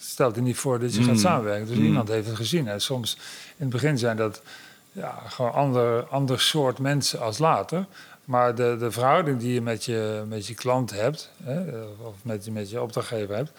stelt 0.00 0.36
er 0.36 0.42
niet 0.42 0.56
voor 0.56 0.78
dat 0.78 0.94
je 0.94 1.00
gaat 1.00 1.10
hmm. 1.10 1.18
samenwerken. 1.18 1.66
Dus 1.66 1.76
mm. 1.76 1.84
iemand 1.84 2.08
heeft 2.08 2.26
het 2.26 2.36
gezien. 2.36 2.68
En 2.68 2.80
soms 2.80 3.14
in 3.56 3.64
het 3.64 3.68
begin 3.68 3.98
zijn 3.98 4.16
dat 4.16 4.42
ja, 4.92 5.22
gewoon 5.26 5.52
ander, 5.52 6.04
ander 6.04 6.40
soort 6.40 6.78
mensen 6.78 7.20
als 7.20 7.38
later. 7.38 7.86
Maar 8.24 8.54
de, 8.54 8.76
de 8.78 8.90
verhouding 8.90 9.38
die 9.38 9.52
je 9.52 9.60
met 9.60 9.84
je, 9.84 10.24
met 10.28 10.46
je 10.46 10.54
klant 10.54 10.90
hebt, 10.90 11.30
hè, 11.42 11.60
of 11.82 12.14
met, 12.22 12.50
met 12.50 12.70
je 12.70 12.82
opdrachtgever 12.82 13.36
hebt, 13.36 13.50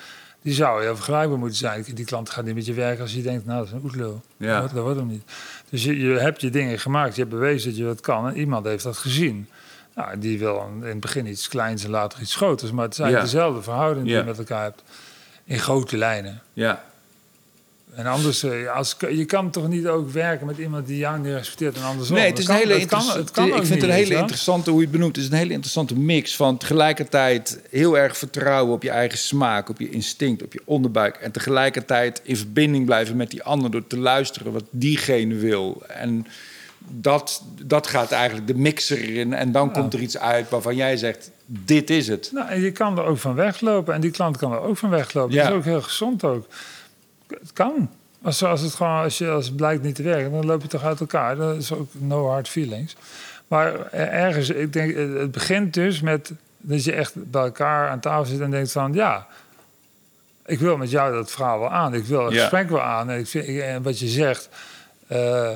die 0.41 0.53
zou 0.53 0.81
heel 0.81 0.95
vergelijkbaar 0.95 1.37
moeten 1.37 1.57
zijn. 1.57 1.85
Die 1.93 2.05
klant 2.05 2.29
gaat 2.29 2.45
niet 2.45 2.55
met 2.55 2.65
je 2.65 2.73
werken 2.73 3.01
als 3.01 3.13
je 3.13 3.21
denkt, 3.21 3.45
nou, 3.45 3.57
dat 3.57 3.67
is 3.67 3.73
een 3.73 3.83
oetlul. 3.83 4.21
Ja. 4.37 4.61
Dat, 4.61 4.71
wordt 4.71 4.97
hem 4.97 5.07
niet. 5.07 5.23
Dus 5.69 5.83
je, 5.83 5.99
je 5.99 6.19
hebt 6.19 6.41
je 6.41 6.49
dingen 6.49 6.79
gemaakt, 6.79 7.15
je 7.15 7.21
hebt 7.21 7.33
bewezen 7.33 7.69
dat 7.69 7.77
je 7.77 7.85
wat 7.85 8.01
kan 8.01 8.27
en 8.27 8.37
iemand 8.37 8.65
heeft 8.65 8.83
dat 8.83 8.97
gezien. 8.97 9.47
Nou, 9.95 10.19
die 10.19 10.39
wil 10.39 10.71
in 10.81 10.87
het 10.87 10.99
begin 10.99 11.27
iets 11.27 11.47
kleins 11.47 11.83
en 11.83 11.89
later 11.89 12.21
iets 12.21 12.35
groters, 12.35 12.71
maar 12.71 12.83
het 12.83 12.93
is 12.93 12.99
eigenlijk 12.99 13.31
dezelfde 13.31 13.61
verhouding 13.61 14.05
die 14.05 14.15
je 14.15 14.23
met 14.23 14.37
elkaar 14.37 14.63
hebt 14.63 14.83
in 15.43 15.59
grote 15.59 15.97
lijnen. 15.97 16.41
Ja. 16.53 16.83
En 17.95 18.05
anders, 18.05 18.43
eh, 18.43 18.75
als, 18.75 18.95
je 19.09 19.25
kan 19.25 19.51
toch 19.51 19.67
niet 19.67 19.87
ook 19.87 20.09
werken 20.09 20.45
met 20.45 20.57
iemand 20.57 20.87
die 20.87 20.97
jou 20.97 21.19
niet 21.19 21.33
respecteert 21.33 21.75
en 21.75 21.83
andersom. 21.83 22.15
Nee, 22.15 22.29
het 22.29 22.39
is 22.39 22.47
een 22.47 22.55
hele 22.55 22.79
interessante. 22.79 23.41
Ik 23.47 23.65
vind 23.65 23.69
het 23.69 23.83
een 23.83 23.89
hele 23.89 24.15
interessante, 24.15 24.69
hoe 24.69 24.79
je 24.79 24.85
het 24.85 24.95
benoemt, 24.95 25.15
het 25.15 25.25
is 25.25 25.31
een 25.31 25.37
hele 25.37 25.51
interessante 25.51 25.95
mix 25.95 26.35
van 26.35 26.57
tegelijkertijd 26.57 27.59
heel 27.69 27.97
erg 27.97 28.17
vertrouwen 28.17 28.73
op 28.73 28.83
je 28.83 28.89
eigen 28.89 29.17
smaak, 29.17 29.69
op 29.69 29.79
je 29.79 29.89
instinct, 29.89 30.43
op 30.43 30.53
je 30.53 30.61
onderbuik. 30.65 31.15
En 31.15 31.31
tegelijkertijd 31.31 32.21
in 32.23 32.37
verbinding 32.37 32.85
blijven 32.85 33.15
met 33.15 33.31
die 33.31 33.43
ander 33.43 33.71
door 33.71 33.87
te 33.87 33.97
luisteren 33.97 34.53
wat 34.53 34.65
diegene 34.69 35.35
wil. 35.35 35.83
En 35.87 36.27
dat, 36.87 37.43
dat 37.63 37.87
gaat 37.87 38.11
eigenlijk 38.11 38.47
de 38.47 38.55
mixer 38.55 39.15
in. 39.15 39.33
En 39.33 39.51
dan 39.51 39.71
komt 39.71 39.93
er 39.93 39.99
iets 39.99 40.17
uit 40.17 40.49
waarvan 40.49 40.75
jij 40.75 40.97
zegt: 40.97 41.31
dit 41.45 41.89
is 41.89 42.07
het. 42.07 42.29
Nou, 42.33 42.49
en 42.49 42.61
je 42.61 42.71
kan 42.71 42.97
er 42.97 43.03
ook 43.03 43.17
van 43.17 43.35
weglopen. 43.35 43.93
En 43.93 44.01
die 44.01 44.11
klant 44.11 44.37
kan 44.37 44.51
er 44.51 44.61
ook 44.61 44.77
van 44.77 44.89
weglopen. 44.89 45.33
Ja. 45.33 45.43
Dat 45.43 45.51
is 45.51 45.57
ook 45.57 45.63
heel 45.63 45.81
gezond 45.81 46.23
ook. 46.23 46.47
Het 47.39 47.53
kan. 47.53 47.89
Als, 48.21 48.43
als, 48.43 48.61
het 48.61 48.73
gewoon, 48.73 49.03
als, 49.03 49.17
je, 49.17 49.29
als 49.29 49.45
het 49.45 49.55
blijkt 49.55 49.83
niet 49.83 49.95
te 49.95 50.03
werken, 50.03 50.31
dan 50.31 50.45
loop 50.45 50.61
je 50.61 50.67
toch 50.67 50.83
uit 50.83 50.99
elkaar. 50.99 51.35
Dat 51.35 51.55
is 51.55 51.73
ook 51.73 51.89
no 51.97 52.27
hard 52.27 52.49
feelings. 52.49 52.95
Maar 53.47 53.91
ergens, 53.91 54.49
ik 54.49 54.73
denk, 54.73 54.95
het 54.95 55.31
begint 55.31 55.73
dus 55.73 56.01
met 56.01 56.31
dat 56.57 56.83
je 56.83 56.93
echt 56.93 57.31
bij 57.31 57.41
elkaar 57.43 57.89
aan 57.89 57.99
tafel 57.99 58.25
zit 58.25 58.39
en 58.39 58.51
denkt 58.51 58.71
van... 58.71 58.93
ja, 58.93 59.27
ik 60.45 60.59
wil 60.59 60.77
met 60.77 60.89
jou 60.89 61.13
dat 61.13 61.31
verhaal 61.31 61.59
wel 61.59 61.71
aan. 61.71 61.93
Ik 61.93 62.05
wil 62.05 62.25
het 62.25 62.33
gesprek 62.33 62.69
wel 62.69 62.81
aan. 62.81 63.09
En, 63.09 63.19
ik 63.19 63.27
vind, 63.27 63.59
en 63.59 63.83
wat 63.83 63.99
je 63.99 64.07
zegt... 64.07 64.49
Uh, 65.11 65.49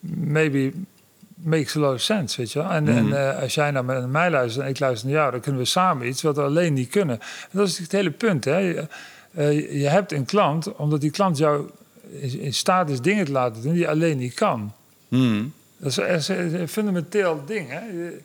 maybe 0.00 0.72
makes 1.34 1.76
a 1.76 1.80
lot 1.80 1.94
of 1.94 2.00
sense, 2.00 2.36
weet 2.36 2.52
je 2.52 2.58
wel. 2.58 2.70
En, 2.70 2.88
en 2.88 3.04
mhm. 3.04 3.14
eh, 3.14 3.42
als 3.42 3.54
jij 3.54 3.70
nou 3.70 3.86
naar 3.86 4.08
mij 4.08 4.30
luistert 4.30 4.64
en 4.64 4.70
ik 4.70 4.78
luister 4.78 5.08
naar 5.08 5.18
jou... 5.18 5.30
dan 5.30 5.40
kunnen 5.40 5.60
we 5.60 5.66
samen 5.66 6.06
iets 6.06 6.22
wat 6.22 6.36
we 6.36 6.42
alleen 6.42 6.72
niet 6.72 6.90
kunnen. 6.90 7.20
En 7.20 7.58
dat 7.58 7.68
is 7.68 7.78
het 7.78 7.92
hele 7.92 8.10
punt, 8.10 8.44
hè. 8.44 8.86
Je, 9.36 9.68
uh, 9.68 9.80
je 9.80 9.88
hebt 9.88 10.12
een 10.12 10.24
klant, 10.24 10.72
omdat 10.76 11.00
die 11.00 11.10
klant 11.10 11.38
jou 11.38 11.70
in 12.20 12.54
staat 12.54 12.90
is 12.90 13.00
dingen 13.00 13.24
te 13.24 13.32
laten 13.32 13.62
doen... 13.62 13.72
die 13.72 13.80
je 13.80 13.88
alleen 13.88 14.18
niet 14.18 14.34
kan. 14.34 14.72
Mm. 15.08 15.52
Dat 15.76 15.98
is, 15.98 16.28
een 16.28 16.68
fundamenteel 16.68 17.42
ding, 17.46 17.70
hè. 17.70 17.80
Je, 17.80 18.20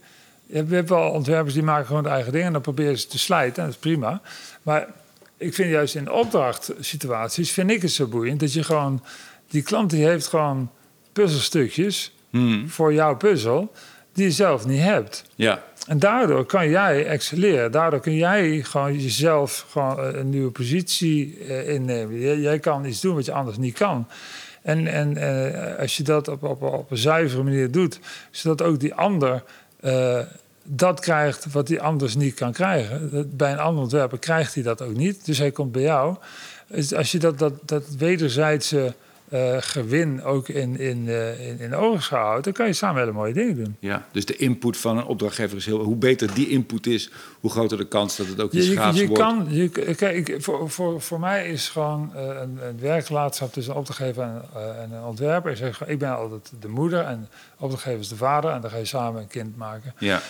je 0.45 0.65
hebt 0.69 0.89
wel 0.89 1.09
ontwerpers 1.09 1.53
die 1.53 1.63
maken 1.63 1.85
gewoon 1.85 2.03
hun 2.03 2.13
eigen 2.13 2.31
dingen... 2.31 2.47
en 2.47 2.53
dan 2.53 2.61
proberen 2.61 2.99
ze 2.99 3.07
te 3.07 3.19
slijten, 3.19 3.57
en 3.57 3.69
dat 3.69 3.75
is 3.75 3.81
prima. 3.81 4.21
Maar 4.61 4.87
ik 5.37 5.53
vind 5.53 5.69
juist 5.69 5.95
in 5.95 6.11
opdrachtsituaties... 6.11 7.51
vind 7.51 7.69
ik 7.69 7.81
het 7.81 7.91
zo 7.91 8.07
boeiend 8.07 8.39
dat 8.39 8.53
je 8.53 8.63
gewoon... 8.63 9.03
die 9.49 9.61
klant 9.61 9.89
die 9.89 10.05
heeft 10.05 10.27
gewoon 10.27 10.71
puzzelstukjes 11.13 12.13
hmm. 12.29 12.69
voor 12.69 12.93
jouw 12.93 13.17
puzzel 13.17 13.71
die 14.13 14.25
je 14.25 14.31
zelf 14.31 14.65
niet 14.65 14.81
hebt. 14.81 15.23
Ja. 15.35 15.63
En 15.87 15.99
daardoor 15.99 16.45
kan 16.45 16.69
jij 16.69 17.05
excelleren. 17.05 17.71
Daardoor 17.71 17.99
kun 17.99 18.15
jij 18.15 18.63
gewoon 18.63 18.99
jezelf 18.99 19.65
gewoon 19.69 19.99
eh, 19.99 20.19
een 20.19 20.29
nieuwe 20.29 20.51
positie 20.51 21.37
uh, 21.47 21.69
innemen. 21.69 22.41
Jij, 22.41 22.59
kan 22.59 22.85
iets 22.85 23.01
doen 23.01 23.15
wat 23.15 23.25
je 23.25 23.31
anders 23.31 23.57
niet 23.57 23.77
kan. 23.77 24.07
En, 24.61 24.87
en 24.87 25.17
uh, 25.17 25.79
als 25.79 25.97
je 25.97 26.03
dat 26.03 26.27
op, 26.27 26.43
op, 26.43 26.61
op 26.61 26.91
een 26.91 26.97
zuivere 26.97 27.43
manier 27.43 27.71
doet, 27.71 27.99
zodat 28.31 28.67
ook 28.67 28.79
die 28.79 28.93
ander 28.93 29.43
uh, 29.81 30.19
dat 30.63 30.99
krijgt 30.99 31.51
wat 31.51 31.67
hij 31.67 31.79
anders 31.79 32.15
niet 32.15 32.33
kan 32.33 32.51
krijgen. 32.51 33.29
Bij 33.37 33.51
een 33.51 33.59
ander 33.59 33.83
ontwerper 33.83 34.19
krijgt 34.19 34.53
hij 34.53 34.63
dat 34.63 34.81
ook 34.81 34.95
niet. 34.95 35.25
Dus 35.25 35.37
hij 35.37 35.51
komt 35.51 35.71
bij 35.71 35.81
jou. 35.81 36.15
Dus 36.67 36.93
als 36.93 37.11
je 37.11 37.19
dat, 37.19 37.39
dat, 37.39 37.53
dat 37.65 37.83
wederzijdse 37.97 38.93
uh, 39.33 39.55
gewin 39.59 40.23
ook 40.23 40.47
in, 40.49 40.79
in, 40.79 41.05
uh, 41.05 41.47
in, 41.47 41.59
in 41.59 41.69
dan 41.69 42.53
kan 42.53 42.67
je 42.67 42.73
samen 42.73 42.99
hele 42.99 43.11
mooie 43.11 43.33
dingen 43.33 43.55
doen. 43.55 43.75
Ja, 43.79 44.05
dus 44.11 44.25
de 44.25 44.35
input 44.35 44.77
van 44.77 44.97
een 44.97 45.05
opdrachtgever 45.05 45.57
is 45.57 45.65
heel... 45.65 45.79
Hoe 45.79 45.95
beter 45.95 46.33
die 46.33 46.49
input 46.49 46.87
is, 46.87 47.11
hoe 47.39 47.51
groter 47.51 47.77
de 47.77 47.87
kans 47.87 48.15
dat 48.15 48.27
het 48.27 48.41
ook 48.41 48.51
iets 48.51 48.67
gaafs 48.69 48.99
je 48.99 49.07
wordt. 49.07 49.23
Kan, 49.23 49.47
je, 49.49 49.69
kijk, 49.95 50.35
voor, 50.39 50.69
voor, 50.69 51.01
voor 51.01 51.19
mij 51.19 51.49
is 51.49 51.69
gewoon 51.69 52.11
uh, 52.15 52.21
een, 52.21 52.59
een 52.63 52.79
werkgelaatschap 52.79 53.53
tussen 53.53 53.73
een 53.73 53.79
opdrachtgever 53.79 54.23
en, 54.23 54.43
en 54.77 54.91
een 54.91 55.03
ontwerper. 55.03 55.51
Ik, 55.51 55.57
zeg, 55.57 55.87
ik 55.87 55.99
ben 55.99 56.15
altijd 56.15 56.51
de 56.59 56.67
moeder 56.67 57.03
en 57.03 57.21
de 57.21 57.63
opdrachtgever 57.63 57.99
is 57.99 58.09
de 58.09 58.15
vader. 58.15 58.51
En 58.51 58.61
dan 58.61 58.69
ga 58.69 58.77
je 58.77 58.85
samen 58.85 59.21
een 59.21 59.27
kind 59.27 59.57
maken. 59.57 59.93
Ja. 59.97 60.21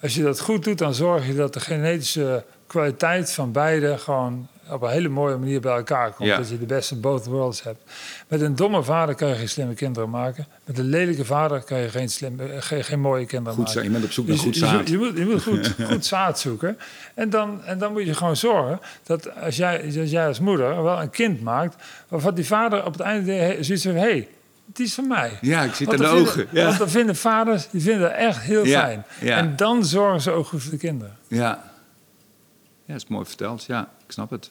als 0.00 0.14
je 0.14 0.22
dat 0.22 0.40
goed 0.40 0.64
doet, 0.64 0.78
dan 0.78 0.94
zorg 0.94 1.26
je 1.26 1.34
dat 1.34 1.54
de 1.54 1.60
genetische 1.60 2.44
kwaliteit 2.66 3.32
van 3.32 3.52
beide 3.52 3.98
gewoon 3.98 4.48
op 4.72 4.82
een 4.82 4.90
hele 4.90 5.08
mooie 5.08 5.36
manier 5.36 5.60
bij 5.60 5.76
elkaar 5.76 6.12
komt. 6.12 6.28
Dat 6.28 6.48
je 6.48 6.58
de 6.58 6.66
beste 6.66 6.96
both 6.96 7.26
worlds 7.26 7.62
hebt. 7.62 7.90
Met 8.28 8.40
een 8.40 8.56
domme 8.56 8.82
vader 8.82 9.14
kan 9.14 9.28
je 9.28 9.34
geen 9.34 9.48
slimme 9.48 9.74
kinderen 9.74 10.10
maken. 10.10 10.46
Met 10.64 10.78
een 10.78 10.84
lelijke 10.84 11.24
vader 11.24 11.62
kan 11.62 11.78
je 11.78 11.88
geen, 11.88 12.08
slim, 12.08 12.40
eh, 12.40 12.46
geen, 12.58 12.84
geen 12.84 13.00
mooie 13.00 13.26
kinderen 13.26 13.58
goed, 13.58 13.66
maken. 13.66 13.82
Je 13.82 13.90
bent 13.90 14.04
op 14.04 14.12
zoek 14.12 14.26
naar 14.26 14.36
goed 14.36 14.56
zaad. 14.56 14.88
Je, 14.88 14.98
moet, 14.98 15.16
je 15.16 15.24
moet 15.24 15.42
goed, 15.42 15.74
goed 15.90 16.06
zaad 16.06 16.38
zoeken. 16.38 16.78
En 17.14 17.30
dan, 17.30 17.64
en 17.64 17.78
dan 17.78 17.92
moet 17.92 18.06
je 18.06 18.14
gewoon 18.14 18.36
zorgen 18.36 18.80
dat 19.02 19.40
als 19.40 19.56
jij, 19.56 19.84
als 20.00 20.10
jij 20.10 20.26
als 20.26 20.40
moeder 20.40 20.82
wel 20.82 21.00
een 21.00 21.10
kind 21.10 21.42
maakt... 21.42 21.82
waarvan 22.08 22.34
die 22.34 22.46
vader 22.46 22.84
op 22.84 22.92
het 22.92 23.02
einde 23.02 23.56
zoiets 23.60 23.84
van... 23.84 23.94
Hey, 23.94 24.28
het 24.66 24.80
is 24.80 24.94
van 24.94 25.08
mij. 25.08 25.38
Ja, 25.40 25.62
ik 25.62 25.74
zit 25.74 25.88
aan 25.88 25.96
de 25.96 26.06
ogen. 26.06 26.46
Ja. 26.50 26.64
Want 26.64 26.78
dan 26.78 26.90
vinden 26.90 27.16
vaders, 27.16 27.68
die 27.70 27.82
vinden 27.82 28.00
dat 28.00 28.12
echt 28.12 28.40
heel 28.40 28.64
fijn. 28.64 29.04
En 29.20 29.56
dan 29.56 29.84
zorgen 29.84 30.20
ze 30.20 30.30
ook 30.30 30.46
goed 30.46 30.62
voor 30.62 30.70
de 30.70 30.76
kinderen. 30.76 31.16
Ja. 31.28 31.70
Ja, 32.84 32.92
dat 32.92 33.02
is 33.02 33.08
mooi 33.08 33.26
verteld. 33.26 33.64
Ja, 33.64 33.88
ik 34.06 34.12
snap 34.12 34.30
het. 34.30 34.50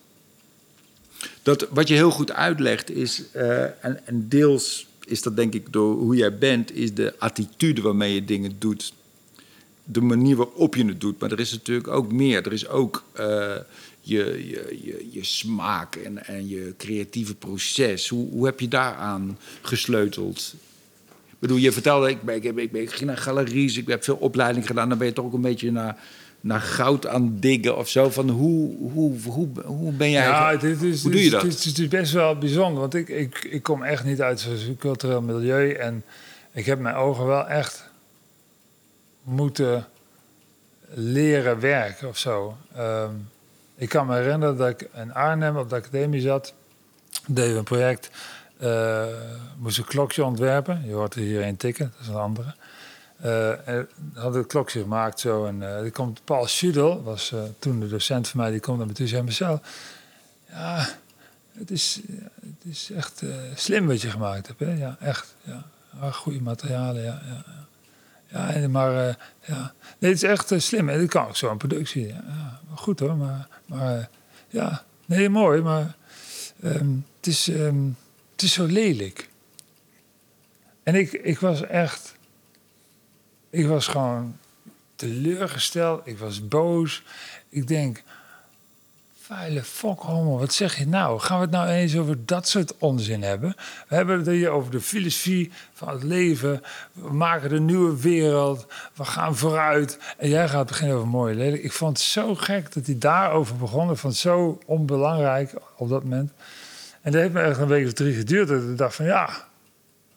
Dat, 1.41 1.67
wat 1.69 1.87
je 1.87 1.93
heel 1.93 2.11
goed 2.11 2.31
uitlegt 2.31 2.91
is, 2.91 3.23
uh, 3.35 3.61
en, 3.61 4.07
en, 4.07 4.29
deels 4.29 4.87
is 5.05 5.21
dat 5.21 5.35
denk 5.35 5.53
ik 5.53 5.73
door 5.73 5.95
hoe 5.95 6.15
jij 6.15 6.37
bent, 6.37 6.75
is 6.75 6.93
de 6.93 7.13
attitude 7.19 7.81
waarmee 7.81 8.13
je 8.13 8.25
dingen 8.25 8.55
doet. 8.59 8.93
De 9.83 10.01
manier 10.01 10.35
waarop 10.35 10.75
je 10.75 10.85
het 10.85 11.01
doet. 11.01 11.19
Maar 11.19 11.31
er 11.31 11.39
is 11.39 11.51
natuurlijk 11.51 11.87
ook 11.87 12.11
meer. 12.11 12.45
Er 12.45 12.53
is 12.53 12.67
ook 12.67 13.03
uh, 13.19 13.55
je, 14.01 14.47
je, 14.47 14.77
je, 14.83 15.07
je, 15.11 15.23
smaak 15.23 15.95
en, 15.95 16.25
en 16.25 16.47
je 16.47 16.73
creatieve 16.77 17.35
proces. 17.35 18.07
Hoe, 18.07 18.29
hoe 18.29 18.45
heb 18.45 18.59
je 18.59 18.67
daaraan 18.67 19.37
gesleuteld? 19.61 20.53
Ik 21.27 21.39
bedoel, 21.39 21.57
je 21.57 21.71
vertelde, 21.71 22.09
ik, 22.09 22.21
ik, 22.23 22.43
ik, 22.43 22.71
ik 22.71 22.91
ging 22.91 23.09
naar 23.09 23.17
galeries, 23.17 23.77
ik 23.77 23.87
heb 23.87 24.03
veel 24.03 24.15
opleiding 24.15 24.67
gedaan. 24.67 24.89
Dan 24.89 24.97
ben 24.97 25.07
je 25.07 25.13
toch 25.13 25.25
ook 25.25 25.33
een 25.33 25.41
beetje 25.41 25.71
naar 25.71 25.97
naar 26.41 26.61
goud 26.61 27.07
aan 27.07 27.37
diggen 27.39 27.77
of 27.77 27.89
zo. 27.89 28.09
Van 28.09 28.29
hoe, 28.29 28.77
hoe, 28.91 29.19
hoe, 29.25 29.49
hoe 29.65 29.91
ben 29.91 30.09
jij... 30.11 30.23
Ja, 30.23 30.55
dit 30.55 30.81
is, 30.81 31.01
hoe 31.01 31.11
doe 31.11 31.23
je 31.23 31.29
dat? 31.29 31.41
Het 31.41 31.53
is, 31.53 31.65
het 31.65 31.77
is 31.77 31.87
best 31.87 32.13
wel 32.13 32.37
bijzonder, 32.37 32.79
want 32.79 32.93
ik, 32.93 33.09
ik, 33.09 33.43
ik 33.43 33.63
kom 33.63 33.83
echt 33.83 34.03
niet 34.03 34.21
uit 34.21 34.39
zo'n 34.39 34.77
cultureel 34.79 35.21
milieu. 35.21 35.71
En 35.71 36.03
ik 36.51 36.65
heb 36.65 36.79
mijn 36.79 36.95
ogen 36.95 37.25
wel 37.25 37.47
echt 37.47 37.89
moeten 39.23 39.87
leren 40.93 41.59
werken 41.59 42.07
of 42.07 42.17
zo. 42.17 42.57
Um, 42.77 43.29
ik 43.75 43.89
kan 43.89 44.07
me 44.07 44.15
herinneren 44.15 44.57
dat 44.57 44.69
ik 44.69 44.89
in 44.95 45.13
Arnhem 45.13 45.57
op 45.57 45.69
de 45.69 45.75
academie 45.75 46.21
zat. 46.21 46.53
Deden 47.27 47.51
we 47.51 47.57
een 47.57 47.63
project. 47.63 48.09
Uh, 48.61 49.05
moest 49.57 49.77
een 49.77 49.85
klokje 49.85 50.25
ontwerpen. 50.25 50.83
Je 50.85 50.93
hoort 50.93 51.15
er 51.15 51.21
hier 51.21 51.43
een 51.43 51.57
tikken, 51.57 51.91
dat 51.91 52.01
is 52.01 52.07
een 52.07 52.15
andere. 52.15 52.53
En 53.65 53.89
hadden 54.13 54.41
het 54.41 54.49
klokje 54.49 54.81
gemaakt 54.81 55.19
zo. 55.19 55.45
En 55.45 55.55
uh, 55.55 55.83
er 55.83 55.91
komt 55.91 56.21
Paul 56.23 56.47
Schudel, 56.47 57.03
was 57.03 57.31
uh, 57.31 57.41
toen 57.59 57.79
de 57.79 57.87
docent 57.87 58.27
van 58.27 58.39
mij, 58.39 58.51
die 58.51 58.59
komt 58.59 58.77
naar 58.77 58.87
me 58.87 58.93
toe 58.93 59.17
en 59.17 59.23
Marcel, 59.23 59.61
ja, 60.49 60.87
het 61.51 61.71
is, 61.71 62.01
het 62.41 62.71
is 62.71 62.91
echt 62.91 63.23
slim 63.55 63.87
wat 63.87 64.01
je 64.01 64.09
gemaakt 64.09 64.47
hebt. 64.47 64.59
Hè? 64.59 64.73
Ja, 64.73 64.97
echt. 64.99 65.35
Ja. 65.43 65.63
Ah, 65.99 66.13
goede 66.13 66.41
materialen, 66.41 67.03
ja. 67.03 67.21
ja, 68.27 68.57
ja. 68.57 68.67
maar 68.67 69.07
uh, 69.07 69.13
ja. 69.45 69.73
Nee, 69.97 70.11
het 70.11 70.23
is 70.23 70.29
echt 70.29 70.53
slim. 70.57 70.89
En 70.89 70.99
dat 70.99 71.09
kan 71.09 71.27
ook 71.27 71.35
zo 71.35 71.51
een 71.51 71.57
productie. 71.57 72.07
Ja. 72.07 72.59
Goed 72.75 72.99
hoor, 72.99 73.15
maar, 73.15 73.47
maar 73.65 74.09
ja. 74.47 74.83
Nee, 75.05 75.29
mooi, 75.29 75.61
maar 75.61 75.95
um, 76.63 77.05
het, 77.17 77.27
is, 77.27 77.47
um, 77.47 77.97
het 78.31 78.41
is 78.41 78.53
zo 78.53 78.65
lelijk. 78.65 79.29
En 80.83 80.95
ik, 80.95 81.11
ik 81.11 81.39
was 81.39 81.61
echt... 81.61 82.10
Ik 83.51 83.67
was 83.67 83.87
gewoon 83.87 84.37
teleurgesteld. 84.95 86.01
Ik 86.03 86.17
was 86.17 86.47
boos. 86.47 87.03
Ik 87.49 87.67
denk, 87.67 88.03
vuile 89.21 89.63
fokhommel, 89.63 90.39
wat 90.39 90.53
zeg 90.53 90.77
je 90.77 90.87
nou? 90.87 91.19
Gaan 91.19 91.37
we 91.37 91.43
het 91.43 91.53
nou 91.53 91.67
eens 91.67 91.97
over 91.97 92.25
dat 92.25 92.47
soort 92.47 92.77
onzin 92.77 93.23
hebben? 93.23 93.55
We 93.87 93.95
hebben 93.95 94.17
het 94.17 94.27
hier 94.27 94.49
over 94.49 94.71
de 94.71 94.81
filosofie 94.81 95.51
van 95.73 95.89
het 95.89 96.03
leven. 96.03 96.61
We 96.93 97.13
maken 97.13 97.49
de 97.49 97.59
nieuwe 97.59 98.01
wereld. 98.01 98.67
We 98.93 99.05
gaan 99.05 99.35
vooruit. 99.35 99.99
En 100.17 100.29
jij 100.29 100.49
gaat 100.49 100.67
beginnen 100.67 100.95
over 100.95 101.07
mooie 101.07 101.35
lelijk. 101.35 101.63
Ik 101.63 101.71
vond 101.71 101.97
het 101.97 102.07
zo 102.07 102.35
gek 102.35 102.73
dat 102.73 102.85
hij 102.85 102.97
daarover 102.97 103.55
begon. 103.55 103.91
Ik 103.91 103.97
vond 103.97 104.13
het 104.13 104.21
zo 104.21 104.59
onbelangrijk 104.65 105.53
op 105.77 105.89
dat 105.89 106.03
moment. 106.03 106.31
En 107.01 107.11
dat 107.11 107.21
heeft 107.21 107.33
me 107.33 107.41
echt 107.41 107.59
een 107.59 107.67
week 107.67 107.85
of 107.85 107.93
drie 107.93 108.13
geduurd. 108.13 108.47
Dat 108.47 108.61
ik 108.61 108.77
dacht 108.77 108.95
van 108.95 109.05
ja, 109.05 109.29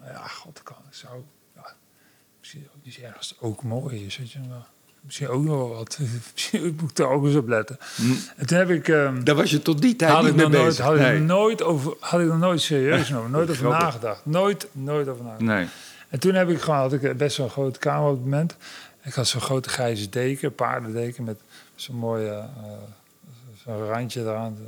ja, 0.05 0.27
god, 0.27 0.63
kan 0.63 0.77
het 0.87 0.97
zo. 0.97 1.25
Is 2.85 3.01
ergens 3.01 3.35
ook 3.41 3.63
mooi 3.63 4.07
is, 4.07 4.17
weet 4.17 4.33
je 4.33 4.39
wel 4.49 4.65
misschien 5.05 5.29
ook 5.29 5.45
nog 5.45 5.69
wat. 5.69 5.99
Misschien 6.33 6.77
moet 6.81 6.91
ik 6.91 6.97
daar 6.97 7.09
ook 7.09 7.25
eens 7.25 7.35
op 7.35 7.49
letten. 7.49 7.79
Mm. 7.97 8.19
En 8.37 8.47
toen 8.47 8.59
heb 8.59 8.71
ik... 8.71 8.89
Um, 8.89 9.25
Daar 9.25 9.35
was 9.35 9.51
je 9.51 9.63
tot 9.63 9.83
die 9.83 9.97
tijd 9.97 10.13
had 10.13 10.23
niet 10.23 10.37
mee 10.37 10.49
bezig. 10.49 10.85
Nooit, 10.85 11.01
had, 11.01 11.13
ik 11.13 11.21
nooit 11.21 11.63
over, 11.63 11.95
had 12.01 12.21
ik 12.21 12.29
er 12.29 12.39
nooit 12.39 12.61
serieus 12.61 13.15
over. 13.15 13.31
Nooit 13.31 13.51
over 13.51 13.69
nagedacht. 13.69 14.27
Nooit, 14.27 14.67
nooit 14.73 15.09
over 15.09 15.25
nagedacht. 15.25 15.51
Nee. 15.51 15.67
En 16.09 16.19
toen 16.19 16.35
heb 16.35 16.49
ik 16.49 16.61
gewoon, 16.61 16.79
had 16.79 16.93
ik 16.93 17.17
best 17.17 17.37
wel 17.37 17.47
een 17.47 17.53
grote 17.53 17.79
kamer 17.79 18.09
op 18.09 18.15
het 18.15 18.25
moment. 18.25 18.57
Ik 19.03 19.15
had 19.15 19.27
zo'n 19.27 19.41
grote 19.41 19.69
grijze 19.69 20.09
deken, 20.09 20.55
paardendeken 20.55 21.25
met 21.25 21.41
zo'n 21.75 21.97
mooie 21.97 22.31
uh, 22.31 22.73
zo'n 23.65 23.87
randje 23.87 24.21
eraan. 24.21 24.59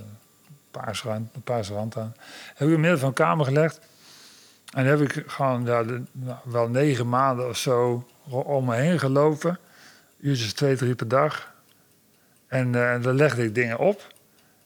Paars 0.70 1.02
rand, 1.02 1.35
een 1.35 1.42
paars 1.42 1.68
rand 1.68 1.96
aan. 1.96 2.14
Heb 2.46 2.59
ik 2.59 2.64
in 2.66 2.70
het 2.70 2.79
midden 2.79 2.98
van 2.98 3.09
een 3.09 3.14
kamer 3.14 3.44
gelegd. 3.44 3.81
En 4.76 4.86
heb 4.86 5.00
ik 5.00 5.22
gewoon 5.26 5.62
nou, 5.62 6.04
wel 6.44 6.68
negen 6.68 7.08
maanden 7.08 7.48
of 7.48 7.56
zo 7.56 8.06
om 8.28 8.64
me 8.64 8.74
heen 8.74 8.98
gelopen 8.98 9.58
uurtjes 10.20 10.52
twee, 10.52 10.76
drie 10.76 10.94
per 10.94 11.08
dag. 11.08 11.54
En 12.46 12.72
uh, 12.72 13.02
dan 13.02 13.14
legde 13.14 13.44
ik 13.44 13.54
dingen 13.54 13.78
op. 13.78 14.14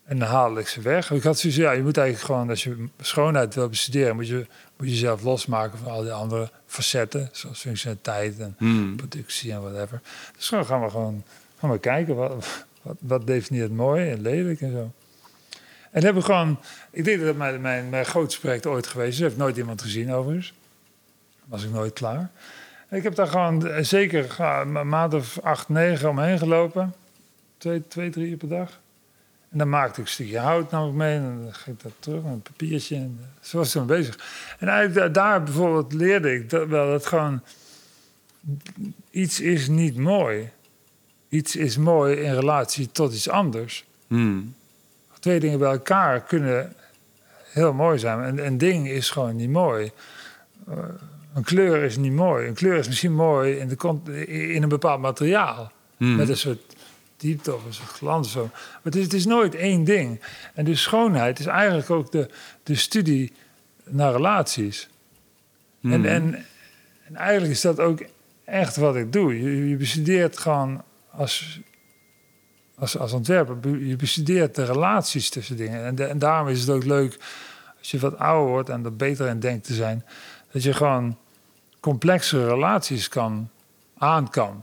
En 0.05 0.18
dan 0.18 0.29
haalde 0.29 0.61
ik 0.61 0.68
ze 0.68 0.81
weg. 0.81 1.11
Ik 1.11 1.23
had 1.23 1.38
zoiets, 1.38 1.59
ja, 1.59 1.70
je 1.70 1.83
moet 1.83 1.96
eigenlijk 1.96 2.27
gewoon, 2.27 2.49
als 2.49 2.64
je 2.64 2.88
schoonheid 3.01 3.55
wil 3.55 3.68
bestuderen, 3.68 4.14
moet 4.14 4.29
je, 4.29 4.46
moet 4.77 4.87
je 4.87 4.92
jezelf 4.92 5.23
losmaken 5.23 5.79
van 5.79 5.92
al 5.92 6.03
die 6.03 6.12
andere 6.12 6.51
facetten, 6.66 7.29
zoals 7.33 7.61
functionaliteit 7.61 8.38
en 8.38 8.55
hmm. 8.59 8.96
productie 8.96 9.53
en 9.53 9.62
whatever. 9.62 10.01
Dus 10.37 10.49
dan 10.49 10.66
gaan 10.66 10.83
we 10.83 10.90
gewoon 10.90 11.25
gaan 11.59 11.70
we 11.70 11.79
kijken, 11.79 12.16
wat, 12.16 12.64
wat, 12.83 12.96
wat 13.01 13.27
definieert 13.27 13.73
mooi 13.73 14.11
en 14.11 14.20
lelijk 14.20 14.61
en 14.61 14.73
zo. 14.73 14.92
En 15.90 16.05
hebben 16.05 16.22
gewoon, 16.22 16.59
ik 16.90 17.05
denk 17.05 17.20
dat 17.20 17.37
mijn, 17.37 17.61
mijn, 17.61 17.88
mijn 17.88 18.05
grootste 18.05 18.61
ooit 18.68 18.87
geweest 18.87 19.20
is. 19.20 19.24
Heb 19.24 19.37
nooit 19.37 19.57
iemand 19.57 19.83
gezien 19.83 20.12
overigens. 20.12 20.55
Was 21.44 21.64
ik 21.64 21.70
nooit 21.70 21.92
klaar. 21.92 22.31
Ik 22.90 23.03
heb 23.03 23.14
daar 23.14 23.26
gewoon 23.26 23.85
zeker 23.85 24.40
een 24.40 24.88
maand 24.88 25.14
of 25.14 25.40
acht, 25.40 25.68
negen 25.68 26.09
omheen 26.09 26.38
gelopen. 26.38 26.94
Twee, 27.59 27.88
twee, 27.88 28.11
drie 28.11 28.31
uur 28.31 28.37
per 28.37 28.48
dag. 28.48 28.81
En 29.50 29.59
dan 29.59 29.68
maakte 29.68 30.00
ik 30.00 30.07
een 30.07 30.12
stukje 30.12 30.38
hout 30.38 30.70
nam 30.70 30.88
ik 30.88 30.94
mee 30.94 31.16
en 31.16 31.40
dan 31.42 31.55
ging 31.55 31.76
ik 31.76 31.83
dat 31.83 31.92
terug 31.98 32.22
met 32.22 32.33
een 32.33 32.42
papiertje. 32.42 32.96
En 32.96 33.20
zo 33.40 33.59
was 33.59 33.68
ik 33.68 33.74
dan 33.74 33.87
bezig. 33.87 34.18
En 34.59 34.92
daar 35.12 35.42
bijvoorbeeld 35.42 35.92
leerde 35.92 36.35
ik 36.35 36.50
dat 36.50 36.68
wel 36.68 36.90
dat 36.90 37.07
gewoon 37.07 37.42
iets 39.11 39.40
is 39.40 39.68
niet 39.68 39.96
mooi. 39.96 40.50
Iets 41.29 41.57
is 41.57 41.76
mooi 41.76 42.16
in 42.16 42.35
relatie 42.35 42.90
tot 42.92 43.14
iets 43.14 43.29
anders. 43.29 43.85
Hmm. 44.07 44.55
Twee 45.21 45.41
dingen 45.41 45.59
bij 45.59 45.71
elkaar 45.71 46.21
kunnen 46.21 46.73
heel 47.53 47.73
mooi 47.73 47.99
zijn. 47.99 48.23
En 48.23 48.47
een 48.47 48.59
ding 48.59 48.89
is 48.89 49.11
gewoon 49.11 49.37
niet 49.37 49.51
mooi. 49.51 49.91
Uh, 50.69 50.77
een 51.35 51.45
kleur 51.45 51.83
is 51.83 51.97
niet 51.97 52.13
mooi. 52.13 52.47
Een 52.47 52.55
kleur 52.55 52.77
is 52.77 52.87
misschien 52.87 53.15
mooi 53.15 53.57
in, 53.57 53.69
de, 53.69 54.27
in 54.27 54.63
een 54.63 54.69
bepaald 54.69 55.01
materiaal. 55.01 55.73
Hmm. 55.97 56.17
Met 56.17 56.29
een 56.29 56.37
soort 56.37 56.61
diepte 57.17 57.55
of 57.55 57.65
een 57.65 57.75
soort 57.75 57.89
glans. 57.89 58.33
Zo. 58.33 58.51
Maar 58.53 58.81
het 58.83 58.97
is, 58.97 59.05
het 59.05 59.13
is 59.13 59.27
nooit 59.27 59.55
één 59.55 59.85
ding. 59.85 60.21
En 60.55 60.65
de 60.65 60.75
schoonheid 60.75 61.39
is 61.39 61.47
eigenlijk 61.47 61.91
ook 61.91 62.13
de, 62.13 62.29
de 62.63 62.75
studie 62.75 63.33
naar 63.85 64.13
relaties. 64.13 64.89
En, 65.83 65.91
hmm. 65.93 66.05
en, 66.05 66.45
en, 67.07 67.17
eigenlijk 67.17 67.53
is 67.53 67.61
dat 67.61 67.81
ook 67.81 68.03
echt 68.45 68.77
wat 68.77 68.97
ik 68.97 69.13
doe. 69.13 69.43
Je, 69.43 69.69
je 69.69 69.77
bestudeert 69.77 70.39
gewoon 70.39 70.83
als, 71.11 71.61
als, 72.81 72.99
als 72.99 73.12
ontwerper, 73.12 73.79
je 73.79 73.97
bestudeert 73.97 74.55
de 74.55 74.64
relaties 74.64 75.31
tussen 75.31 75.57
dingen. 75.57 75.85
En, 75.85 76.09
en 76.09 76.19
daarom 76.19 76.49
is 76.49 76.61
het 76.61 76.71
ook 76.71 76.85
leuk 76.85 77.19
als 77.79 77.90
je 77.90 77.99
wat 77.99 78.19
ouder 78.19 78.51
wordt 78.51 78.69
en 78.69 78.85
er 78.85 78.97
beter 78.97 79.29
in 79.29 79.40
denkt 79.40 79.66
te 79.66 79.75
zijn 79.75 80.05
dat 80.53 80.62
je 80.62 80.73
gewoon 80.73 81.16
complexe 81.81 82.47
relaties 82.47 83.09
kan, 83.09 83.49
aan 83.99 84.31
kan. 84.31 84.62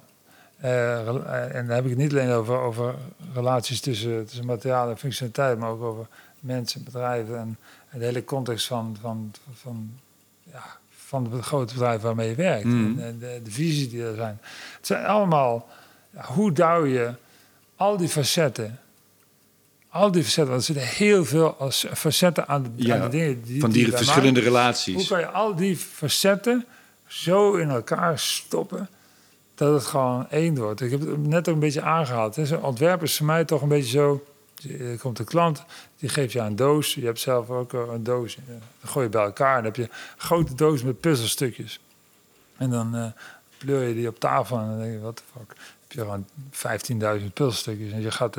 Uh, 0.63 1.56
en 1.56 1.67
dan 1.67 1.75
heb 1.75 1.84
ik 1.84 1.89
het 1.89 1.99
niet 1.99 2.12
alleen 2.12 2.32
over, 2.32 2.58
over 2.58 2.95
relaties 3.34 3.82
tussen, 3.82 4.25
tussen 4.25 4.45
materiaal 4.45 4.89
en 4.89 4.97
functionaliteit, 4.97 5.60
maar 5.60 5.69
ook 5.69 5.82
over 5.82 6.08
mensen, 6.39 6.84
bedrijven 6.84 7.38
en, 7.38 7.58
en 7.89 7.99
de 7.99 8.06
hele 8.06 8.23
context 8.23 8.67
van, 8.67 8.97
van, 9.01 9.32
van, 9.53 9.91
ja, 10.43 10.63
van 10.89 11.32
het 11.32 11.45
grote 11.45 11.73
bedrijf 11.73 12.01
waarmee 12.01 12.30
je 12.30 12.36
werkt. 12.36 12.65
Mm. 12.65 12.99
En 12.99 13.19
de, 13.19 13.39
de 13.43 13.51
visie 13.51 13.89
die 13.89 14.03
er 14.03 14.15
zijn. 14.15 14.39
Het 14.77 14.88
zijn 14.88 15.06
allemaal, 15.06 15.67
hoe 16.15 16.51
duw 16.51 16.86
je 16.86 17.13
al 17.77 17.97
die 17.97 18.09
facetten 18.09 18.79
al 19.97 20.11
die 20.11 20.23
facetten, 20.23 20.53
want 20.53 20.67
er 20.67 20.73
zitten 20.73 20.95
heel 20.95 21.25
veel 21.25 21.71
facetten 21.93 22.47
aan 22.47 22.63
de, 22.63 22.93
aan 22.93 23.01
de 23.01 23.09
dingen. 23.09 23.41
Die, 23.41 23.61
van 23.61 23.71
die, 23.71 23.91
verschillende 23.91 24.39
relaties. 24.39 24.95
Hoe 24.95 25.07
kan 25.07 25.19
je 25.19 25.27
al 25.27 25.55
die 25.55 25.77
facetten 25.77 26.65
zo 27.07 27.55
in 27.55 27.69
elkaar 27.69 28.19
stoppen 28.19 28.89
dat 29.55 29.73
het 29.73 29.85
gewoon 29.85 30.29
één 30.29 30.57
wordt? 30.57 30.81
Ik 30.81 30.91
heb 30.91 30.99
het 30.99 31.27
net 31.27 31.47
ook 31.47 31.53
een 31.53 31.59
beetje 31.59 31.81
aangehaald. 31.81 32.37
Ontwerpen 32.61 33.05
is 33.05 33.17
voor 33.17 33.25
mij 33.25 33.45
toch 33.45 33.61
een 33.61 33.67
beetje 33.67 33.91
zo. 33.91 34.25
Er 34.79 34.97
komt 34.99 35.19
een 35.19 35.25
klant, 35.25 35.63
die 35.97 36.09
geeft 36.09 36.31
je 36.31 36.39
een 36.39 36.55
doos. 36.55 36.93
Je 36.93 37.05
hebt 37.05 37.19
zelf 37.19 37.49
ook 37.49 37.73
een 37.73 38.03
doos. 38.03 38.37
Dan 38.47 38.61
gooi 38.83 39.05
je 39.05 39.11
bij 39.11 39.23
elkaar. 39.23 39.55
Dan 39.55 39.65
heb 39.65 39.75
je 39.75 39.83
een 39.83 39.89
grote 40.17 40.55
doos 40.55 40.83
met 40.83 40.99
puzzelstukjes. 40.99 41.79
En 42.57 42.69
dan 42.69 42.95
uh, 42.95 43.05
pleur 43.57 43.87
je 43.87 43.93
die 43.93 44.07
op 44.07 44.19
tafel 44.19 44.57
en 44.57 44.67
dan 44.67 44.79
denk 44.79 44.93
je, 44.93 44.99
wat 44.99 45.17
de 45.17 45.23
fuck. 45.33 45.55
Je 45.88 46.00
gewoon 46.00 46.28
15.000 47.19 47.34
puzzelstukjes. 47.34 47.91
En 47.91 48.02
je 48.02 48.12
gaat 48.12 48.38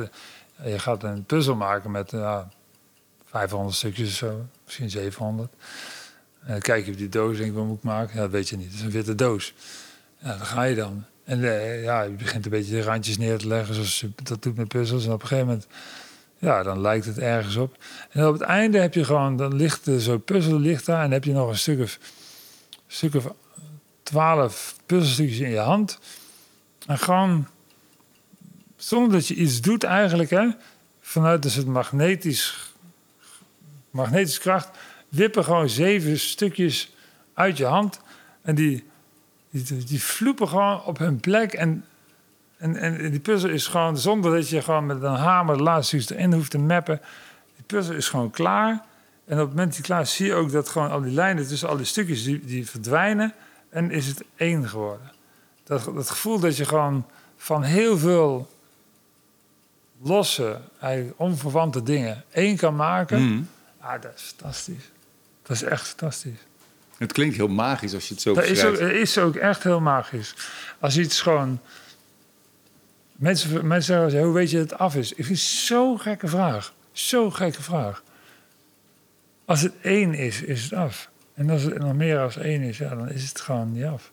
je 0.63 0.79
gaat 0.79 1.03
een 1.03 1.23
puzzel 1.23 1.55
maken 1.55 1.91
met 1.91 2.13
uh, 2.13 2.39
500 3.25 3.75
stukjes 3.75 4.07
of 4.07 4.15
zo, 4.15 4.45
misschien 4.65 4.89
700. 4.89 5.53
En 6.43 6.51
dan 6.51 6.59
kijk 6.59 6.85
je 6.85 6.91
op 6.91 6.97
die 6.97 7.09
doos 7.09 7.37
en 7.37 7.43
denk 7.43 7.55
wat 7.55 7.65
moet 7.65 7.77
ik 7.77 7.83
maken? 7.83 8.15
Ja, 8.15 8.21
dat 8.21 8.31
weet 8.31 8.49
je 8.49 8.57
niet. 8.57 8.65
Het 8.65 8.75
is 8.75 8.81
een 8.81 8.91
witte 8.91 9.15
doos. 9.15 9.53
Ja, 10.17 10.37
dan 10.37 10.45
ga 10.45 10.63
je 10.63 10.75
dan. 10.75 11.03
En 11.23 11.39
uh, 11.39 11.83
ja, 11.83 12.01
je 12.01 12.11
begint 12.11 12.45
een 12.45 12.51
beetje 12.51 12.71
de 12.71 12.81
randjes 12.81 13.17
neer 13.17 13.37
te 13.37 13.47
leggen, 13.47 13.73
zoals 13.73 13.99
je 13.99 14.09
dat 14.23 14.43
doet 14.43 14.55
met 14.55 14.67
puzzels. 14.67 15.05
En 15.05 15.11
op 15.11 15.21
een 15.21 15.27
gegeven 15.27 15.47
moment, 15.47 15.67
ja, 16.37 16.63
dan 16.63 16.81
lijkt 16.81 17.05
het 17.05 17.19
ergens 17.19 17.55
op. 17.55 17.77
En 18.09 18.27
op 18.27 18.33
het 18.33 18.41
einde 18.41 18.79
heb 18.79 18.93
je 18.93 19.03
gewoon, 19.03 19.37
dan 19.37 19.55
ligt 19.55 19.87
zo'n 19.97 20.23
puzzel 20.23 20.59
ligt 20.59 20.85
daar 20.85 21.03
en 21.03 21.11
heb 21.11 21.23
je 21.23 21.31
nog 21.31 21.49
een 21.49 21.57
stuk 21.57 21.79
of, 21.81 21.99
stuk 22.87 23.15
of 23.15 23.33
12 24.03 24.75
puzzelstukjes 24.85 25.39
in 25.39 25.49
je 25.49 25.59
hand. 25.59 25.99
En 26.89 26.97
gewoon 26.97 27.47
zonder 28.75 29.11
dat 29.11 29.27
je 29.27 29.35
iets 29.35 29.61
doet 29.61 29.83
eigenlijk, 29.83 30.29
hè, 30.29 30.49
vanuit 31.01 31.41
dus 31.41 31.55
het 31.55 31.67
magnetisch, 31.67 32.73
magnetische 33.89 34.39
kracht, 34.39 34.69
wippen 35.09 35.43
gewoon 35.43 35.69
zeven 35.69 36.19
stukjes 36.19 36.95
uit 37.33 37.57
je 37.57 37.65
hand. 37.65 37.99
En 38.41 38.55
die, 38.55 38.83
die, 39.49 39.83
die 39.83 40.03
vloepen 40.03 40.47
gewoon 40.47 40.83
op 40.83 40.97
hun 40.97 41.19
plek. 41.19 41.53
En, 41.53 41.85
en, 42.57 42.75
en 42.75 43.11
die 43.11 43.19
puzzel 43.19 43.49
is 43.49 43.67
gewoon, 43.67 43.97
zonder 43.97 44.35
dat 44.35 44.49
je 44.49 44.61
gewoon 44.61 44.85
met 44.85 45.01
een 45.01 45.15
hamer 45.15 45.57
de 45.57 45.63
laatste 45.63 45.99
stukjes 45.99 46.17
erin 46.17 46.33
hoeft 46.33 46.51
te 46.51 46.59
mappen. 46.59 47.01
Die 47.55 47.65
puzzel 47.65 47.95
is 47.95 48.09
gewoon 48.09 48.31
klaar. 48.31 48.85
En 49.25 49.33
op 49.33 49.39
het 49.39 49.49
moment 49.49 49.67
dat 49.67 49.75
die 49.75 49.83
klaar 49.83 50.01
is, 50.01 50.13
zie 50.15 50.25
je 50.25 50.33
ook 50.33 50.51
dat 50.51 50.69
gewoon 50.69 50.91
al 50.91 51.01
die 51.01 51.13
lijnen 51.13 51.47
tussen 51.47 51.69
al 51.69 51.77
die 51.77 51.85
stukjes 51.85 52.23
die, 52.23 52.39
die 52.45 52.69
verdwijnen. 52.69 53.33
En 53.69 53.91
is 53.91 54.07
het 54.07 54.23
één 54.35 54.69
geworden. 54.69 55.17
Dat, 55.69 55.83
dat 55.95 56.09
gevoel 56.09 56.39
dat 56.39 56.57
je 56.57 56.65
gewoon 56.65 57.05
van 57.37 57.63
heel 57.63 57.97
veel 57.97 58.49
losse, 60.01 60.59
eigenlijk 60.79 61.19
onverwante 61.19 61.83
dingen 61.83 62.23
één 62.31 62.57
kan 62.57 62.75
maken, 62.75 63.21
mm. 63.21 63.49
ah, 63.79 64.01
dat 64.01 64.11
is 64.15 64.33
fantastisch. 64.37 64.91
Dat 65.41 65.55
is 65.55 65.63
echt 65.63 65.87
fantastisch. 65.87 66.39
Het 66.97 67.11
klinkt 67.11 67.35
heel 67.35 67.47
magisch 67.47 67.93
als 67.93 68.07
je 68.07 68.13
het 68.13 68.23
zo 68.23 68.33
dat 68.33 68.43
is 68.43 68.63
ook, 68.65 68.79
Het 68.79 68.91
is 68.91 69.17
ook 69.17 69.35
echt 69.35 69.63
heel 69.63 69.79
magisch. 69.79 70.35
Als 70.79 70.97
iets 70.97 71.21
gewoon... 71.21 71.59
Mensen, 73.11 73.67
mensen 73.67 74.09
zeggen, 74.09 74.27
hoe 74.27 74.37
weet 74.37 74.49
je 74.49 74.57
dat 74.57 74.69
het 74.69 74.79
af 74.79 74.95
is? 74.95 75.13
Ik 75.13 75.25
vind 75.25 75.39
zo'n 75.39 75.99
gekke 75.99 76.27
vraag. 76.27 76.73
Zo'n 76.91 77.35
gekke 77.35 77.61
vraag. 77.61 78.03
Als 79.45 79.61
het 79.61 79.73
één 79.81 80.13
is, 80.13 80.41
is 80.41 80.63
het 80.63 80.73
af. 80.73 81.09
En 81.33 81.49
als 81.49 81.61
het 81.61 81.77
nog 81.77 81.93
meer 81.93 82.19
als 82.19 82.37
één 82.37 82.61
is, 82.61 82.77
ja, 82.77 82.95
dan 82.95 83.09
is 83.09 83.29
het 83.29 83.41
gewoon 83.41 83.71
niet 83.71 83.85
af. 83.85 84.11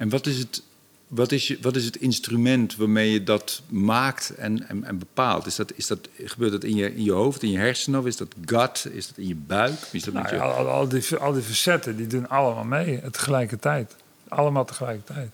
En 0.00 0.08
wat 0.08 0.26
is 0.26 0.38
het, 0.38 0.62
wat 1.06 1.32
is 1.32 1.46
je, 1.48 1.58
wat 1.62 1.76
is 1.76 1.84
het 1.84 1.96
instrument 1.96 2.76
waarmee 2.76 3.12
je 3.12 3.22
dat 3.24 3.62
maakt 3.68 4.34
en, 4.36 4.68
en, 4.68 4.84
en 4.84 4.98
bepaalt? 4.98 5.46
Is 5.46 5.56
dat, 5.56 5.72
is 5.74 5.86
dat, 5.86 6.08
gebeurt 6.24 6.52
dat 6.52 6.64
in 6.64 6.76
je, 6.76 6.94
in 6.94 7.04
je 7.04 7.12
hoofd, 7.12 7.42
in 7.42 7.50
je 7.50 7.58
hersenen? 7.58 8.00
Of 8.00 8.06
is 8.06 8.16
dat 8.16 8.28
gut? 8.44 8.86
Is 8.92 9.06
dat 9.08 9.16
in 9.16 9.26
je 9.26 9.34
buik? 9.34 9.78
Is 9.92 10.02
dat 10.04 10.14
Nou 10.14 10.24
met 10.26 10.34
je... 10.34 10.40
al, 10.40 10.68
al, 10.68 10.88
die, 10.88 11.16
al 11.16 11.32
die 11.32 11.42
facetten, 11.42 11.96
die 11.96 12.06
doen 12.06 12.28
allemaal 12.28 12.64
mee 12.64 13.00
tegelijkertijd. 13.10 13.96
Allemaal 14.28 14.64
tegelijkertijd. 14.64 15.30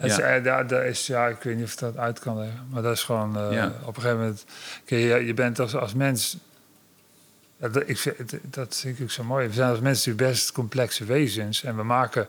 Is, 0.00 0.16
Ja. 0.16 0.22
eh, 0.22 0.44
daar, 0.44 0.66
daar 0.66 0.86
is, 0.86 1.06
ja, 1.06 1.26
ik 1.28 1.42
weet 1.42 1.56
niet 1.56 1.64
of 1.64 1.72
ik 1.72 1.78
dat 1.78 1.96
uit 1.96 2.18
kan 2.18 2.38
leggen. 2.38 2.66
Maar 2.70 2.82
dat 2.82 2.92
is 2.96 3.02
gewoon, 3.02 3.36
eh, 3.38 3.52
Ja. 3.52 3.66
op 3.84 3.96
een 3.96 4.02
gegeven 4.02 4.18
moment... 4.18 4.44
Je, 4.86 4.96
je 4.98 5.34
bent 5.34 5.58
als, 5.60 5.74
als 5.74 5.94
mens... 5.94 6.36
ja, 7.56 7.68
dat, 7.68 7.82
ik, 7.88 7.98
vind- 7.98 8.16
dat 8.42 8.76
vind 8.76 8.96
ik 8.98 9.02
ook 9.04 9.10
zo 9.10 9.24
mooi. 9.24 9.46
We 9.48 9.54
zijn 9.54 9.70
als 9.70 9.80
mensen 9.80 10.16
best 10.16 10.52
complexe 10.52 11.04
wezens. 11.04 11.64
En 11.64 11.76
we 11.76 11.82
maken... 11.82 12.26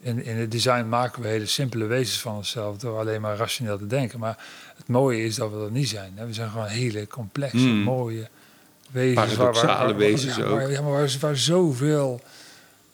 In, 0.00 0.24
in 0.24 0.36
het 0.36 0.50
design 0.50 0.88
maken 0.88 1.22
we 1.22 1.28
hele 1.28 1.46
simpele 1.46 1.84
wezens 1.84 2.20
van 2.20 2.34
onszelf... 2.36 2.76
door 2.76 2.98
alleen 2.98 3.20
maar 3.20 3.36
rationeel 3.36 3.78
te 3.78 3.86
denken. 3.86 4.18
Maar 4.18 4.38
het 4.76 4.88
mooie 4.88 5.24
is 5.24 5.34
dat 5.34 5.50
we 5.50 5.58
dat 5.58 5.70
niet 5.70 5.88
zijn. 5.88 6.12
hè. 6.14 6.26
We 6.26 6.32
zijn 6.32 6.50
gewoon 6.50 6.66
hele 6.66 7.06
complexe, 7.06 7.56
Mm. 7.56 7.82
mooie 7.82 8.28
wezens. 8.90 9.34
Paradoxale 9.34 9.94
wezens 9.94 10.36
ja, 10.36 10.44
ook. 10.44 10.50
Waar, 10.58 10.70
ja, 10.70 10.82
maar 10.82 10.92
waar, 10.92 11.16
waar 11.20 11.36
zoveel 11.36 12.20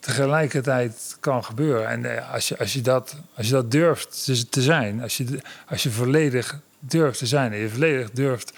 tegelijkertijd 0.00 1.16
kan 1.20 1.44
gebeuren. 1.44 1.88
En 1.88 2.16
eh, 2.16 2.32
als 2.32 2.48
je, 2.48 2.58
als 2.58 2.72
je, 2.72 2.80
dat, 2.80 3.16
als 3.34 3.46
je 3.46 3.52
dat 3.52 3.70
durft 3.70 4.24
te, 4.50 4.62
zijn, 4.62 5.02
als 5.02 5.16
je, 5.16 5.40
als 5.68 5.82
je 5.82 5.90
volledig 5.90 6.60
durft 6.78 7.18
te 7.18 7.26
zijn 7.26 7.52
en 7.52 7.58
je 7.58 7.68
volledig 7.68 8.10
durft 8.10 8.52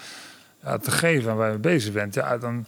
ja, 0.63 0.77
te 0.77 0.91
geven 0.91 1.31
aan 1.31 1.37
waar 1.37 1.45
je 1.51 1.51
mee 1.57 1.73
bezig 1.73 1.93
bent, 1.93 2.13
ja, 2.13 2.37
dan, 2.37 2.65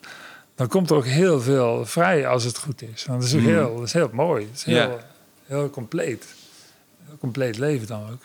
dan 0.55 0.67
komt 0.67 0.89
er 0.89 0.95
ook 0.95 1.05
heel 1.05 1.41
veel 1.41 1.85
vrij 1.85 2.27
als 2.27 2.43
het 2.43 2.57
goed 2.57 2.81
is. 2.81 3.05
Want 3.05 3.21
dat 3.21 3.29
is, 3.29 3.35
ook 3.35 3.41
Mm. 3.41 3.47
heel, 3.47 3.75
dat 3.75 3.85
is 3.85 3.93
heel 3.93 4.09
mooi. 4.11 4.45
Het 4.45 4.55
is 4.57 4.63
heel, 4.63 4.75
Ja. 4.75 5.13
Heel 5.45 5.69
compleet. 5.69 6.25
Heel 7.05 7.17
compleet 7.17 7.57
leven 7.57 7.87
dan 7.87 8.01
ook. 8.11 8.21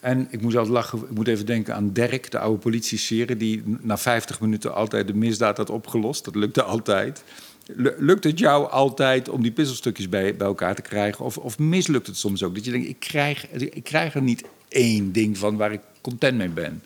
En 0.00 0.26
ik 0.30 0.40
moest 0.40 0.56
altijd 0.56 0.74
lachen, 0.74 0.98
ik 0.98 1.10
moet 1.10 1.28
even 1.28 1.46
denken 1.46 1.74
aan 1.74 1.92
Dirk, 1.92 2.30
de 2.30 2.38
oude 2.38 2.58
politieserie... 2.58 3.36
die 3.36 3.62
na 3.80 3.98
50 3.98 4.40
minuten 4.40 4.74
altijd 4.74 5.06
de 5.06 5.14
misdaad 5.14 5.56
had 5.56 5.70
opgelost. 5.70 6.24
Dat 6.24 6.34
lukte 6.34 6.62
altijd. 6.62 7.24
Lu- 7.66 7.94
Lukt 7.98 8.24
het 8.24 8.38
jou 8.38 8.70
altijd 8.70 9.28
om 9.28 9.42
die 9.42 9.52
puzzelstukjes 9.52 10.08
bij, 10.08 10.36
bij 10.36 10.46
elkaar 10.46 10.74
te 10.74 10.82
krijgen? 10.82 11.24
Of, 11.24 11.38
of 11.38 11.58
mislukt 11.58 12.06
het 12.06 12.16
soms 12.16 12.42
ook? 12.42 12.54
Dat 12.54 12.64
je 12.64 12.70
denkt, 12.70 12.88
ik 12.88 13.00
krijg, 13.00 13.48
ik 13.50 13.84
krijg 13.84 14.14
er 14.14 14.22
niet 14.22 14.44
één 14.68 15.12
ding 15.12 15.38
van 15.38 15.56
waar 15.56 15.72
ik 15.72 15.80
content 16.00 16.36
mee 16.36 16.48
ben. 16.48 16.82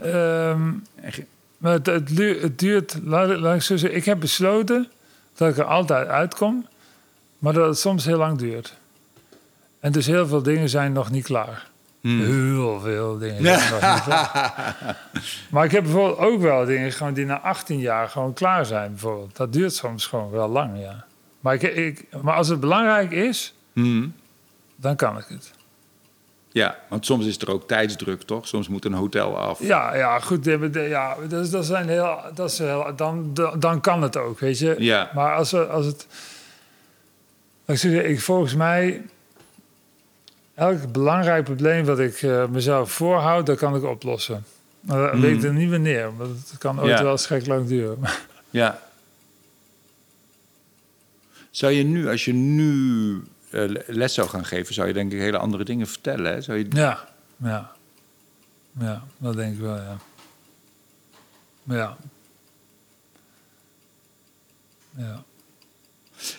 Ehm, 0.00 0.72
Maar 1.58 1.72
het, 1.72 1.86
het, 1.86 2.18
het 2.18 2.58
duurt, 2.58 2.98
laat, 3.04 3.38
laat 3.38 3.54
ik 3.54 3.62
zo 3.62 3.76
zeggen, 3.76 3.98
ik 3.98 4.04
heb 4.04 4.20
besloten 4.20 4.88
dat 5.34 5.48
ik 5.50 5.56
er 5.58 5.64
altijd 5.64 6.06
uitkom, 6.08 6.66
maar 7.38 7.52
dat 7.52 7.68
het 7.68 7.78
soms 7.78 8.04
heel 8.04 8.18
lang 8.18 8.38
duurt. 8.38 8.76
En 9.80 9.92
dus 9.92 10.06
heel 10.06 10.26
veel 10.26 10.42
dingen 10.42 10.68
zijn 10.68 10.92
nog 10.92 11.10
niet 11.10 11.24
klaar. 11.24 11.66
Hmm. 12.00 12.20
Heel 12.24 12.80
veel 12.80 13.18
dingen 13.18 13.42
zijn 13.58 13.70
nog 13.80 13.94
niet 13.94 14.02
klaar. 14.04 14.76
Maar 15.50 15.64
ik 15.64 15.70
heb 15.70 15.82
bijvoorbeeld 15.82 16.18
ook 16.18 16.40
wel 16.40 16.64
dingen 16.64 16.92
gewoon 16.92 17.14
die 17.14 17.24
na 17.24 17.40
18 17.40 17.78
jaar 17.78 18.08
gewoon 18.08 18.32
klaar 18.32 18.66
zijn. 18.66 18.90
Bijvoorbeeld. 18.90 19.36
Dat 19.36 19.52
duurt 19.52 19.74
soms 19.74 20.06
gewoon 20.06 20.30
wel 20.30 20.48
lang, 20.48 20.80
ja. 20.80 21.04
Maar, 21.40 21.54
ik, 21.54 21.62
ik, 21.62 22.04
maar 22.22 22.34
als 22.34 22.48
het 22.48 22.60
belangrijk 22.60 23.10
is, 23.10 23.54
Hmm. 23.72 24.14
dan 24.76 24.96
kan 24.96 25.18
ik 25.18 25.24
het. 25.28 25.50
Ja, 26.52 26.78
want 26.88 27.06
soms 27.06 27.26
is 27.26 27.38
er 27.38 27.50
ook 27.50 27.68
tijdsdruk, 27.68 28.22
toch? 28.22 28.48
Soms 28.48 28.68
moet 28.68 28.84
een 28.84 28.92
hotel 28.92 29.38
af. 29.38 29.62
Ja, 29.62 29.94
ja 29.96 30.18
goed. 30.20 30.44
Ja, 30.44 31.16
dat, 31.28 31.44
is- 31.44 31.50
dat 31.50 31.64
zijn 31.66 31.88
heel, 31.88 32.18
dat 32.34 32.50
is 32.50 32.58
heel, 32.58 32.92
dan, 32.96 33.34
dan, 33.58 33.80
kan 33.80 34.02
het 34.02 34.16
ook, 34.16 34.38
weet 34.40 34.58
je. 34.58 34.74
Ja. 34.78 35.10
Maar 35.14 35.34
als, 35.36 35.54
als 35.54 35.86
het... 35.86 36.06
Ik, 37.66 37.76
zeg, 37.78 38.02
ik, 38.02 38.20
volgens 38.20 38.54
mij... 38.54 39.02
Elk 40.56 40.92
belangrijk 40.92 41.44
probleem 41.44 41.84
wat 41.84 41.98
ik 41.98 42.22
eh, 42.22 42.46
mezelf 42.48 42.92
voorhoud, 42.92 43.46
dat 43.46 43.58
kan 43.58 43.76
ik 43.76 43.82
oplossen. 43.82 44.44
Maar 44.80 45.10
dan 45.10 45.20
weet 45.20 45.36
ik 45.36 45.42
er 45.42 45.52
niet 45.52 45.70
wanneer. 45.70 46.16
Want 46.16 46.48
het 46.50 46.58
kan 46.58 46.80
ooit. 46.80 46.98
Ja. 46.98 47.02
wel 47.02 47.16
schrik 47.16 47.46
lang 47.46 47.66
duren. 47.66 47.98
Ja. 48.50 48.78
Zou 51.50 51.72
je 51.72 51.82
nu, 51.82 52.08
als 52.08 52.24
je 52.24 52.32
nu 52.32 53.22
eh, 53.50 53.64
les 53.86 54.14
zou 54.14 54.28
gaan 54.28 54.44
geven, 54.44 54.74
zou 54.74 54.86
je 54.86 54.92
denk 54.92 55.12
ik 55.12 55.18
hele 55.18 55.38
andere 55.38 55.64
dingen 55.64 55.86
vertellen. 55.86 56.32
Hè? 56.32 56.40
Zou 56.40 56.58
je... 56.58 56.66
ja, 56.70 57.08
ja. 57.36 57.72
Ja, 58.78 59.04
dat 59.18 59.36
denk 59.36 59.54
ik 59.54 59.60
wel, 59.60 59.76
ja. 59.76 59.96
Ja. 61.62 61.96
Ja. 64.96 65.24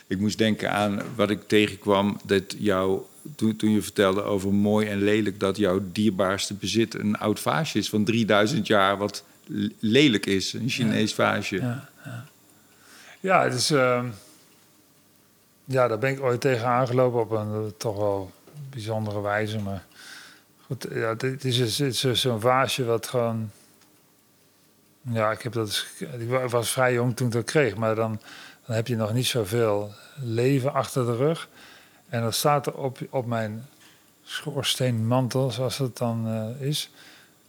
Ik 0.08 0.20
moest 0.20 0.38
denken 0.38 0.72
aan 0.72 1.02
wat 1.16 1.30
ik 1.30 1.48
tegenkwam 1.48 2.20
dat 2.24 2.56
jou, 2.58 3.02
toen, 3.36 3.56
toen 3.56 3.72
je 3.72 3.82
vertelde 3.82 4.22
over 4.22 4.54
mooi 4.54 4.88
en 4.88 5.04
lelijk, 5.04 5.40
dat 5.40 5.58
jouw 5.58 5.82
dierbaarste 5.92 6.54
bezit 6.54 6.94
een 6.94 7.18
oud 7.18 7.40
vaasje 7.40 7.78
is 7.78 7.90
van 7.90 8.04
3000 8.04 8.68
jaar, 8.68 8.98
wat 8.98 9.24
lelijk 9.80 10.26
is, 10.26 10.54
een 10.54 10.70
Chinees 10.70 11.14
vaasje. 11.14 11.56
Ja, 11.56 11.90
ja. 12.06 12.26
ja 13.20 13.44
het 13.44 13.54
is. 13.54 13.72
ehm, 13.72 14.06
ja, 15.66 15.88
daar 15.88 16.00
ben 16.00 16.12
ik 16.12 16.22
ooit 16.22 16.42
tegen 16.42 16.68
aangelopen 16.68 17.20
op 17.20 17.32
een 17.32 17.52
eh, 17.54 17.72
toch 17.78 17.98
wel 17.98 18.32
bijzondere 18.70 19.22
wijze. 19.22 19.60
Maar 19.60 19.86
goed, 20.66 20.88
ja, 20.94 21.16
het 21.18 21.44
is, 21.46 21.58
het 21.58 21.80
is 21.80 22.00
dus 22.00 22.22
zo'n 22.22 22.40
vaasje 22.40 22.86
wat 22.86 23.08
gewoon. 23.08 23.50
Ja, 25.02 25.32
ik 25.32 25.42
heb 25.42 25.54
dat. 25.54 25.86
Ik 26.20 26.30
wa- 26.30 26.48
was 26.48 26.72
vrij 26.72 26.94
jong 26.94 27.16
toen 27.16 27.28
ik 27.28 27.34
dat 27.34 27.44
kreeg, 27.46 27.76
maar 27.76 27.96
dan, 27.96 28.22
dan 28.68 28.76
heb 28.76 28.88
je 28.88 28.96
nog 28.96 29.14
niet 29.14 29.26
zoveel 29.26 29.92
leven 30.16 30.74
achter 30.74 31.06
de 31.06 31.16
rug. 31.16 31.50
En 32.10 32.22
dan 32.22 32.34
staat 32.34 32.66
er 32.66 32.74
op, 32.74 32.98
op 33.10 33.26
mijn 33.26 33.66
schoorsteenmantel, 34.24 35.52
zoals 35.52 35.78
het 35.78 35.98
dan 35.98 36.28
eh, 36.60 36.68
is. 36.68 36.90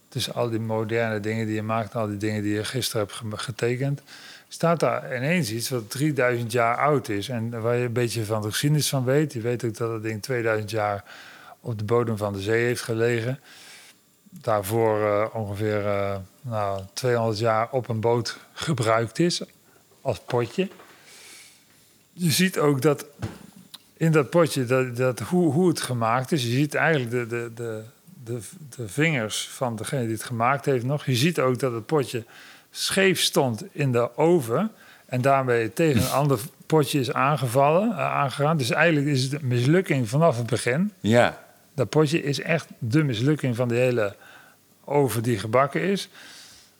Dus 0.09 0.33
al 0.33 0.49
die 0.49 0.59
moderne 0.59 1.19
dingen 1.19 1.45
die 1.45 1.55
je 1.55 1.61
maakt, 1.61 1.95
al 1.95 2.07
die 2.07 2.17
dingen 2.17 2.41
die 2.43 2.53
je 2.53 2.63
gisteren 2.63 3.01
hebt 3.01 3.13
ge- 3.17 3.37
getekend, 3.37 4.01
staat 4.47 4.79
daar 4.79 5.15
ineens 5.15 5.51
iets 5.51 5.69
wat 5.69 5.89
3000 5.89 6.51
jaar 6.51 6.77
oud 6.77 7.09
is. 7.09 7.29
En 7.29 7.61
waar 7.61 7.75
je 7.75 7.85
een 7.85 7.93
beetje 7.93 8.25
van 8.25 8.41
de 8.41 8.47
geschiedenis 8.49 8.89
van 8.89 9.03
weet. 9.03 9.33
Je 9.33 9.41
weet 9.41 9.63
ook 9.63 9.77
dat 9.77 9.91
het 9.91 10.03
ding 10.03 10.21
2000 10.21 10.71
jaar 10.71 11.03
op 11.59 11.77
de 11.77 11.83
bodem 11.83 12.17
van 12.17 12.33
de 12.33 12.41
zee 12.41 12.65
heeft 12.65 12.81
gelegen. 12.81 13.39
Daarvoor 14.29 15.05
eh, 15.05 15.35
ongeveer 15.35 15.85
eh, 15.87 16.15
nou, 16.41 16.81
200 16.93 17.39
jaar 17.39 17.67
op 17.71 17.87
een 17.89 17.99
boot 17.99 18.37
gebruikt 18.53 19.19
is 19.19 19.41
als 20.01 20.19
potje. 20.19 20.67
Je 22.21 22.31
ziet 22.31 22.59
ook 22.59 22.81
dat 22.81 23.05
in 23.97 24.11
dat 24.11 24.29
potje, 24.29 24.65
dat, 24.65 24.95
dat, 24.95 25.19
hoe, 25.19 25.53
hoe 25.53 25.67
het 25.67 25.81
gemaakt 25.81 26.31
is. 26.31 26.43
Je 26.43 26.49
ziet 26.49 26.75
eigenlijk 26.75 27.11
de, 27.11 27.27
de, 27.27 27.51
de, 27.55 27.83
de, 28.23 28.39
de 28.75 28.87
vingers 28.87 29.47
van 29.47 29.75
degene 29.75 30.03
die 30.03 30.13
het 30.13 30.23
gemaakt 30.23 30.65
heeft 30.65 30.85
nog. 30.85 31.05
Je 31.05 31.15
ziet 31.15 31.39
ook 31.39 31.59
dat 31.59 31.73
het 31.73 31.85
potje 31.85 32.23
scheef 32.71 33.19
stond 33.19 33.63
in 33.71 33.91
de 33.91 34.17
oven. 34.17 34.71
En 35.05 35.21
daarmee 35.21 35.73
tegen 35.73 36.01
een 36.01 36.09
ander 36.09 36.39
potje 36.65 36.99
is 36.99 37.13
aangevallen, 37.13 37.91
eh, 37.91 37.97
aangegaan. 37.97 38.57
Dus 38.57 38.69
eigenlijk 38.69 39.07
is 39.07 39.23
het 39.23 39.33
een 39.33 39.47
mislukking 39.47 40.09
vanaf 40.09 40.37
het 40.37 40.47
begin. 40.47 40.91
Ja. 40.99 41.43
Dat 41.75 41.89
potje 41.89 42.23
is 42.23 42.41
echt 42.41 42.67
de 42.77 43.03
mislukking 43.03 43.55
van 43.55 43.67
de 43.67 43.75
hele 43.75 44.15
oven 44.83 45.23
die 45.23 45.39
gebakken 45.39 45.81
is. 45.81 46.09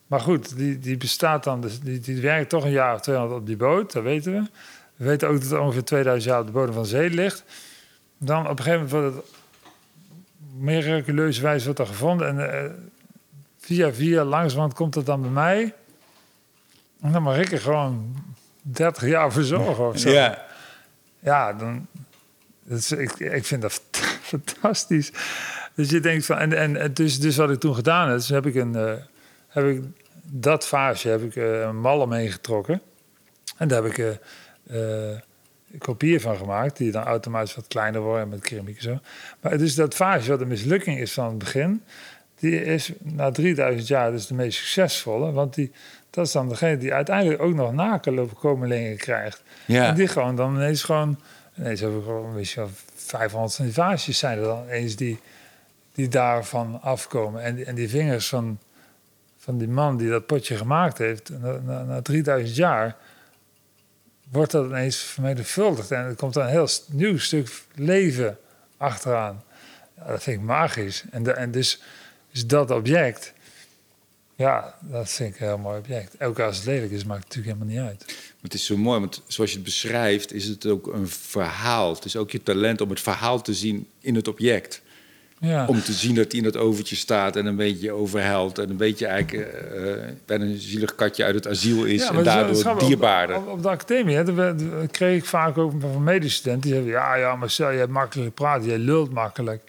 Maar 0.07 0.19
goed, 0.19 0.57
die, 0.57 0.79
die 0.79 0.97
bestaat 0.97 1.43
dan, 1.43 1.61
dus 1.61 1.79
die, 1.79 1.99
die 1.99 2.21
werkt 2.21 2.49
toch 2.49 2.63
een 2.63 2.71
jaar 2.71 2.93
of 2.93 3.01
200 3.01 3.39
op 3.39 3.47
die 3.47 3.57
boot, 3.57 3.91
dat 3.91 4.03
weten 4.03 4.33
we. 4.33 4.43
We 4.99 5.05
weten 5.05 5.27
ook 5.27 5.41
dat 5.41 5.49
het 5.49 5.59
ongeveer 5.59 5.83
2000 5.83 6.31
jaar 6.31 6.39
op 6.41 6.45
de 6.47 6.51
bodem 6.51 6.73
van 6.73 6.83
de 6.83 6.89
zee 6.89 7.09
ligt. 7.09 7.43
Dan 8.17 8.47
op 8.49 8.57
een 8.59 8.63
gegeven 8.63 8.87
moment 8.87 8.91
wordt 8.91 9.15
het 9.15 9.39
miraculeuze 10.57 11.41
wijze 11.41 11.65
wordt 11.65 11.79
er 11.79 11.87
gevonden. 11.87 12.27
En 12.27 12.63
eh, 12.63 12.71
via 13.59 13.93
via 13.93 14.23
langzamerhand 14.23 14.73
komt 14.73 14.95
het 14.95 15.05
dan 15.05 15.21
bij 15.21 15.29
mij. 15.29 15.73
En 17.01 17.11
dan 17.11 17.23
mag 17.23 17.37
ik 17.37 17.51
er 17.51 17.59
gewoon 17.59 18.15
30 18.61 19.07
jaar 19.07 19.31
voor 19.31 19.43
zorgen 19.43 19.87
of 19.87 19.99
zo. 19.99 20.09
Ja. 20.09 20.45
Ja, 21.19 21.53
dan. 21.53 21.87
Is, 22.65 22.91
ik, 22.91 23.11
ik 23.19 23.45
vind 23.45 23.61
dat 23.61 23.81
fantastisch. 24.31 25.11
Dus 25.75 25.89
je 25.89 25.99
denkt 25.99 26.25
van. 26.25 26.37
En, 26.37 26.75
en 26.75 26.93
dus, 26.93 27.19
dus 27.19 27.35
wat 27.35 27.49
ik 27.49 27.59
toen 27.59 27.75
gedaan 27.75 28.07
heb, 28.07 28.17
dus 28.17 28.29
heb 28.29 28.45
ik 28.45 28.55
een. 28.55 28.75
eh, 28.75 28.93
heb 29.47 29.65
ik 29.65 29.81
dat 30.23 30.67
vaasje 30.67 31.09
heb 31.09 31.23
ik 31.23 31.35
eh, 31.35 31.59
een 31.61 31.79
mal 31.81 31.99
omheen 31.99 32.31
getrokken. 32.31 32.81
En 33.57 33.67
daar 33.67 33.83
heb 33.83 33.91
ik 33.97 34.19
kopieën 35.77 36.21
van 36.21 36.37
gemaakt, 36.37 36.77
die 36.77 36.91
dan 36.91 37.03
automatisch 37.03 37.55
wat 37.55 37.67
kleiner 37.67 38.01
worden 38.01 38.29
met 38.29 38.41
keramiek 38.41 38.75
en 38.75 38.81
zo. 38.81 38.99
Maar 39.41 39.57
dus 39.57 39.75
dat 39.75 39.95
vaasje, 39.95 40.29
wat 40.29 40.41
een 40.41 40.47
mislukking 40.47 40.99
is 40.99 41.13
van 41.13 41.25
het 41.25 41.37
begin, 41.37 41.83
die 42.39 42.63
is 42.63 42.91
na 42.99 43.31
3000 43.31 43.87
jaar 43.87 44.11
dus 44.11 44.27
de 44.27 44.33
meest 44.33 44.57
succesvolle. 44.57 45.31
Want 45.31 45.53
die, 45.53 45.71
dat 46.09 46.25
is 46.25 46.31
dan 46.31 46.49
degene 46.49 46.77
die 46.77 46.93
uiteindelijk 46.93 47.41
ook 47.41 47.53
nog 47.53 47.73
nakomelingen 47.73 48.97
krijgt. 48.97 49.43
Ja. 49.65 49.87
En 49.87 49.95
die 49.95 50.07
gewoon 50.07 50.35
dan 50.35 50.55
ineens 50.55 50.83
gewoon... 50.83 51.19
Ineens 51.57 51.79
hebben 51.79 51.99
we 51.99 52.05
gewoon, 52.05 52.33
weet 52.33 52.49
je 52.49 52.59
wel, 52.59 52.69
500 52.95 53.55
van 53.55 53.65
die 53.65 53.73
vaasjes 53.73 54.17
zijn 54.17 54.37
er 54.37 54.43
dan 54.43 54.67
eens 54.67 54.95
die, 54.95 55.19
die 55.93 56.07
daarvan 56.07 56.81
afkomen. 56.81 57.43
En, 57.43 57.65
en 57.65 57.75
die 57.75 57.89
vingers 57.89 58.29
van, 58.29 58.59
van 59.37 59.57
die 59.57 59.67
man 59.67 59.97
die 59.97 60.09
dat 60.09 60.25
potje 60.25 60.55
gemaakt 60.55 60.97
heeft, 60.97 61.29
na, 61.41 61.59
na, 61.65 61.83
na 61.83 62.01
3000 62.01 62.55
jaar... 62.55 62.95
wordt 64.31 64.51
dat 64.51 64.65
ineens 64.65 64.97
vermenigvuldigd. 64.97 65.91
En 65.91 66.05
er 66.05 66.15
komt 66.15 66.33
dan 66.33 66.43
een 66.43 66.49
heel 66.49 66.69
nieuw 66.87 67.17
stuk 67.17 67.63
leven 67.75 68.37
achteraan. 68.77 69.43
Dat 70.07 70.23
vind 70.23 70.37
ik 70.37 70.43
magisch. 70.43 71.03
En, 71.11 71.37
en 71.37 71.51
dus, 71.51 71.81
dus 72.31 72.47
dat 72.47 72.71
object, 72.71 73.33
ja, 74.35 74.75
dat 74.81 75.09
vind 75.09 75.33
ik 75.33 75.41
een 75.41 75.47
heel 75.47 75.57
mooi 75.57 75.77
object. 75.79 76.21
Ook 76.21 76.39
als 76.39 76.57
het 76.57 76.65
lelijk 76.65 76.91
is, 76.91 77.03
maakt 77.03 77.23
het 77.23 77.35
natuurlijk 77.35 77.57
helemaal 77.57 77.85
niet 77.85 78.01
uit. 78.01 78.15
Het 78.41 78.53
is 78.53 78.65
zo 78.65 78.77
mooi, 78.77 78.99
want 78.99 79.21
zoals 79.27 79.49
je 79.49 79.55
het 79.55 79.65
beschrijft, 79.65 80.33
is 80.33 80.45
het 80.45 80.65
ook 80.65 80.87
een 80.87 81.07
verhaal. 81.07 81.95
Het 81.95 82.05
is 82.05 82.15
ook 82.15 82.31
je 82.31 82.43
talent 82.43 82.81
om 82.81 82.89
het 82.89 83.01
verhaal 83.01 83.41
te 83.41 83.53
zien 83.53 83.87
in 83.99 84.15
het 84.15 84.27
object. 84.27 84.81
Ja. 85.39 85.65
Om 85.65 85.81
te 85.81 85.93
zien 85.93 86.15
dat 86.15 86.31
hij 86.31 86.37
in 86.37 86.43
dat 86.43 86.57
overtje 86.57 86.95
staat 86.95 87.35
en 87.35 87.45
een 87.45 87.55
beetje 87.55 87.91
overhelt. 87.91 88.59
En 88.59 88.69
een 88.69 88.77
beetje 88.77 89.07
eigenlijk 89.07 89.47
eh, 89.47 89.81
bijna 90.25 90.45
een 90.45 90.57
zielig 90.57 90.95
katje 90.95 91.23
uit 91.23 91.35
het 91.35 91.47
asiel 91.47 91.83
is. 91.85 92.03
Ja, 92.03 92.13
en 92.13 92.23
daardoor 92.23 92.71
op- 92.71 92.79
dierbaarder. 92.79 93.35
Op, 93.35 93.47
op 93.47 93.61
de 93.63 93.69
academie 93.69 94.15
hè, 94.15 94.35
daar 94.35 94.55
kreeg 94.91 95.17
ik 95.17 95.25
vaak 95.25 95.57
ook 95.57 95.71
van 95.79 96.03
medestudenten. 96.03 96.61
Die 96.61 96.71
zeiden, 96.71 96.91
ja, 96.93 97.15
ja, 97.15 97.35
Marcel, 97.35 97.71
je 97.71 97.77
hebt 97.77 97.91
makkelijk 97.91 98.33
praten, 98.33 98.67
jij 98.67 98.77
lult 98.77 99.13
makkelijk. 99.13 99.63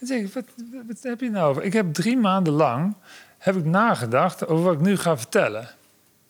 En 0.00 0.06
zeg 0.06 0.20
ik, 0.20 0.32
wat, 0.32 0.44
wat, 0.72 0.82
wat 0.86 0.98
heb 1.02 1.20
je 1.20 1.30
nou 1.30 1.50
over? 1.50 1.64
Ik 1.64 1.72
heb 1.72 1.94
drie 1.94 2.16
maanden 2.16 2.52
lang 2.52 2.94
heb 3.38 3.56
ik 3.56 3.64
nagedacht 3.64 4.46
over 4.48 4.64
wat 4.64 4.74
ik 4.74 4.80
nu 4.80 4.96
ga 4.96 5.16
vertellen. 5.16 5.68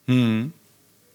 Hmm. 0.05 0.53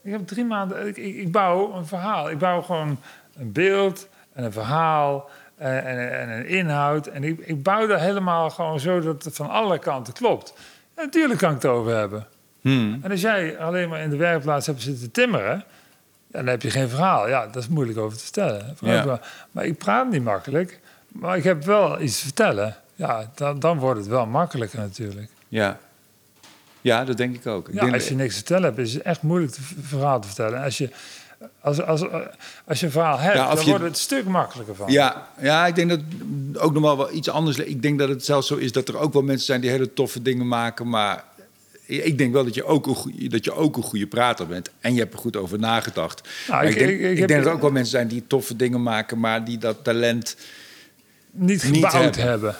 Ik 0.03 0.11
heb 0.11 0.27
drie 0.27 0.45
maanden, 0.45 0.87
ik, 0.87 0.97
ik, 0.97 1.15
ik 1.15 1.31
bouw 1.31 1.73
een 1.73 1.85
verhaal. 1.85 2.29
Ik 2.29 2.37
bouw 2.37 2.61
gewoon 2.61 2.99
een 3.37 3.51
beeld 3.51 4.07
en 4.33 4.43
een 4.43 4.51
verhaal 4.51 5.29
en, 5.63 5.85
en, 5.85 6.19
en 6.19 6.29
een 6.29 6.47
inhoud. 6.47 7.07
En 7.07 7.23
ik, 7.23 7.39
ik 7.39 7.63
bouw 7.63 7.87
dat 7.87 7.99
helemaal 7.99 8.49
gewoon 8.49 8.79
zo 8.79 8.99
dat 8.99 9.23
het 9.23 9.35
van 9.35 9.49
alle 9.49 9.79
kanten 9.79 10.13
klopt. 10.13 10.53
En 10.95 11.03
natuurlijk 11.03 11.39
kan 11.39 11.49
ik 11.49 11.61
het 11.61 11.71
over 11.71 11.95
hebben. 11.95 12.27
Hmm. 12.61 12.99
En 13.01 13.11
als 13.11 13.21
jij 13.21 13.59
alleen 13.59 13.89
maar 13.89 13.99
in 13.99 14.09
de 14.09 14.15
werkplaats 14.15 14.65
hebt 14.65 14.81
zitten 14.81 15.11
timmeren, 15.11 15.63
dan 16.27 16.47
heb 16.47 16.61
je 16.61 16.69
geen 16.69 16.89
verhaal. 16.89 17.27
Ja, 17.27 17.47
dat 17.47 17.63
is 17.63 17.67
moeilijk 17.67 17.97
over 17.97 18.17
te 18.17 18.23
vertellen. 18.23 18.75
Ja. 18.79 19.19
Maar 19.51 19.65
ik 19.65 19.77
praat 19.77 20.11
niet 20.11 20.23
makkelijk, 20.23 20.79
maar 21.07 21.37
ik 21.37 21.43
heb 21.43 21.63
wel 21.63 22.01
iets 22.01 22.17
te 22.17 22.23
vertellen. 22.23 22.75
Ja, 22.95 23.31
dan, 23.35 23.59
dan 23.59 23.79
wordt 23.79 23.99
het 23.99 24.09
wel 24.09 24.25
makkelijker 24.25 24.79
natuurlijk. 24.79 25.29
Ja. 25.47 25.79
ja, 26.81 27.05
dat 27.05 27.17
denk 27.17 27.35
ik 27.35 27.47
ook. 27.47 27.67
Ik 27.67 27.73
Ja, 27.73 27.81
denk 27.81 27.93
als 27.93 28.07
je 28.07 28.15
niks 28.15 28.29
te 28.29 28.37
vertellen 28.37 28.63
hebt, 28.63 28.77
is 28.77 28.93
het 28.93 29.03
echt 29.03 29.21
moeilijk 29.21 29.51
te 29.51 29.61
verhaal 29.81 30.19
te 30.19 30.27
vertellen. 30.27 30.63
Als 30.63 30.77
je, 30.77 30.89
als, 31.61 31.81
als, 31.81 32.01
als 32.65 32.79
je 32.79 32.85
een 32.85 32.91
verhaal 32.91 33.17
hebt, 33.19 33.35
Ja, 33.35 33.53
dan 33.55 33.63
je- 33.63 33.69
wordt 33.69 33.83
het 33.83 33.93
een 33.93 33.99
stuk 33.99 34.25
makkelijker 34.25 34.75
van. 34.75 34.91
Ja, 34.91 35.27
ja, 35.41 35.67
ik 35.67 35.75
denk 35.75 35.89
dat 35.89 35.99
ook 36.61 36.73
nog 36.73 36.81
wel 36.83 36.97
wel 36.97 37.13
iets 37.13 37.29
anders. 37.29 37.57
Ik 37.57 37.81
denk 37.81 37.99
dat 37.99 38.09
het 38.09 38.25
zelfs 38.25 38.47
zo 38.47 38.55
is 38.55 38.71
dat 38.71 38.87
er 38.87 38.97
ook 38.97 39.13
wel 39.13 39.21
mensen 39.21 39.45
zijn 39.45 39.61
die 39.61 39.69
hele 39.69 39.93
toffe 39.93 40.21
dingen 40.21 40.47
maken. 40.47 40.89
Maar 40.89 41.23
ik 41.85 42.17
denk 42.17 42.33
wel 42.33 42.43
dat 42.43 42.53
je 42.55 42.63
ook 42.63 42.87
een 42.87 42.95
goede, 42.95 43.27
dat 43.27 43.43
je 43.45 43.53
ook 43.53 43.77
een 43.77 43.83
goede 43.83 44.07
prater 44.07 44.47
bent. 44.47 44.69
En 44.79 44.93
je 44.93 44.99
hebt 44.99 45.13
er 45.13 45.19
goed 45.19 45.35
over 45.35 45.59
nagedacht. 45.59 46.21
Nou, 46.47 46.63
ik- 46.65 46.69
ik, 46.71 46.77
denk, 46.79 46.89
ik- 46.91 46.99
ik 46.99 47.11
ik 47.11 47.17
heb- 47.17 47.27
denk 47.27 47.39
dat 47.39 47.49
er 47.49 47.55
ook 47.55 47.61
wel 47.61 47.71
mensen 47.71 47.91
zijn 47.91 48.07
die 48.07 48.23
toffe 48.27 48.55
dingen 48.55 48.83
maken, 48.83 49.19
maar 49.19 49.43
die 49.45 49.57
dat 49.57 49.83
talent. 49.83 50.35
Niet 51.31 51.63
Niet 51.63 51.75
gebouwd 51.83 51.93
hebben. 52.15 52.21
hebben. 52.21 52.55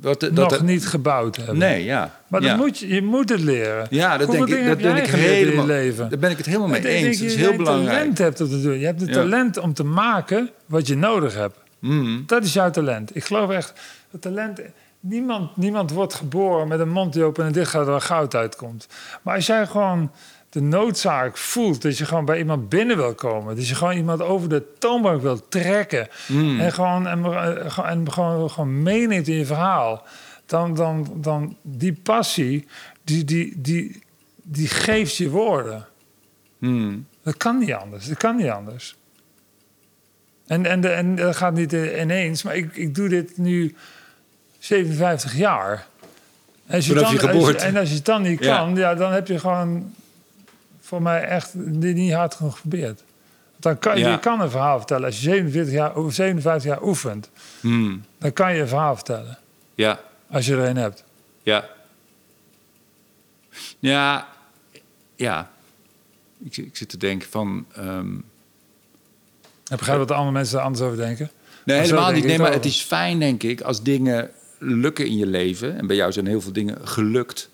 Dat, 0.00 0.20
dat, 0.20 0.32
Nog 0.32 0.48
dat- 0.48 0.62
niet 0.62 0.86
gebouwd 0.86 1.36
hebben. 1.36 1.58
Nee, 1.58 1.84
ja. 1.84 2.20
Maar 2.28 2.42
ja. 2.42 2.48
dan 2.48 2.56
moet 2.56 2.78
je, 2.78 2.88
je 2.88 3.02
moet 3.02 3.28
het 3.28 3.40
leren. 3.40 3.86
Ja, 3.90 4.16
dat 4.16 4.26
Hoeveel 4.26 4.46
denk 4.46 4.58
ik, 4.60 4.66
dat 4.66 4.78
ben 4.78 4.96
ik 4.96 5.06
je 5.06 5.16
helemaal. 5.16 5.66
leven? 5.66 6.08
Daar 6.08 6.18
ben 6.18 6.30
ik 6.30 6.36
het 6.36 6.46
helemaal 6.46 6.68
mee 6.68 6.76
Ik 6.80 6.82
denk 6.86 7.04
eens. 7.04 7.18
dat 7.18 7.26
is 7.26 7.34
je 7.34 7.38
heel 7.38 7.56
belangrijk. 7.56 7.98
talent 7.98 8.18
hebt 8.18 8.40
om 8.40 8.48
te 8.48 8.62
doen. 8.62 8.78
Je 8.78 8.86
hebt 8.86 9.00
het 9.00 9.08
Ja. 9.08 9.14
talent 9.14 9.58
om 9.58 9.74
te 9.74 9.84
maken 9.84 10.50
wat 10.66 10.86
je 10.86 10.96
nodig 10.96 11.34
hebt. 11.34 11.56
Mhm. 11.78 12.20
Dat 12.26 12.44
is 12.44 12.52
jouw 12.52 12.70
talent. 12.70 13.16
Ik 13.16 13.24
geloof 13.24 13.50
echt 13.50 13.72
dat 14.10 14.20
talent. 14.22 14.60
Niemand, 15.00 15.56
niemand 15.56 15.90
wordt 15.90 16.14
geboren 16.14 16.68
met 16.68 16.80
een 16.80 16.88
mond 16.88 17.12
die 17.12 17.24
open 17.24 17.44
en 17.44 17.52
dicht 17.52 17.70
gaat 17.70 17.86
waar 17.86 18.00
goud 18.00 18.34
uitkomt. 18.34 18.86
Maar 19.22 19.34
als 19.34 19.46
jij 19.46 19.66
gewoon 19.66 20.10
de 20.50 20.60
noodzaak 20.60 21.36
voelt 21.36 21.82
dat 21.82 21.98
je 21.98 22.04
gewoon 22.04 22.24
bij 22.24 22.38
iemand 22.38 22.68
binnen 22.68 22.96
wil 22.96 23.14
komen, 23.14 23.56
dat 23.56 23.68
je 23.68 23.74
gewoon 23.74 23.96
iemand 23.96 24.22
over 24.22 24.48
de 24.48 24.62
toonbank 24.78 25.22
wil 25.22 25.48
trekken 25.48 26.08
Mhm. 26.28 26.60
en 26.60 26.72
gewoon 26.72 27.06
en, 27.06 27.24
eh, 27.24 27.78
en 27.90 28.12
gewoon, 28.12 28.50
gewoon 28.50 28.82
meeneemt 28.82 29.28
in 29.28 29.34
je 29.36 29.46
verhaal, 29.46 30.06
dan, 30.46 30.74
dan, 30.74 31.12
dan 31.14 31.56
die 31.62 31.92
passie, 32.02 32.66
die, 33.04 33.24
die, 33.24 33.52
die, 33.60 34.02
die 34.42 34.68
geeft 34.68 35.16
je 35.16 35.30
woorden. 35.30 35.86
Mhm. 36.58 36.96
Dat 37.22 37.36
kan 37.36 37.58
niet 37.58 37.72
anders. 37.72 38.06
Dat 38.06 38.16
kan 38.16 38.36
niet 38.36 38.48
anders. 38.50 38.96
En, 40.46 40.66
en, 40.66 40.80
de, 40.80 40.88
en 40.88 41.14
dat 41.16 41.36
gaat 41.36 41.54
niet 41.54 41.72
ineens, 41.72 42.42
maar 42.42 42.56
ik, 42.56 42.76
ik 42.76 42.94
doe 42.94 43.08
dit 43.08 43.38
nu 43.38 43.74
57 44.58 45.36
jaar. 45.36 45.86
En 46.66 46.74
als 46.74 46.86
je 46.86 46.94
dan, 46.94 47.02
je 47.02 47.08
als 47.08 47.30
geboorte. 47.30 47.64
en 47.64 47.76
als 47.76 47.88
je 47.88 47.94
het 47.94 48.04
dan 48.04 48.22
niet 48.22 48.44
Ja. 48.44 48.56
kan, 48.56 48.76
ja. 48.76 48.94
dan 48.94 49.12
heb 49.12 49.26
je 49.26 49.38
gewoon 49.38 49.94
voor 50.88 51.02
mij 51.02 51.22
echt 51.22 51.54
niet 51.54 52.12
hard 52.12 52.34
genoeg 52.34 52.54
geprobeerd. 52.54 53.02
Dan 53.56 53.78
kan, 53.78 53.98
Ja. 53.98 54.10
Je 54.10 54.18
kan 54.18 54.40
een 54.40 54.50
verhaal 54.50 54.76
vertellen. 54.78 55.04
Als 55.06 55.14
je 55.16 55.22
47 55.22 55.72
jaar, 55.74 55.96
of 55.96 56.14
57 56.14 56.70
jaar 56.70 56.82
oefent, 56.82 57.30
Mhm. 57.60 57.96
dan 58.18 58.32
kan 58.32 58.54
je 58.54 58.60
een 58.60 58.68
verhaal 58.68 58.94
vertellen. 58.94 59.38
Ja. 59.74 60.00
Als 60.30 60.46
je 60.46 60.52
er 60.56 60.68
een 60.68 60.76
hebt. 60.76 61.04
Ja. 61.42 61.68
Ja. 63.78 64.28
Ja. 65.16 65.50
Ik, 66.44 66.56
ik 66.56 66.76
zit 66.76 66.88
te 66.88 66.96
denken 66.96 67.28
van... 67.30 67.66
ehm, 67.74 68.14
Ik 69.70 69.76
begrijp 69.76 69.98
wat 69.98 70.08
de 70.08 70.14
andere 70.14 70.32
mensen 70.32 70.58
er 70.58 70.64
anders 70.64 70.84
over 70.84 70.96
denken. 70.96 71.30
Nee, 71.64 71.78
helemaal 71.80 72.12
niet. 72.12 72.24
Nee, 72.24 72.38
maar 72.38 72.46
het 72.46 72.54
het 72.54 72.64
is 72.64 72.80
fijn, 72.82 73.18
denk 73.18 73.42
ik, 73.42 73.60
als 73.60 73.82
dingen 73.82 74.30
lukken 74.58 75.06
in 75.06 75.16
je 75.16 75.26
leven. 75.26 75.78
En 75.78 75.86
bij 75.86 75.96
jou 75.96 76.12
zijn 76.12 76.26
heel 76.26 76.40
veel 76.40 76.52
dingen 76.52 76.88
gelukt. 76.88 77.48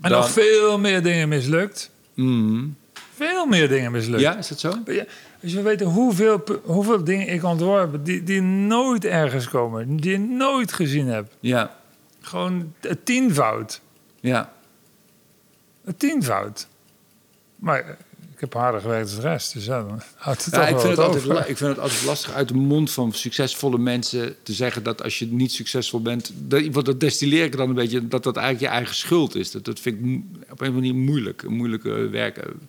En 0.00 0.10
dan- 0.10 0.20
nog 0.20 0.30
veel 0.30 0.78
meer 0.78 1.02
dingen 1.02 1.28
mislukt. 1.28 1.90
Mhm. 2.16 2.66
Veel 3.14 3.46
meer 3.46 3.68
dingen 3.68 3.92
mislukt. 3.92 4.20
Ja, 4.22 4.36
is 4.36 4.48
dat 4.48 4.58
zo? 4.58 4.72
Ja, 4.86 5.04
Als 5.42 5.52
je 5.52 5.62
weet 5.62 5.80
hoeveel, 5.80 6.44
hoeveel 6.64 7.04
dingen 7.04 7.28
ik 7.28 7.44
ontworpen 7.44 8.04
die, 8.04 8.22
die 8.22 8.40
nooit 8.42 9.04
ergens 9.04 9.48
komen, 9.48 9.96
die 9.96 10.10
je 10.10 10.18
nooit 10.18 10.72
gezien 10.72 11.06
hebt. 11.06 11.36
Ja. 11.40 11.76
Gewoon 12.20 12.74
het 12.80 13.04
tienvoud. 13.04 13.80
Ja. 14.20 14.52
Het 15.84 15.98
tienvoud. 15.98 16.68
Maar 17.56 17.80
eh, 17.80 17.94
ik 18.36 18.42
heb 18.42 18.52
harder 18.52 18.80
gewerkt 18.80 19.10
dan 19.10 19.20
de 19.20 19.28
rest, 19.28 19.52
dus 19.52 19.64
ja, 19.64 19.82
dan 19.82 20.02
houdt 20.14 20.44
het 20.44 20.54
ik, 20.54 20.78
vind 20.78 20.82
het 20.82 20.98
altijd, 20.98 21.48
ik 21.48 21.56
vind 21.56 21.70
het 21.70 21.78
altijd 21.78 22.04
lastig 22.04 22.32
uit 22.32 22.48
de 22.48 22.54
mond 22.54 22.90
van 22.90 23.12
succesvolle 23.12 23.78
mensen 23.78 24.36
te 24.42 24.52
zeggen 24.52 24.82
dat 24.82 25.02
als 25.02 25.18
je 25.18 25.26
niet 25.26 25.52
succesvol 25.52 26.02
bent, 26.02 26.32
dat, 26.34 26.66
want 26.66 26.86
dat 26.86 27.00
destilleer 27.00 27.44
ik 27.44 27.56
dan 27.56 27.68
een 27.68 27.74
beetje, 27.74 28.08
dat 28.08 28.22
dat 28.22 28.36
eigenlijk 28.36 28.66
je 28.66 28.76
eigen 28.78 28.94
schuld 28.94 29.34
is. 29.34 29.50
Dat, 29.50 29.64
dat 29.64 29.80
vind 29.80 29.98
ik 30.00 30.20
op 30.50 30.60
een 30.60 30.74
manier 30.74 30.94
moeilijk, 30.94 31.42
een 31.42 31.52
moeilijke 31.52 32.08
werken. 32.08 32.68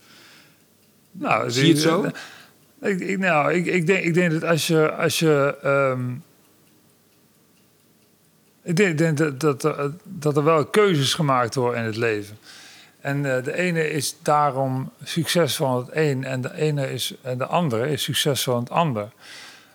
Nou, 1.11 1.51
Zie 1.51 1.65
je 1.65 1.73
het 1.73 1.81
zo? 1.81 2.05
Ik, 2.81 2.99
ik, 2.99 3.17
nou, 3.17 3.53
ik, 3.53 3.65
ik, 3.65 3.87
denk, 3.87 4.03
ik 4.03 4.13
denk 4.13 4.31
dat 4.31 4.43
als 4.43 4.67
je... 4.67 4.91
Als 4.91 5.19
je 5.19 5.57
ehm, 5.61 6.01
ik 8.63 8.97
denk, 8.97 9.17
dat, 9.17 9.39
dat, 9.39 9.91
dat 10.03 10.37
er 10.37 10.43
wel 10.43 10.65
keuzes 10.65 11.13
gemaakt 11.13 11.55
worden 11.55 11.79
in 11.79 11.85
het 11.85 11.95
leven. 11.95 12.37
En 13.07 13.35
eh, 13.35 13.43
de 13.43 13.53
ene 13.57 13.91
is 13.91 14.15
daarom 14.21 14.91
succesvol 15.03 15.67
aan 15.67 15.77
het 15.77 15.89
een... 15.91 16.23
en 16.23 16.41
de, 16.41 16.55
ene 16.55 16.93
is, 16.93 17.13
en 17.21 17.37
de 17.37 17.45
andere 17.45 17.89
is 17.89 18.03
succesvol 18.03 18.53
aan 18.53 18.59
het 18.59 18.69
ander. 18.69 19.07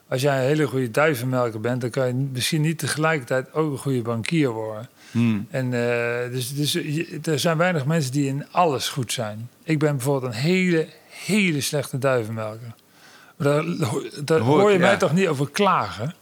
Als 0.09 0.23
jij 0.23 0.37
een 0.37 0.47
hele 0.47 0.67
goede 0.67 0.91
duivenmelker 0.91 1.61
bent... 1.61 1.81
dan 1.81 1.91
kan 1.91 2.07
je 2.07 2.15
misschien 2.15 2.61
niet 2.61 2.79
tegelijkertijd 2.79 3.53
ook 3.53 3.73
een 3.73 3.79
goede 3.79 4.03
bankier 4.03 4.49
worden. 4.51 4.89
Hmm. 5.11 5.47
En 5.51 5.65
eh, 5.65 6.31
dus, 6.33 6.55
dus 6.55 6.73
je- 6.73 7.19
er 7.23 7.39
zijn 7.39 7.57
weinig 7.57 7.85
mensen 7.87 8.13
die 8.13 8.27
in 8.27 8.47
alles 8.51 8.89
goed 8.89 9.13
zijn. 9.13 9.49
Ik 9.65 9.79
ben 9.79 9.97
bijvoorbeeld 9.97 10.33
een 10.33 10.39
hele, 10.39 10.89
hele 11.09 11.61
slechte 11.61 11.99
duivenmelker. 11.99 12.75
Maar 13.37 13.49
Daar, 13.49 13.65
daar 14.25 14.41
Hoor 14.41 14.73
je 14.73 14.79
mij 14.79 14.97
toch 14.97 15.13
niet 15.13 15.29
over 15.29 15.51
klagen? 15.51 16.15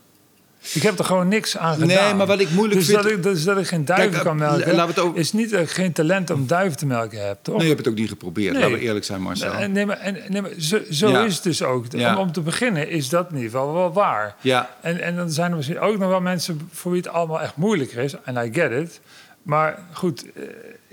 Ik 0.74 0.82
heb 0.82 0.98
er 0.98 1.04
gewoon 1.04 1.28
niks 1.28 1.56
aan 1.56 1.78
Nee, 1.78 1.88
gedaan. 1.96 2.16
maar 2.16 2.26
wat 2.26 2.40
ik 2.40 2.50
moeilijk 2.50 2.78
dus 2.80 2.88
vind- 2.88 3.02
Dat 3.02 3.12
ik, 3.12 3.22
dus 3.22 3.44
dat 3.44 3.58
ik 3.58 3.66
geen 3.66 3.84
duiven 3.84 4.10
Kijk, 4.10 4.22
kan 4.24 4.42
eh, 4.42 4.48
melken, 4.50 4.74
laten 4.74 4.94
we 5.02 5.08
het 5.08 5.16
is 5.16 5.32
niet 5.32 5.50
dat 5.50 5.60
ik 5.60 5.70
geen 5.70 5.92
talent 5.92 6.30
om 6.30 6.46
duiven 6.46 6.78
te 6.78 6.86
melken 6.86 7.26
heb, 7.26 7.38
toch? 7.42 7.54
Nee, 7.54 7.62
je 7.62 7.68
hebt 7.72 7.84
het 7.84 7.94
ook 7.94 7.98
niet 8.00 8.08
geprobeerd. 8.08 8.52
Nee. 8.52 8.62
Laten 8.62 8.78
we 8.78 8.84
eerlijk 8.84 9.04
zijn, 9.04 9.22
Marcel. 9.22 9.52
En, 9.52 9.72
nee, 9.72 9.86
maar, 9.86 9.98
en, 9.98 10.16
nee, 10.28 10.42
maar 10.42 10.50
zo 10.58 10.78
zo 10.90 11.08
Ja. 11.08 11.24
is 11.24 11.34
het 11.34 11.42
dus 11.42 11.62
ook. 11.62 11.84
Ja. 11.88 12.12
Om, 12.14 12.18
om 12.20 12.32
te 12.32 12.40
beginnen 12.40 12.88
is 12.88 13.08
dat 13.08 13.28
in 13.30 13.36
ieder 13.36 13.50
geval 13.50 13.72
wel 13.74 13.92
waar. 13.92 14.34
Ja, 14.40 14.70
En, 14.80 15.00
en 15.00 15.16
dan 15.16 15.30
zijn 15.30 15.50
er 15.50 15.56
misschien 15.56 15.80
ook 15.80 15.98
nog 15.98 16.08
wel 16.08 16.20
mensen 16.20 16.68
voor 16.72 16.92
wie 16.92 17.00
het 17.00 17.10
allemaal 17.10 17.40
echt 17.40 17.56
moeilijker 17.56 17.98
is. 18.02 18.14
En 18.24 18.36
I 18.46 18.52
get 18.52 18.70
it. 18.72 19.00
Maar 19.42 19.78
goed, 19.92 20.24
eh, 20.34 20.42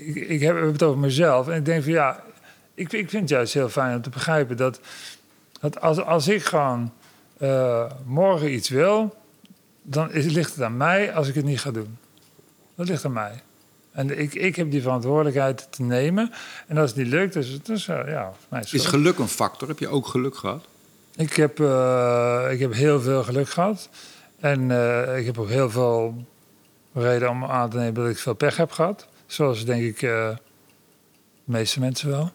ik, 0.08 0.16
ik 0.16 0.42
heb 0.42 0.62
het 0.62 0.84
over 0.84 1.00
mezelf. 1.00 1.48
En 1.48 1.56
ik 1.58 1.66
denk 1.66 1.84
van 1.84 1.92
ja, 1.92 2.20
ik, 2.76 2.94
ik 2.94 3.10
vind 3.10 3.22
het 3.22 3.30
juist 3.30 3.54
heel 3.54 3.70
fijn 3.70 3.96
om 3.96 4.02
te 4.02 4.10
begrijpen 4.10 4.58
dat, 4.58 4.80
dat 5.60 5.82
als, 5.82 6.02
als 6.02 6.28
ik 6.28 6.44
gewoon 6.44 6.92
eh, 7.38 7.84
morgen 8.06 8.54
iets 8.54 8.70
wil, 8.70 9.17
dan 9.90 10.12
is, 10.12 10.26
ligt 10.26 10.56
het 10.56 10.64
aan 10.64 10.78
mij 10.78 11.14
als 11.14 11.28
ik 11.28 11.36
het 11.36 11.46
niet 11.46 11.60
ga 11.60 11.72
doen. 11.72 11.98
Dat 12.76 12.88
ligt 12.88 13.06
aan 13.06 13.14
mij. 13.14 13.42
En 13.92 14.20
ik, 14.20 14.34
ik 14.34 14.56
heb 14.56 14.72
die 14.72 14.82
verantwoordelijkheid 14.82 15.68
te 15.70 15.82
nemen. 15.82 16.32
En 16.68 16.78
als 16.78 16.90
het 16.90 17.00
niet 17.00 17.08
lukt, 17.08 17.36
is 17.36 17.50
het 17.50 17.66
dus, 17.66 17.88
eh, 17.88 18.00
ja, 18.08 18.34
mijn 18.50 18.66
is 18.72 18.86
geluk 18.86 19.18
een 19.18 19.28
factor? 19.28 19.68
Heb 19.68 19.80
je 19.80 19.88
ook 19.88 20.08
geluk 20.08 20.36
gehad? 20.36 20.66
Ik 21.16 21.34
heb, 21.34 21.60
eh, 21.60 22.48
ik 22.50 22.60
heb 22.60 22.74
heel 22.74 23.02
veel 23.02 23.24
geluk 23.24 23.50
gehad. 23.50 23.90
En 24.40 24.72
eh, 24.72 25.18
ik 25.18 25.26
heb 25.26 25.40
ook 25.40 25.50
heel 25.50 25.70
veel 25.70 26.26
reden 26.94 27.30
om 27.30 27.46
aan 27.46 27.70
te 27.70 27.78
nemen 27.78 27.94
dat 27.94 28.10
ik 28.10 28.18
veel 28.18 28.34
pech 28.34 28.58
heb 28.58 28.72
gehad. 28.72 29.08
Zoals 29.26 29.66
denk 29.66 29.84
ik 29.84 30.00
de 30.00 30.38
meeste 31.44 31.80
mensen 31.80 32.10
wel. 32.10 32.32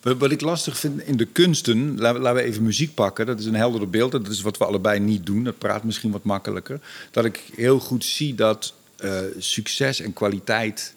Wat, 0.00 0.30
ik 0.30 0.40
lastig 0.40 0.78
vind 0.78 1.02
in 1.02 1.16
de 1.16 1.24
kunsten, 1.24 1.98
laten, 1.98 2.20
laten 2.20 2.42
we 2.42 2.48
even 2.48 2.62
muziek 2.62 2.94
pakken. 2.94 3.26
Dat 3.26 3.38
is 3.38 3.44
een 3.44 3.54
helderder 3.54 3.90
beeld. 3.90 4.12
Dat 4.12 4.28
is 4.28 4.40
wat 4.40 4.58
we 4.58 4.64
allebei 4.64 5.00
niet 5.00 5.26
doen. 5.26 5.44
Dat 5.44 5.58
praat 5.58 5.84
misschien 5.84 6.10
wat 6.10 6.24
makkelijker. 6.24 6.80
Dat 7.10 7.24
ik 7.24 7.42
heel 7.54 7.78
goed 7.78 8.04
zie 8.04 8.34
dat 8.34 8.74
eh, 8.96 9.20
succes 9.38 10.00
en 10.00 10.12
kwaliteit 10.12 10.94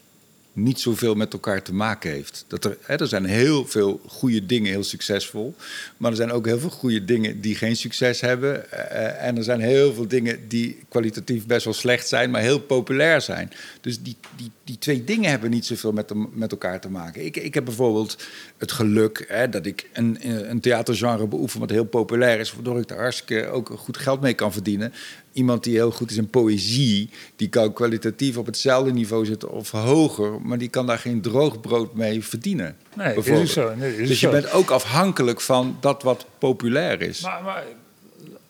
niet 0.53 0.79
zoveel 0.79 1.15
met 1.15 1.33
elkaar 1.33 1.61
te 1.61 1.73
maken 1.73 2.11
heeft. 2.11 2.45
Dat 2.47 2.65
er, 2.65 2.77
hè, 2.81 2.95
er 2.95 3.07
zijn 3.07 3.25
heel 3.25 3.65
veel 3.65 4.01
goede 4.07 4.45
dingen 4.45 4.71
heel 4.71 4.83
succesvol, 4.83 5.55
maar 5.97 6.11
er 6.11 6.17
zijn 6.17 6.31
ook 6.31 6.45
heel 6.45 6.59
veel 6.59 6.69
goede 6.69 7.05
dingen 7.05 7.41
die 7.41 7.55
geen 7.55 7.75
succes 7.75 8.21
hebben. 8.21 8.65
Uh, 8.73 9.23
en 9.23 9.37
er 9.37 9.43
zijn 9.43 9.59
heel 9.59 9.93
veel 9.93 10.07
dingen 10.07 10.47
die 10.47 10.79
kwalitatief 10.89 11.45
best 11.45 11.65
wel 11.65 11.73
slecht 11.73 12.07
zijn, 12.07 12.31
maar 12.31 12.41
heel 12.41 12.59
populair 12.59 13.21
zijn. 13.21 13.51
Dus 13.81 14.01
die, 14.01 14.17
die, 14.35 14.51
die 14.63 14.77
twee 14.77 15.03
dingen 15.03 15.29
hebben 15.29 15.49
niet 15.49 15.65
zoveel 15.65 15.91
met, 15.91 16.11
met 16.33 16.51
elkaar 16.51 16.81
te 16.81 16.89
maken. 16.89 17.25
Ik, 17.25 17.37
ik 17.37 17.53
heb 17.53 17.65
bijvoorbeeld 17.65 18.17
het 18.57 18.71
geluk 18.71 19.25
hè, 19.27 19.49
dat 19.49 19.65
ik 19.65 19.89
een, 19.93 20.17
een 20.49 20.59
theatergenre 20.59 21.27
beoefen 21.27 21.59
wat 21.59 21.69
heel 21.69 21.85
populair 21.85 22.39
is, 22.39 22.53
waardoor 22.53 22.79
ik 22.79 22.87
daar 22.87 22.99
hartstikke 22.99 23.47
ook 23.47 23.73
goed 23.77 23.97
geld 23.97 24.21
mee 24.21 24.33
kan 24.33 24.53
verdienen 24.53 24.93
iemand 25.33 25.63
die 25.63 25.75
heel 25.75 25.91
goed 25.91 26.11
is 26.11 26.17
in 26.17 26.29
poëzie, 26.29 27.09
die 27.35 27.49
kan 27.49 27.73
kwalitatief 27.73 28.37
op 28.37 28.45
hetzelfde 28.45 28.91
niveau 28.91 29.25
zitten 29.25 29.51
of 29.51 29.71
hoger, 29.71 30.41
maar 30.41 30.57
die 30.57 30.69
kan 30.69 30.85
daar 30.85 30.99
geen 30.99 31.21
droog 31.21 31.61
brood 31.61 31.93
mee 31.93 32.23
verdienen. 32.23 32.77
Nee, 32.95 33.15
is 33.15 33.27
het 33.27 33.49
zo. 33.49 33.75
Nee, 33.75 33.97
is 33.97 34.07
dus 34.07 34.19
je 34.19 34.29
bent 34.29 34.51
ook 34.51 34.69
afhankelijk 34.69 35.41
van 35.41 35.77
dat 35.79 36.03
wat 36.03 36.25
populair 36.37 37.01
is. 37.01 37.21
Maar, 37.21 37.43
maar 37.43 37.63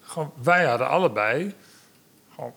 gewoon, 0.02 0.32
wij 0.44 0.66
hadden 0.66 0.90
allebei 0.90 1.54
gewoon 2.36 2.54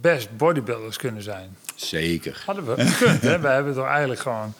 best 0.00 0.36
bodybuilders 0.36 0.96
kunnen 0.96 1.22
zijn. 1.22 1.56
Zeker. 1.74 2.42
Hadden 2.46 2.66
we 2.66 2.86
gekund, 2.86 3.22
hè? 3.22 3.38
We 3.40 3.48
hebben 3.48 3.74
toch 3.74 3.86
eigenlijk 3.86 4.20
gewoon 4.20 4.54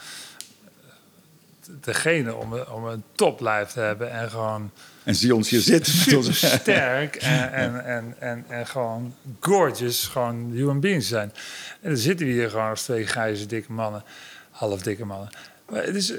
degene 1.80 2.34
om, 2.34 2.54
om 2.54 2.84
een 2.84 3.02
toplijf 3.14 3.68
te 3.68 3.80
hebben 3.80 4.10
en 4.10 4.30
gewoon 4.30 4.70
en 5.04 5.14
zie 5.14 5.34
ons 5.34 5.50
hier 5.50 5.60
zitten. 5.60 6.34
Sterk 6.34 7.16
en, 7.22 7.52
en, 7.52 7.84
en, 7.84 8.14
en, 8.18 8.44
en 8.48 8.66
gewoon 8.66 9.14
gorgeous, 9.40 10.06
gewoon 10.06 10.50
human 10.52 10.80
beings 10.80 11.08
zijn. 11.08 11.32
En 11.80 11.88
dan 11.88 11.98
zitten 11.98 12.26
we 12.26 12.32
hier 12.32 12.50
gewoon 12.50 12.68
als 12.68 12.82
twee 12.82 13.06
grijze 13.06 13.46
dikke 13.46 13.72
mannen, 13.72 14.02
half 14.50 14.82
dikke 14.82 15.04
mannen. 15.04 15.28
Maar 15.68 15.82
het 15.82 15.94
is, 15.94 16.12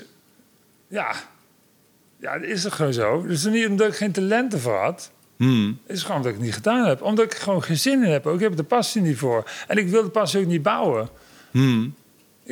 ja, 0.87 1.15
ja, 2.19 2.33
het 2.33 2.43
is 2.43 2.61
toch 2.61 2.75
gewoon 2.75 2.93
zo. 2.93 3.23
Is 3.23 3.45
niet 3.45 3.67
omdat 3.67 3.87
ik 3.87 3.95
geen 3.95 4.11
talenten 4.11 4.59
voor 4.59 4.77
had. 4.77 5.11
Hmm. 5.37 5.79
Het 5.87 5.95
is 5.95 6.03
gewoon 6.03 6.21
dat 6.21 6.31
ik 6.31 6.37
het 6.37 6.45
niet 6.45 6.53
gedaan 6.53 6.87
heb. 6.87 7.01
Omdat 7.01 7.25
ik 7.25 7.33
gewoon 7.33 7.63
geen 7.63 7.77
zin 7.77 8.03
in 8.03 8.11
heb. 8.11 8.25
Ook 8.25 8.35
ik 8.35 8.41
heb 8.41 8.55
de 8.55 8.63
passie 8.63 9.01
niet 9.01 9.17
voor. 9.17 9.49
En 9.67 9.77
ik 9.77 9.89
wil 9.89 10.03
de 10.03 10.09
passie 10.09 10.39
ook 10.39 10.45
niet 10.45 10.61
bouwen. 10.61 11.09
Hmm. 11.51 11.95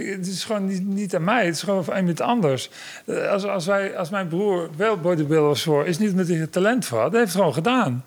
Het 0.05 0.27
is 0.27 0.43
gewoon 0.43 0.65
niet, 0.65 0.85
niet 0.85 1.15
aan 1.15 1.23
mij, 1.23 1.45
het 1.45 1.55
is 1.55 1.61
gewoon 1.61 1.91
aan 1.91 1.99
iemand 1.99 2.21
anders. 2.21 2.69
Eh, 3.05 3.31
als, 3.31 3.43
als, 3.43 3.65
wij, 3.65 3.97
als 3.97 4.09
mijn 4.09 4.27
broer 4.27 4.69
wel 4.75 4.99
bodybuilder 4.99 5.49
was 5.49 5.63
voor, 5.63 5.85
is 5.85 5.97
niet 5.97 6.15
met 6.15 6.27
hij 6.27 6.47
talent 6.47 6.85
voor 6.85 6.99
had. 6.99 7.11
Hij 7.11 7.19
heeft 7.19 7.31
het 7.31 7.41
gewoon 7.41 7.55
gedaan. 7.55 8.05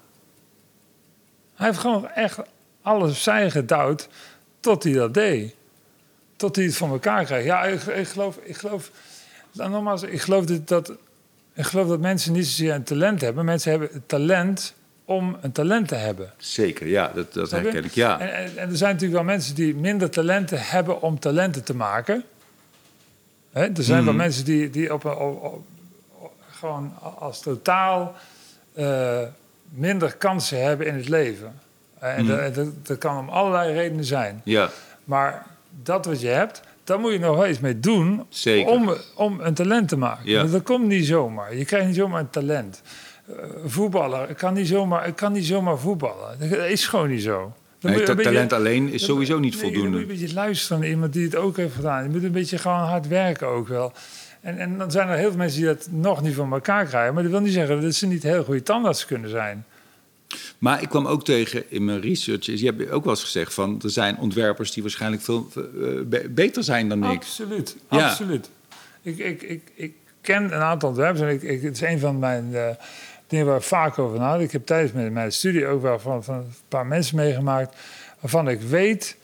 Hij 1.54 1.66
heeft 1.66 1.78
gewoon 1.78 2.08
echt 2.08 2.38
alles 2.82 3.22
zij 3.22 3.50
gedouwd 3.50 4.08
tot 4.60 4.82
hij 4.82 4.92
dat 4.92 5.14
deed. 5.14 5.54
Tot 6.36 6.56
hij 6.56 6.64
het 6.64 6.76
van 6.76 6.90
elkaar 6.90 7.24
kreeg. 7.24 7.44
Ja, 7.44 7.64
ik, 7.64 7.82
ik 7.82 8.08
geloof, 8.08 8.38
ik 8.42 8.56
geloof, 8.56 8.90
dan 9.52 9.70
nogmaals, 9.70 10.02
ik 10.02 10.20
geloof 10.20 10.44
dat, 10.44 10.68
dat, 10.68 10.92
ik 11.54 11.64
geloof 11.64 11.88
dat 11.88 12.00
mensen 12.00 12.32
niet 12.32 12.46
zozeer 12.46 12.74
een 12.74 12.82
talent 12.82 13.20
hebben. 13.20 13.44
Mensen 13.44 13.70
hebben 13.70 14.02
talent 14.06 14.74
om 15.12 15.36
een 15.40 15.52
talent 15.52 15.88
te 15.88 15.94
hebben. 15.94 16.32
Zeker, 16.36 16.86
ja, 16.86 17.10
dat, 17.14 17.32
dat 17.32 17.50
herken 17.50 17.84
ik, 17.84 17.92
ja. 17.92 18.20
En, 18.20 18.56
en, 18.56 18.70
er 18.70 18.76
zijn 18.76 18.92
natuurlijk 18.92 19.24
wel 19.24 19.34
mensen 19.34 19.54
die 19.54 19.74
minder 19.74 20.10
talenten 20.10 20.58
hebben 20.60 21.02
om 21.02 21.18
talenten 21.18 21.64
te 21.64 21.74
maken. 21.74 22.24
er 23.52 23.70
zijn 23.74 24.04
wel 24.04 24.12
mhm. 24.12 24.22
mensen 24.22 24.44
die, 24.44 24.70
die 24.70 24.94
op, 24.94 25.04
op, 25.04 25.62
gewoon 26.50 26.94
als 27.18 27.40
totaal 27.40 28.14
uh, 28.74 29.18
minder 29.68 30.16
kansen 30.16 30.62
hebben 30.62 30.86
in 30.86 30.94
het 30.94 31.08
leven. 31.08 31.60
En 31.98 32.24
mhm. 32.24 32.52
dat, 32.52 32.86
dat, 32.86 32.98
kan 32.98 33.18
om 33.18 33.28
allerlei 33.28 33.72
redenen 33.72 34.04
zijn. 34.04 34.40
Ja. 34.44 34.70
Maar 35.04 35.46
dat 35.82 36.06
wat 36.06 36.20
je 36.20 36.28
hebt, 36.28 36.62
daar 36.84 37.00
moet 37.00 37.12
je 37.12 37.18
nog 37.18 37.36
wel 37.36 37.48
iets 37.48 37.60
mee 37.60 37.80
doen 37.80 38.26
Om, 38.66 38.94
om 39.14 39.40
een 39.40 39.54
talent 39.54 39.88
te 39.88 39.96
maken. 39.96 40.30
Ja. 40.30 40.44
Dat 40.44 40.62
komt 40.62 40.86
niet 40.86 41.06
zomaar. 41.06 41.56
Je 41.56 41.64
krijgt 41.64 41.86
niet 41.86 41.96
zomaar 41.96 42.20
een 42.20 42.30
talent. 42.30 42.82
Eh, 43.26 43.34
voetballer. 43.64 44.30
Ik 44.30 44.36
kan, 44.36 44.54
niet 44.54 44.66
zomaar, 44.66 45.06
ik 45.06 45.16
kan 45.16 45.32
niet 45.32 45.46
zomaar 45.46 45.78
voetballen. 45.78 46.38
Dat 46.38 46.50
is 46.50 46.86
gewoon 46.86 47.08
niet 47.08 47.22
zo. 47.22 47.52
Nee, 47.80 48.04
dat 48.04 48.22
talent 48.22 48.52
alleen 48.52 48.88
is 48.88 49.04
sowieso 49.04 49.38
niet 49.38 49.56
voldoende. 49.56 49.80
Je 49.80 49.88
moet 49.88 50.00
een 50.00 50.06
beetje 50.06 50.34
luisteren 50.34 50.80
naar 50.80 50.88
iemand 50.88 51.12
die 51.12 51.24
het 51.24 51.36
ook 51.36 51.56
heeft 51.56 51.74
gedaan. 51.74 52.02
Je 52.02 52.08
moet 52.08 52.22
een 52.22 52.32
beetje 52.32 52.58
gewoon 52.58 52.78
hard 52.78 53.08
werken 53.08 53.46
ook 53.46 53.68
wel. 53.68 53.92
En, 54.40 54.58
en 54.58 54.78
dan 54.78 54.90
zijn 54.90 55.08
er 55.08 55.16
heel 55.16 55.28
veel 55.28 55.38
mensen 55.38 55.58
die 55.60 55.68
dat 55.68 55.88
nog 55.90 56.22
niet 56.22 56.34
van 56.34 56.52
elkaar 56.52 56.86
krijgen. 56.86 57.14
Maar 57.14 57.22
dat 57.22 57.32
wil 57.32 57.40
niet 57.40 57.52
zeggen 57.52 57.80
dat 57.80 57.94
ze 57.94 58.06
niet 58.06 58.22
heel 58.22 58.44
goede 58.44 58.62
tandarts 58.62 59.06
kunnen 59.06 59.30
zijn. 59.30 59.64
Maar 60.58 60.82
ik 60.82 60.88
kwam 60.88 61.06
ook 61.06 61.24
tegen 61.24 61.64
in 61.68 61.84
mijn 61.84 62.00
research, 62.00 62.44
je 62.44 62.66
hebt 62.66 62.90
ook 62.90 63.04
wel 63.04 63.12
eens 63.12 63.22
gezegd 63.22 63.54
van 63.54 63.80
er 63.82 63.90
zijn 63.90 64.18
ontwerpers 64.18 64.72
die 64.72 64.82
waarschijnlijk 64.82 65.22
veel 65.22 65.48
uh, 65.74 66.20
beter 66.30 66.64
zijn 66.64 66.88
dan 66.88 67.04
ik. 67.04 67.16
Absoluut, 67.16 67.76
ja. 67.90 68.08
absoluut. 68.08 68.50
Ik, 69.02 69.18
ik, 69.18 69.42
ik, 69.42 69.62
ik 69.74 69.94
ken 70.20 70.44
een 70.44 70.52
aantal 70.52 70.88
ontwerpers 70.88 71.20
en 71.20 71.28
ik, 71.28 71.42
ik, 71.42 71.62
het 71.62 71.74
is 71.74 71.80
een 71.80 71.98
van 71.98 72.18
mijn 72.18 72.48
uh, 72.50 72.68
dingen 73.32 73.46
waar 73.46 73.56
ik 73.56 73.62
vaak 73.62 73.98
over 73.98 74.18
nadenk. 74.18 74.44
Ik 74.44 74.52
heb 74.52 74.66
tijdens 74.66 74.92
mijn, 74.92 75.12
mijn 75.12 75.32
studie 75.32 75.66
ook 75.66 75.82
wel 75.82 75.98
van, 75.98 76.24
van 76.24 76.34
een 76.34 76.54
paar 76.68 76.86
mensen 76.86 77.16
meegemaakt 77.16 77.76
waarvan 78.20 78.48
ik 78.48 78.60
weet, 78.60 79.16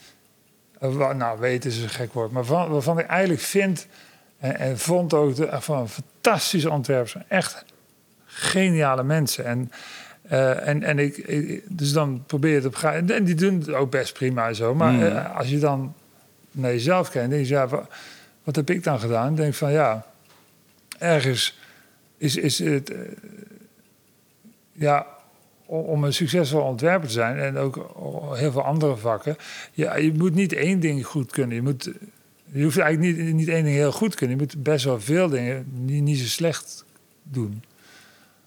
uh, 0.83 1.11
nou 1.13 1.41
weet 1.41 1.65
is 1.65 1.83
een 1.83 1.89
gek 1.89 2.13
woord, 2.13 2.31
maar 2.31 2.45
van, 2.45 2.71
waarvan 2.71 2.99
ik 2.99 3.07
eigenlijk 3.07 3.41
vind 3.41 3.87
en, 4.39 4.59
en 4.59 4.79
vond 4.79 5.15
ook 5.15 5.35
de, 5.35 5.49
van 5.61 5.89
fantastische 5.89 6.71
ontwerpers, 6.71 7.17
echt 7.29 7.65
geniale 8.25 9.03
mensen. 9.03 9.45
En, 9.45 9.73
uh, 10.31 10.69
en, 10.69 10.83
en 10.83 10.99
ik, 10.99 11.63
dus 11.69 11.93
dan 11.93 12.25
probeer 12.27 12.51
je 12.51 12.57
het 12.57 12.67
op 12.67 12.75
gaan. 12.75 13.11
En 13.11 13.25
die 13.25 13.35
doen 13.35 13.59
het 13.59 13.71
ook 13.73 13.91
best 13.91 14.13
prima 14.13 14.49
en 14.49 14.55
zo. 14.55 14.75
Maar 14.75 14.93
mm. 14.93 15.03
uh, 15.03 15.37
als 15.37 15.49
je 15.49 15.59
dan 15.59 15.95
naar 16.51 16.71
jezelf 16.71 17.11
kijkt, 17.11 17.31
denk 17.31 17.47
je, 17.47 17.53
ja, 17.53 17.69
wat, 17.69 17.89
wat 18.45 18.57
heb 18.57 18.71
ik 18.71 18.85
dan 18.85 19.01
gedaan? 19.01 19.35
denk 19.35 19.55
van 19.55 19.73
ja, 19.73 20.07
ergens 20.99 21.59
is, 22.17 22.37
is 22.37 22.59
het. 22.59 22.93
Ja, 24.79 25.07
om 25.67 26.05
een 26.05 26.13
succesvol 26.13 26.61
ontwerper 26.61 27.09
te 27.09 27.15
zijn 27.15 27.39
en 27.39 27.57
ook 27.57 27.95
heel 28.35 28.53
veel 28.53 28.63
andere 28.65 28.97
vakken. 28.97 29.37
Ja, 29.73 29.97
je 29.97 30.13
moet 30.13 30.35
niet 30.35 30.53
één 30.53 30.81
ding 30.81 31.07
goed 31.07 31.31
kunnen. 31.31 31.57
Je, 31.57 31.63
moet, 31.63 31.91
je 32.53 32.63
hoeft 32.63 32.79
eigenlijk 32.79 33.17
niet, 33.17 33.35
niet 33.35 33.49
één 33.49 33.65
ding 33.65 33.77
heel 33.77 33.93
goed 33.93 34.15
kunnen. 34.15 34.37
Je 34.37 34.43
moet 34.43 34.63
best 34.63 34.85
wel 34.85 35.01
veel 35.01 35.29
dingen 35.29 35.67
niet, 35.71 36.03
niet 36.03 36.19
zo 36.19 36.25
slecht 36.25 36.85
doen. 37.23 37.63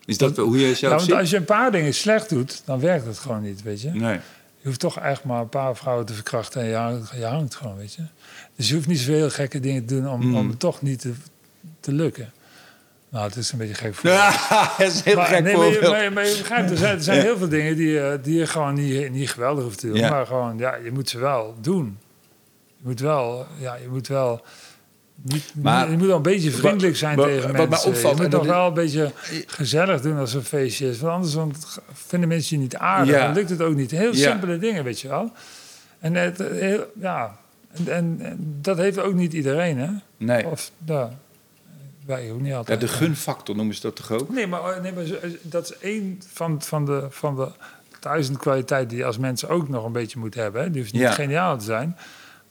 Is 0.06 0.18
dat 0.18 0.38
hoe 0.38 0.60
je 0.60 0.76
zelf 0.76 0.94
nou, 0.94 1.04
ziet? 1.04 1.14
Als 1.14 1.30
je 1.30 1.38
een 1.38 1.46
paar 1.46 1.72
dingen 1.72 1.94
slecht 1.94 2.30
doet, 2.30 2.62
dan 2.66 2.80
werkt 2.80 3.06
het 3.06 3.18
gewoon 3.18 3.42
niet, 3.42 3.62
weet 3.62 3.82
je. 3.82 3.90
Nee. 3.90 4.20
Je 4.62 4.68
hoeft 4.68 4.80
toch 4.80 5.00
echt 5.00 5.24
maar 5.24 5.42
een 5.42 5.50
paar 5.50 5.76
vrouwen 5.76 6.06
te 6.06 6.14
verkrachten 6.14 6.62
en 6.62 6.68
je 6.68 6.76
hangt, 6.76 7.12
je 7.16 7.26
hangt 7.26 7.56
gewoon, 7.56 7.78
weet 7.78 7.94
je. 7.94 8.02
Dus 8.56 8.68
je 8.68 8.76
hoeft 8.76 8.88
niet 8.88 9.00
zoveel 9.00 9.30
gekke 9.30 9.60
dingen 9.60 9.86
te 9.86 9.96
doen 9.96 10.10
om, 10.10 10.22
mm. 10.22 10.36
om 10.36 10.50
het 10.50 10.60
toch 10.60 10.82
niet 10.82 11.00
te, 11.00 11.14
te 11.80 11.92
lukken. 11.92 12.32
Nou, 13.12 13.26
het 13.26 13.36
is 13.36 13.52
een 13.52 13.58
beetje 13.58 13.74
gek 13.74 13.96
voor. 13.96 14.10
Ja, 14.10 14.32
het 14.78 14.94
is 14.94 15.02
heel 15.02 15.16
maar, 15.16 15.26
gek 15.26 15.44
nee, 15.44 15.58
maar, 15.58 15.66
je, 15.66 16.10
maar, 16.14 16.28
je 16.28 16.38
begrijpt, 16.38 16.72
er 16.72 16.78
zijn, 16.78 16.96
er 16.96 17.04
zijn 17.04 17.22
heel 17.22 17.38
veel 17.38 17.50
dingen 17.50 17.76
die, 17.76 18.00
eh, 18.00 18.24
die 18.24 18.38
je 18.38 18.48
gewoon 18.48 18.74
niet, 18.74 19.12
niet 19.12 19.30
geweldig 19.30 19.64
hoeft 19.64 19.80
te 19.80 19.88
doen. 19.88 20.00
Maar 20.00 20.26
gewoon, 20.26 20.58
ja, 20.58 20.76
je 20.76 20.92
moet 20.92 21.10
ze 21.10 21.20
wel 21.20 21.56
doen. 21.62 21.98
Je 22.78 22.84
moet 22.88 23.00
wel, 23.00 23.46
ja, 23.60 23.76
je 23.76 23.88
moet 23.90 24.08
wel... 24.08 24.42
Niet, 25.22 25.54
maar, 25.56 25.92
je 25.92 25.98
moet 25.98 26.08
wel 26.08 26.16
een 26.16 26.22
beetje 26.22 26.52
vriendelijk 26.52 26.96
zijn 26.96 27.18
tegen 27.18 27.52
mensen. 27.52 27.70
Maar 27.70 27.84
opvalt, 27.84 28.18
je 28.18 28.22
moet 28.22 28.32
toch 28.32 28.46
wel 28.46 28.68
een 28.68 28.74
beetje 28.74 29.12
gezellig 29.46 30.02
doen 30.02 30.18
als 30.18 30.34
een 30.34 30.44
feestje 30.44 30.90
is. 30.90 31.00
Want 31.00 31.36
anders 31.36 31.78
vinden 31.94 32.30
mensen 32.30 32.56
je 32.56 32.62
niet 32.62 32.76
aardig. 32.76 33.18
Dan 33.18 33.34
lukt 33.34 33.50
het 33.50 33.62
ook 33.62 33.76
niet. 33.76 33.92
Heel 33.92 34.14
simpele 34.14 34.58
dingen, 34.58 34.84
weet 34.84 35.00
je 35.00 35.08
wel. 35.08 35.32
En, 36.00 36.16
het, 36.16 36.38
heel, 36.38 36.86
ja, 37.00 37.38
en, 37.72 38.22
en, 38.22 38.38
dat 38.62 38.78
heeft 38.78 39.00
ook 39.00 39.14
niet 39.14 39.34
iedereen, 39.34 39.78
hè? 39.78 39.90
Nee. 40.18 40.48
Of, 40.48 40.72
ja 40.86 41.12
niet 42.20 42.54
altijd. 42.54 42.82
Ja, 42.82 42.88
de 42.88 42.94
gunfactor 42.94 43.56
noemen 43.56 43.76
ze 43.76 43.82
dat 43.82 43.96
toch 43.96 44.12
ook? 44.12 44.30
Nee, 44.30 44.48
maar, 44.48 44.82
nee, 44.82 44.94
maar 44.94 45.04
dat 45.42 45.64
is 45.64 45.78
één 45.78 46.22
van, 46.34 46.62
van, 46.62 46.86
de, 46.86 47.08
van 47.10 47.36
de 47.36 47.52
duizend 48.00 48.38
kwaliteiten 48.38 48.90
die 48.90 48.98
je 48.98 49.06
als 49.06 49.18
mensen 49.18 49.50
ook 49.50 49.70
nog 49.70 49.86
een 49.86 49.92
beetje 49.92 50.20
moet 50.20 50.36
hebben. 50.36 50.62
Hè. 50.62 50.72
Die 50.72 50.82
hoeft 50.82 50.94
niet 50.94 51.08
geniaal 51.08 51.58
te 51.58 51.66
zijn. 51.66 51.96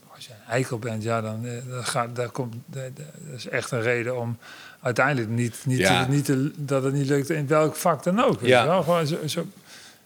Maar 0.05 0.15
als 0.15 0.27
je 0.27 0.33
een 0.33 0.51
eikel 0.51 0.79
bent, 0.79 1.03
ja, 1.03 1.21
dan, 1.21 1.47
eh, 1.47 1.53
dan 1.69 1.85
gaat, 1.85 2.17
daar 2.17 2.31
komt, 2.31 2.55
dat 2.67 2.91
is 3.37 3.49
echt 3.49 3.71
een 3.71 3.83
reden 3.83 4.19
om 4.19 4.39
uiteindelijk 4.81 5.29
niet, 5.29 5.63
niet, 5.65 5.79
ja. 5.79 6.07
niet 6.07 6.25
te, 6.25 6.53
dat 6.57 6.83
het 6.83 6.95
niet 6.95 7.07
lukt 7.07 7.31
in 7.31 7.47
welk 7.47 7.77
vak 7.77 8.03
dan 8.03 8.21
ook. 8.25 8.41
Ja. 8.41 8.67
Wel? 8.67 8.83
Gewoon 8.83 9.07
zo, 9.07 9.17
zo, 9.27 9.47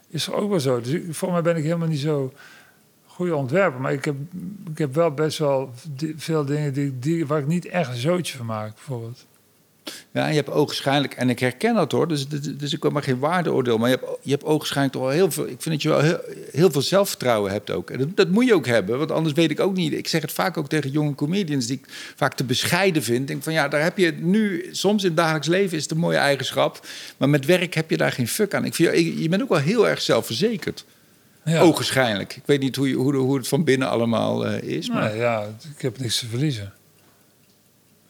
is 0.09 0.27
er 0.27 0.35
ook 0.35 0.51
wel 0.51 0.61
zo. 0.61 0.81
Dus 0.81 1.01
voor 1.11 1.33
mij 1.33 1.43
ben 1.43 1.57
ik 1.57 1.65
helemaal 1.65 1.89
niet 1.89 2.01
zo 2.01 2.33
goede 3.07 3.37
ontwerper. 3.37 3.81
Maar 3.81 3.93
ik 3.93 4.05
heb, 4.05 4.17
ik 4.71 4.79
heb 4.79 4.95
wel 4.95 5.11
best 5.11 5.39
wel 5.39 5.73
veel 6.17 6.45
dingen 6.45 6.73
die, 6.73 6.99
die, 6.99 7.27
waar 7.27 7.39
ik 7.39 7.47
niet 7.47 7.67
echt 7.67 7.91
een 7.91 7.97
zootje 7.97 8.37
van 8.37 8.47
maak, 8.47 8.75
bijvoorbeeld. 8.75 9.27
Ja, 10.13 10.27
je 10.27 10.35
hebt 10.35 10.51
ogenschijnlijk, 10.51 11.15
en 11.15 11.31
ik 11.31 11.39
herken 11.39 11.75
dat 11.75 11.93
hoor, 11.93 12.09
dus, 12.09 12.29
dus, 12.29 12.41
dus 12.41 12.73
ik 12.73 12.83
wil 12.83 12.91
maar 12.91 13.03
geen 13.03 13.19
waardeoordeel, 13.19 13.79
maar 13.79 13.91
je 13.91 13.97
hebt, 14.01 14.19
je 14.23 14.31
hebt 14.31 14.45
ogenschijnlijk 14.45 14.97
toch 14.97 15.05
wel 15.05 15.13
heel 15.13 15.31
veel, 15.31 15.45
ik 15.45 15.63
vind 15.63 15.65
dat 15.75 15.83
je 15.83 15.89
wel 15.89 16.01
heel, 16.01 16.19
heel 16.53 16.71
veel 16.71 16.83
zelfvertrouwen 16.83 17.53
hebt 17.53 17.71
ook. 17.71 17.91
En 17.91 17.99
dat, 17.99 18.17
dat, 18.17 18.29
moet 18.29 18.47
je 18.47 18.55
ook 18.55 18.67
hebben, 18.67 18.99
want 18.99 19.11
anders 19.11 19.35
weet 19.35 19.51
ik 19.51 19.61
ook 19.61 19.75
niet. 19.75 19.93
Ik 19.93 20.09
zeg 20.09 20.23
het 20.23 20.33
vaak 20.33 20.57
ook 20.57 20.69
tegen 20.69 20.91
jonge 20.91 21.15
comedians 21.15 21.67
die 21.67 21.77
ik 21.77 22.13
vaak 22.17 22.35
te 22.35 22.45
bescheiden 22.45 23.03
vind. 23.03 23.21
Ik 23.21 23.27
denk 23.27 23.43
van 23.43 23.53
ja, 23.53 23.69
daar 23.69 23.83
heb 23.83 23.99
je 23.99 24.13
nu, 24.13 24.69
soms 24.73 25.03
in 25.03 25.09
het 25.09 25.17
dagelijks 25.17 25.49
leven 25.49 25.77
is 25.77 25.83
het 25.83 25.93
een 25.93 25.99
mooie 25.99 26.17
eigenschap, 26.17 26.87
maar 27.17 27.29
met 27.29 27.45
werk 27.45 27.75
heb 27.75 27.91
je 27.91 27.97
daar 27.97 28.13
geen 28.13 28.29
fuck 28.29 28.55
aan. 28.55 28.65
Ik 28.65 28.75
vind, 28.75 28.99
je 29.21 29.29
bent 29.29 29.43
ook 29.43 29.49
wel 29.49 29.59
heel 29.59 29.89
erg 29.89 30.01
zelfverzekerd. 30.01 30.85
Ja. 31.45 31.61
Ogenschijnlijk. 31.61 32.37
Ik 32.37 32.43
weet 32.47 32.61
niet 32.61 32.77
hoe, 32.77 32.89
je, 32.89 32.95
hoe, 32.95 33.15
hoe 33.15 33.37
het 33.37 33.49
van 33.49 33.65
binnen 33.65 33.89
allemaal 33.89 34.47
uh, 34.47 34.63
is. 34.63 34.89
Maar... 34.89 35.17
Ja, 35.17 35.47
ik 35.77 35.83
heb 35.83 35.99
niks 35.99 36.19
te 36.19 36.27
verliezen. 36.27 36.73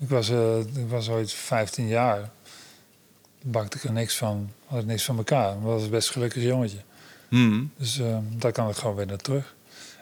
Ik 0.05 0.11
was, 0.11 0.31
uh, 0.31 0.59
ik 0.59 0.89
was 0.89 1.09
ooit 1.09 1.33
15 1.33 1.87
jaar. 1.87 2.31
Bakte 3.43 3.77
ik 3.77 3.85
er 3.85 3.93
niks 3.93 4.17
van. 4.17 4.51
Had 4.67 4.81
ik 4.81 4.87
niks 4.87 5.05
van 5.05 5.17
elkaar. 5.17 5.57
Maar 5.59 5.71
was 5.71 5.83
een 5.83 5.91
best 5.91 6.11
gelukkig 6.11 6.43
jongetje. 6.43 6.79
Hmm. 7.29 7.71
Dus 7.77 7.99
uh, 7.99 8.17
daar 8.37 8.53
kan 8.53 8.69
ik 8.69 8.77
gewoon 8.77 8.97
weer 8.97 9.07
naar 9.07 9.17
terug. 9.17 9.55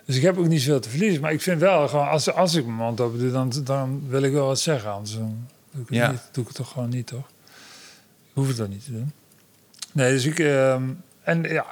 Dus 0.06 0.16
ik 0.16 0.22
heb 0.22 0.38
ook 0.38 0.46
niet 0.46 0.60
zoveel 0.60 0.80
te 0.80 0.88
verliezen. 0.88 1.20
Maar 1.20 1.32
ik 1.32 1.40
vind 1.40 1.60
wel 1.60 1.88
gewoon, 1.88 2.08
als, 2.08 2.32
als 2.32 2.54
ik 2.54 2.64
mijn 2.64 2.76
mond 2.76 3.00
open 3.00 3.18
doe, 3.18 3.30
dan, 3.30 3.52
dan 3.64 4.08
wil 4.08 4.22
ik 4.22 4.32
wel 4.32 4.46
wat 4.46 4.60
zeggen. 4.60 4.90
Anders 4.90 5.16
doe 5.16 5.32
ik, 5.72 5.78
het 5.88 5.88
ja. 5.88 6.10
niet, 6.10 6.20
doe 6.32 6.42
ik 6.42 6.48
het 6.48 6.56
toch 6.56 6.72
gewoon 6.72 6.88
niet, 6.88 7.06
toch? 7.06 7.28
Ik 8.24 8.32
hoef 8.32 8.48
het 8.48 8.56
dan 8.56 8.70
niet 8.70 8.84
te 8.84 8.92
doen. 8.92 9.12
Nee, 9.92 10.12
dus 10.12 10.24
ik. 10.24 10.38
Uh, 10.38 10.74
en 11.22 11.42
ja, 11.42 11.66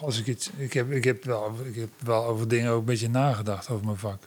als 0.00 0.18
ik 0.18 0.26
iets. 0.26 0.50
Ik 0.56 0.72
heb, 0.72 0.90
ik, 0.90 1.04
heb 1.04 1.24
wel, 1.24 1.54
ik 1.64 1.74
heb 1.74 1.90
wel 1.98 2.24
over 2.24 2.48
dingen 2.48 2.70
ook 2.70 2.78
een 2.78 2.84
beetje 2.84 3.08
nagedacht 3.08 3.68
over 3.68 3.84
mijn 3.84 3.98
vak. 3.98 4.18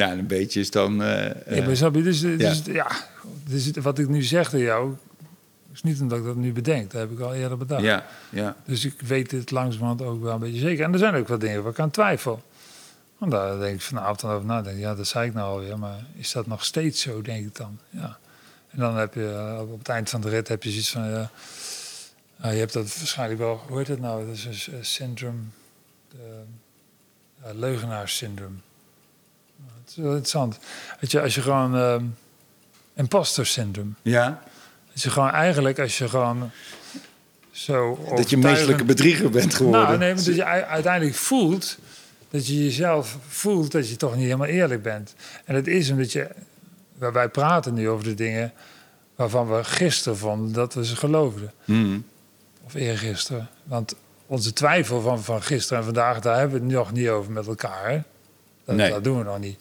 Ja, 0.00 0.10
en 0.10 0.18
een 0.18 0.26
beetje 0.26 0.60
is 0.60 0.70
dan. 0.70 1.02
Uh, 1.02 1.24
ja, 1.56 1.64
maar 1.66 1.76
snap 1.76 1.94
je? 1.94 2.02
Dus, 2.02 2.20
dus 2.20 2.62
ja. 2.64 2.72
ja 2.72 2.90
dus 3.44 3.70
wat 3.70 3.98
ik 3.98 4.08
nu 4.08 4.22
zeg 4.22 4.48
tegen 4.48 4.66
jou, 4.66 4.94
is 5.72 5.82
niet 5.82 6.00
omdat 6.00 6.18
ik 6.18 6.24
dat 6.24 6.36
nu 6.36 6.52
bedenk. 6.52 6.90
Dat 6.90 7.00
heb 7.00 7.10
ik 7.10 7.20
al 7.20 7.34
eerder 7.34 7.58
bedacht. 7.58 7.82
Ja, 7.82 8.06
ja. 8.30 8.56
Dus 8.64 8.84
ik 8.84 9.00
weet 9.00 9.30
het 9.30 9.50
langzamerhand 9.50 10.02
ook 10.02 10.22
wel 10.22 10.34
een 10.34 10.40
beetje 10.40 10.60
zeker. 10.60 10.84
En 10.84 10.92
er 10.92 10.98
zijn 10.98 11.14
ook 11.14 11.28
wat 11.28 11.40
dingen 11.40 11.62
waar 11.62 11.72
ik 11.72 11.78
aan 11.78 11.90
twijfel. 11.90 12.42
Want 13.18 13.32
daar 13.32 13.58
denk 13.58 13.74
ik 13.74 13.80
vanavond 13.80 14.24
over 14.24 14.46
nadenken. 14.46 14.80
Ja, 14.80 14.94
dat 14.94 15.06
zei 15.06 15.28
ik 15.28 15.34
nou 15.34 15.52
alweer. 15.52 15.78
Maar 15.78 16.04
is 16.14 16.32
dat 16.32 16.46
nog 16.46 16.64
steeds 16.64 17.00
zo, 17.00 17.22
denk 17.22 17.46
ik 17.46 17.56
dan? 17.56 17.78
Ja. 17.90 18.18
En 18.70 18.78
dan 18.78 18.96
heb 18.96 19.14
je 19.14 19.56
op 19.70 19.78
het 19.78 19.88
eind 19.88 20.10
van 20.10 20.20
de 20.20 20.28
rit 20.28 20.48
heb 20.48 20.62
je 20.62 20.70
zoiets 20.70 20.90
van... 20.90 21.10
Ja, 21.10 21.30
nou, 22.36 22.52
je 22.52 22.58
hebt 22.58 22.72
dat 22.72 22.98
waarschijnlijk 22.98 23.40
wel... 23.40 23.60
Hoe 23.68 23.78
heet 23.78 23.88
het 23.88 24.00
nou? 24.00 24.26
Dat 24.26 24.34
is 24.34 24.68
een 24.72 24.84
syndroom... 24.84 25.52
De, 26.08 26.42
uh, 27.46 27.54
leugenaarssyndroom. 27.54 28.60
Is 29.90 29.96
wel 29.96 30.06
interessant. 30.06 30.58
Weet 31.00 31.10
je, 31.10 31.20
als 31.20 31.34
je 31.34 31.40
gewoon... 31.40 31.76
Uh, 31.76 31.96
imposter 32.94 33.46
syndroom. 33.46 33.94
Ja. 34.02 34.42
Dat 34.92 35.02
je 35.02 35.10
gewoon 35.10 35.30
eigenlijk, 35.30 35.78
als 35.78 35.98
je 35.98 36.08
gewoon 36.08 36.50
zo... 37.50 37.98
Dat 38.16 38.30
je 38.30 38.36
meestelijke 38.36 38.84
bedrieger 38.84 39.30
bent 39.30 39.54
geworden. 39.54 39.80
Nou, 39.80 39.98
nee, 39.98 40.14
maar 40.14 40.24
dat 40.24 40.34
je 40.34 40.44
uiteindelijk 40.44 41.16
voelt... 41.16 41.78
dat 42.30 42.46
je 42.46 42.64
jezelf 42.64 43.18
voelt 43.28 43.72
dat 43.72 43.88
je 43.88 43.96
toch 43.96 44.14
niet 44.14 44.24
helemaal 44.24 44.46
eerlijk 44.46 44.82
bent. 44.82 45.14
En 45.44 45.54
het 45.54 45.66
is 45.66 45.90
omdat 45.90 46.12
je... 46.12 46.28
Wij 46.98 47.28
praten 47.28 47.74
nu 47.74 47.88
over 47.88 48.04
de 48.04 48.14
dingen 48.14 48.52
waarvan 49.14 49.50
we 49.56 49.64
gisteren 49.64 50.18
vonden 50.18 50.52
dat 50.52 50.74
we 50.74 50.86
ze 50.86 50.96
geloofden. 50.96 51.52
Mm. 51.64 52.04
Of 52.64 52.74
eergisteren. 52.74 53.48
Want 53.64 53.94
onze 54.26 54.52
twijfel 54.52 55.00
van, 55.00 55.22
van 55.22 55.42
gisteren 55.42 55.78
en 55.78 55.84
vandaag, 55.84 56.20
daar 56.20 56.38
hebben 56.38 56.58
we 56.58 56.64
het 56.64 56.74
nog 56.74 56.92
niet 56.92 57.08
over 57.08 57.32
met 57.32 57.46
elkaar. 57.46 58.04
Dat, 58.64 58.76
nee. 58.76 58.90
dat 58.90 59.04
doen 59.04 59.18
we 59.18 59.24
nog 59.24 59.38
niet. 59.38 59.58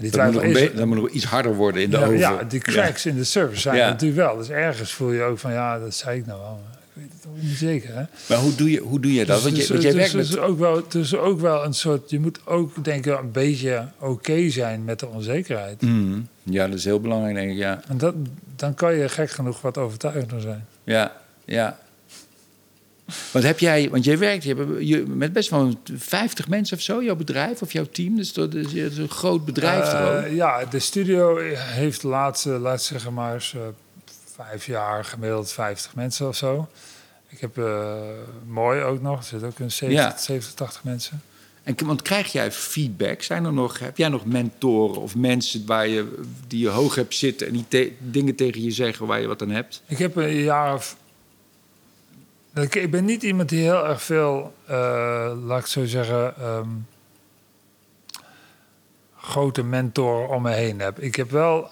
Die 0.00 0.10
dat, 0.10 0.32
moet 0.32 0.42
is, 0.42 0.74
dat 0.74 0.86
moet 0.86 0.96
nog 0.96 1.08
iets 1.08 1.24
harder 1.24 1.54
worden 1.54 1.82
in 1.82 1.90
de 1.90 1.96
ja, 1.96 2.04
oven. 2.04 2.18
Ja, 2.18 2.42
die 2.42 2.60
cracks 2.60 3.02
ja. 3.02 3.10
in 3.10 3.16
de 3.16 3.24
service 3.24 3.60
zijn 3.60 3.76
ja. 3.76 3.88
natuurlijk 3.88 4.20
wel. 4.20 4.36
Dus 4.36 4.48
ergens 4.48 4.92
voel 4.92 5.12
je 5.12 5.22
ook 5.22 5.38
van, 5.38 5.52
ja, 5.52 5.78
dat 5.78 5.94
zei 5.94 6.18
ik 6.18 6.26
nou 6.26 6.40
wel. 6.40 6.60
Ik 6.94 7.02
weet 7.02 7.12
het 7.12 7.26
ook 7.28 7.42
niet 7.42 7.56
zeker. 7.56 7.94
Hè? 7.94 8.02
Maar 8.28 8.38
hoe 8.38 8.54
doe 8.54 8.70
je, 8.70 8.80
hoe 8.80 9.00
doe 9.00 9.12
je 9.14 9.24
dat? 9.24 9.34
Dus, 9.34 9.44
want 9.44 9.56
je, 9.56 9.60
dus, 9.60 9.70
want 9.70 9.82
jij 9.82 9.92
dus, 9.92 10.00
werkt 10.00 10.28
dus 10.28 10.30
met... 10.30 10.38
ook 10.38 10.58
wel, 10.58 10.82
dus 10.88 11.16
ook 11.16 11.40
wel 11.40 11.64
een 11.64 11.74
soort... 11.74 12.10
Je 12.10 12.20
moet 12.20 12.40
ook, 12.44 12.84
denk 12.84 13.06
ik, 13.06 13.18
een 13.18 13.32
beetje 13.32 13.88
oké 13.98 14.10
okay 14.10 14.50
zijn 14.50 14.84
met 14.84 15.00
de 15.00 15.06
onzekerheid. 15.06 15.80
Mm. 15.80 16.28
Ja, 16.42 16.66
dat 16.66 16.78
is 16.78 16.84
heel 16.84 17.00
belangrijk, 17.00 17.34
denk 17.34 17.50
ik, 17.50 17.56
ja. 17.56 17.80
En 17.88 17.98
dat, 17.98 18.14
dan 18.56 18.74
kan 18.74 18.94
je 18.94 19.08
gek 19.08 19.30
genoeg 19.30 19.60
wat 19.60 19.78
overtuigender 19.78 20.40
zijn. 20.40 20.66
Ja, 20.84 21.12
ja. 21.44 21.78
Want 23.32 23.44
heb 23.44 23.58
jij, 23.58 23.90
want 23.90 24.04
jij 24.04 24.18
werkt 24.18 24.44
je, 24.44 24.54
hebt, 24.54 24.86
je, 24.88 25.04
met 25.06 25.32
best 25.32 25.50
wel 25.50 25.74
50 25.96 26.48
mensen 26.48 26.76
of 26.76 26.82
zo, 26.82 27.02
jouw 27.02 27.16
bedrijf 27.16 27.62
of 27.62 27.72
jouw 27.72 27.86
team. 27.92 28.16
Dus 28.16 28.32
dat 28.32 28.54
is, 28.54 28.64
dat 28.64 28.74
is 28.74 28.98
een 28.98 29.10
groot 29.10 29.44
bedrijf. 29.44 29.92
Uh, 29.92 30.34
ja, 30.36 30.64
de 30.64 30.78
studio 30.78 31.36
heeft 31.54 32.00
de 32.00 32.08
laatste, 32.08 32.50
laat 32.50 32.82
zeggen 32.82 33.14
maar 33.14 33.34
eens, 33.34 33.52
uh, 33.56 33.62
vijf 34.34 34.66
jaar 34.66 35.04
gemiddeld 35.04 35.52
50 35.52 35.94
mensen 35.94 36.28
of 36.28 36.36
zo. 36.36 36.68
Ik 37.28 37.40
heb 37.40 37.58
uh, 37.58 37.94
mooi 38.46 38.82
ook 38.82 39.02
nog, 39.02 39.18
er 39.18 39.24
zitten 39.24 39.48
ook 39.48 39.58
een 39.58 39.70
70, 39.70 40.04
ja. 40.04 40.18
70 40.18 40.54
80 40.54 40.84
mensen. 40.84 41.22
En 41.62 41.86
want 41.86 42.02
krijg 42.02 42.32
jij 42.32 42.52
feedback? 42.52 43.22
Zijn 43.22 43.44
er 43.44 43.52
nog, 43.52 43.78
heb 43.78 43.96
jij 43.96 44.08
nog 44.08 44.24
mentoren 44.24 45.00
of 45.00 45.16
mensen 45.16 45.66
waar 45.66 45.88
je, 45.88 46.18
die 46.46 46.60
je 46.60 46.68
hoog 46.68 46.94
hebt 46.94 47.14
zitten 47.14 47.46
en 47.46 47.52
die 47.52 47.64
te, 47.68 47.92
dingen 47.98 48.34
tegen 48.34 48.62
je 48.62 48.70
zeggen 48.70 49.06
waar 49.06 49.20
je 49.20 49.26
wat 49.26 49.42
aan 49.42 49.50
hebt? 49.50 49.82
Ik 49.86 49.98
heb 49.98 50.16
een 50.16 50.34
jaar 50.34 50.74
of 50.74 50.96
ik 52.54 52.90
ben 52.90 53.04
niet 53.04 53.22
iemand 53.22 53.48
die 53.48 53.62
heel 53.62 53.86
erg 53.86 54.02
veel, 54.02 54.54
uh, 54.70 55.32
laat 55.44 55.60
ik 55.60 55.66
zo 55.66 55.84
zeggen, 55.84 56.46
um, 56.46 56.86
grote 59.16 59.62
mentoren 59.62 60.28
om 60.28 60.42
me 60.42 60.52
heen 60.52 60.80
heb. 60.80 60.98
Ik 60.98 61.14
heb 61.14 61.30
wel 61.30 61.70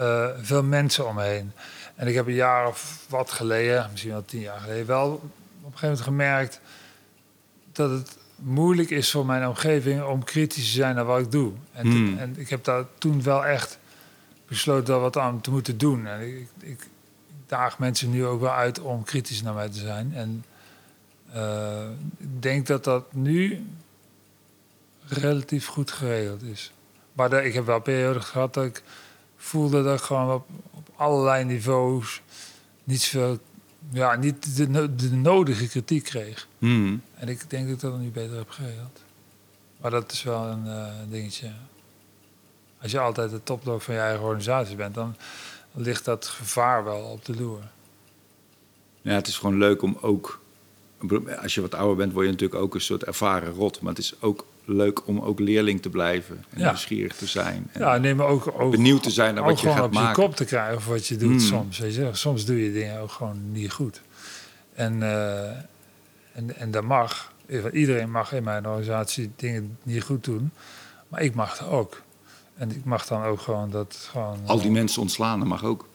uh, 0.00 0.28
veel 0.40 0.62
mensen 0.62 1.06
om 1.06 1.14
me 1.14 1.22
heen. 1.22 1.52
En 1.94 2.06
ik 2.06 2.14
heb 2.14 2.26
een 2.26 2.34
jaar 2.34 2.68
of 2.68 3.04
wat 3.08 3.30
geleden, 3.30 3.88
misschien 3.90 4.12
wel 4.12 4.24
tien 4.24 4.40
jaar 4.40 4.60
geleden, 4.60 4.86
wel 4.86 5.12
op 5.12 5.22
een 5.72 5.78
gegeven 5.78 5.88
moment 5.88 6.00
gemerkt 6.00 6.60
dat 7.72 7.90
het 7.90 8.16
moeilijk 8.36 8.90
is 8.90 9.10
voor 9.10 9.26
mijn 9.26 9.48
omgeving 9.48 10.02
om 10.02 10.24
kritisch 10.24 10.64
te 10.64 10.70
zijn 10.70 10.94
naar 10.94 11.04
wat 11.04 11.20
ik 11.20 11.30
doe. 11.30 11.52
En, 11.72 11.86
Hmm. 11.86 12.18
en 12.18 12.34
ik 12.38 12.48
heb 12.48 12.64
daar 12.64 12.84
toen 12.98 13.22
wel 13.22 13.44
echt 13.44 13.78
besloten 14.48 14.84
daar 14.84 15.00
wat 15.00 15.16
aan 15.16 15.40
te 15.40 15.50
moeten 15.50 15.78
doen. 15.78 16.06
En 16.06 16.20
ik, 16.20 16.48
ik 16.60 16.86
daag 17.46 17.78
mensen 17.78 18.10
nu 18.10 18.26
ook 18.26 18.40
wel 18.40 18.52
uit 18.52 18.80
om 18.80 19.04
kritisch 19.04 19.42
naar 19.42 19.54
mij 19.54 19.68
te 19.68 19.78
zijn. 19.78 20.14
En 20.14 20.44
uh, 21.34 21.88
ik 22.18 22.42
denk 22.42 22.66
dat 22.66 22.84
dat 22.84 23.12
nu 23.12 23.66
relatief 25.08 25.66
goed 25.66 25.90
geregeld 25.90 26.42
is. 26.42 26.72
Maar 27.12 27.30
de, 27.30 27.44
ik 27.44 27.54
heb 27.54 27.66
wel 27.66 27.80
periodes 27.80 28.24
gehad 28.24 28.54
dat 28.54 28.64
ik 28.64 28.82
voelde 29.36 29.82
dat 29.82 29.98
ik 29.98 30.04
gewoon 30.04 30.34
op, 30.34 30.46
op 30.70 30.88
allerlei 30.96 31.44
niveaus 31.44 32.22
niet 32.84 33.04
veel, 33.04 33.38
ja, 33.90 34.16
niet 34.16 34.56
de, 34.56 34.94
de 34.94 35.12
nodige 35.12 35.68
kritiek 35.68 36.04
kreeg. 36.04 36.48
Mm. 36.58 37.02
En 37.14 37.28
ik 37.28 37.50
denk 37.50 37.64
dat 37.64 37.74
ik 37.74 37.80
dat 37.80 37.98
nu 37.98 38.10
beter 38.10 38.36
heb 38.36 38.50
geregeld. 38.50 39.02
Maar 39.80 39.90
dat 39.90 40.12
is 40.12 40.22
wel 40.22 40.46
een 40.46 40.66
uh, 40.66 40.86
dingetje. 41.08 41.50
Als 42.82 42.90
je 42.90 42.98
altijd 42.98 43.30
de 43.30 43.42
topdog 43.42 43.82
van 43.82 43.94
je 43.94 44.00
eigen 44.00 44.24
organisatie 44.24 44.76
bent, 44.76 44.94
dan 44.94 45.16
ligt 45.76 46.04
dat 46.04 46.26
gevaar 46.26 46.84
wel 46.84 47.00
op 47.02 47.24
de 47.24 47.34
loer. 47.34 47.60
Ja, 49.02 49.12
het 49.14 49.26
is 49.26 49.36
gewoon 49.38 49.58
leuk 49.58 49.82
om 49.82 49.98
ook... 50.00 50.40
Als 51.42 51.54
je 51.54 51.60
wat 51.60 51.74
ouder 51.74 51.96
bent, 51.96 52.12
word 52.12 52.24
je 52.24 52.30
natuurlijk 52.32 52.60
ook 52.60 52.74
een 52.74 52.80
soort 52.80 53.04
ervaren 53.04 53.52
rot. 53.52 53.80
Maar 53.80 53.90
het 53.94 54.02
is 54.02 54.14
ook 54.20 54.46
leuk 54.64 55.06
om 55.06 55.20
ook 55.20 55.38
leerling 55.38 55.82
te 55.82 55.88
blijven. 55.90 56.44
En 56.50 56.58
Ja. 56.60 56.66
nieuwsgierig 56.68 57.16
te 57.16 57.26
zijn. 57.26 57.68
En 57.72 57.80
Ja, 57.80 57.96
neem 57.98 58.22
ook, 58.22 58.60
ook 58.60 58.70
benieuwd 58.70 59.02
te 59.02 59.10
zijn 59.10 59.34
naar 59.34 59.42
ook 59.42 59.48
wat 59.50 59.60
je 59.60 59.66
gewoon 59.66 59.76
gaat 59.78 59.86
op 59.86 59.92
je 59.92 59.98
maken. 59.98 60.22
kop 60.22 60.36
te 60.36 60.44
krijgen 60.44 60.76
of 60.76 60.86
wat 60.86 61.06
je 61.06 61.16
doet 61.16 61.28
Hmm. 61.30 61.38
soms. 61.40 61.78
Weet 61.78 61.94
je? 61.94 62.08
Soms 62.12 62.44
doe 62.44 62.64
je 62.64 62.72
dingen 62.72 63.00
ook 63.00 63.10
gewoon 63.10 63.52
niet 63.52 63.72
goed. 63.72 64.00
En, 64.74 65.02
eh, 65.02 65.48
en, 66.32 66.56
en 66.56 66.70
dat 66.70 66.84
mag. 66.84 67.32
Iedereen 67.72 68.10
mag 68.10 68.32
in 68.32 68.42
mijn 68.44 68.66
organisatie 68.66 69.30
dingen 69.36 69.78
niet 69.82 70.02
goed 70.02 70.24
doen. 70.24 70.50
Maar 71.08 71.22
ik 71.22 71.34
mag 71.34 71.58
dat 71.58 71.68
ook. 71.68 72.02
En 72.56 72.70
ik 72.70 72.84
mag 72.84 73.06
dan 73.06 73.22
ook 73.22 73.40
gewoon 73.40 73.70
dat 73.70 74.08
gewoon... 74.10 74.38
Al 74.46 74.56
die 74.56 74.66
eh, 74.66 74.72
mensen 74.72 75.02
ontslaan, 75.02 75.38
dat 75.38 75.48
mag 75.48 75.64
ook. 75.64 75.86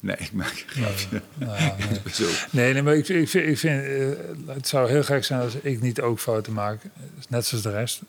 Nee, 0.00 0.16
ik 0.18 0.32
maak 0.32 0.64
een 0.74 0.80
nou, 0.80 0.94
grapje. 0.94 1.22
nou 1.34 1.72
nee. 2.18 2.36
Nee, 2.50 2.72
nee, 2.72 2.82
maar 2.82 2.94
ik, 2.96 3.08
ik 3.08 3.28
vind, 3.28 3.48
ik 3.48 3.58
vind 3.58 3.84
eh, 3.84 4.54
het 4.54 4.68
zou 4.68 4.88
heel 4.88 5.02
gek 5.02 5.24
zijn 5.24 5.40
als 5.40 5.54
ik 5.54 5.80
niet 5.80 6.00
ook 6.00 6.18
fouten 6.18 6.52
maak. 6.52 6.80
Net 7.28 7.46
zoals 7.46 7.64
de 7.64 7.70
rest. 7.70 8.00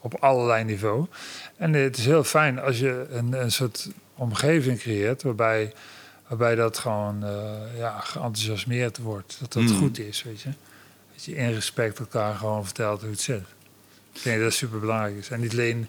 Op 0.00 0.14
allerlei 0.14 0.64
niveau. 0.64 1.06
En 1.56 1.74
eh, 1.74 1.82
het 1.82 1.96
is 1.96 2.04
heel 2.04 2.24
fijn 2.24 2.60
als 2.60 2.78
je 2.78 3.06
een, 3.10 3.32
een 3.32 3.52
soort 3.52 3.88
omgeving 4.14 4.78
creëert 4.78 5.22
waarbij, 5.22 5.72
waarbij 6.28 6.54
dat 6.54 6.78
gewoon 6.78 7.24
eh, 7.24 7.78
ja, 7.78 7.98
geenthousiasmeerd 8.00 8.98
wordt. 8.98 9.36
Dat 9.40 9.52
dat 9.52 9.62
Mm. 9.62 9.78
goed 9.78 9.98
is, 9.98 10.22
weet 10.22 10.40
je. 10.40 10.50
Dat 11.14 11.24
je 11.24 11.36
in 11.36 11.52
respect 11.52 11.98
elkaar 11.98 12.34
gewoon 12.34 12.64
vertelt 12.64 13.00
hoe 13.00 13.10
het 13.10 13.20
zit. 13.20 13.42
Ik 14.12 14.22
denk 14.22 14.36
dat 14.36 14.44
dat 14.44 14.54
super 14.54 14.80
belangrijk 14.80 15.16
is. 15.16 15.30
En 15.30 15.40
niet 15.40 15.52
alleen 15.52 15.88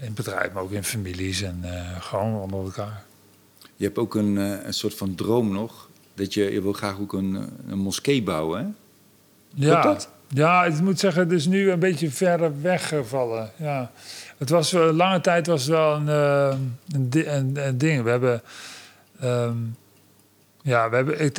in 0.00 0.14
bedrijven, 0.14 0.52
maar 0.52 0.62
ook 0.62 0.70
in 0.70 0.84
families 0.84 1.42
en 1.42 1.60
eh, 1.62 2.00
gewoon 2.00 2.34
onder 2.40 2.64
elkaar. 2.64 3.02
Je 3.76 3.84
hebt 3.84 3.98
ook 3.98 4.14
een, 4.14 4.38
eh, 4.38 4.64
een 4.66 4.74
soort 4.74 4.94
van 4.94 5.14
droom 5.14 5.52
nog. 5.52 5.88
Dat 6.14 6.34
je, 6.34 6.52
je 6.52 6.62
wil 6.62 6.72
graag 6.72 6.98
ook 7.00 7.12
een, 7.12 7.36
eh, 7.36 7.70
een 7.72 7.78
moskee 7.78 8.22
bouwen, 8.22 8.58
hè? 8.60 8.66
Ja, 9.66 9.82
dat? 9.82 10.08
ja, 10.28 10.64
ik 10.64 10.80
moet 10.80 10.98
zeggen, 10.98 11.22
het 11.22 11.32
is 11.32 11.46
nu 11.46 11.70
een 11.70 11.78
beetje 11.78 12.10
verder 12.10 12.60
weggevallen. 12.62 13.50
Ja. 13.56 13.90
Het 14.38 14.50
was 14.50 14.72
lange 14.72 15.20
tijd 15.20 15.46
was 15.46 15.66
wel 15.66 15.94
een, 15.94 16.06
een, 16.92 17.10
di- 17.10 17.26
een, 17.26 17.66
een 17.66 17.78
ding. 17.78 18.02
We 18.02 18.10
hebben 18.10 18.42
ehm, 19.20 19.56
ja, 20.62 20.90
we 20.90 20.96
hebben, 20.96 21.18
het, 21.18 21.34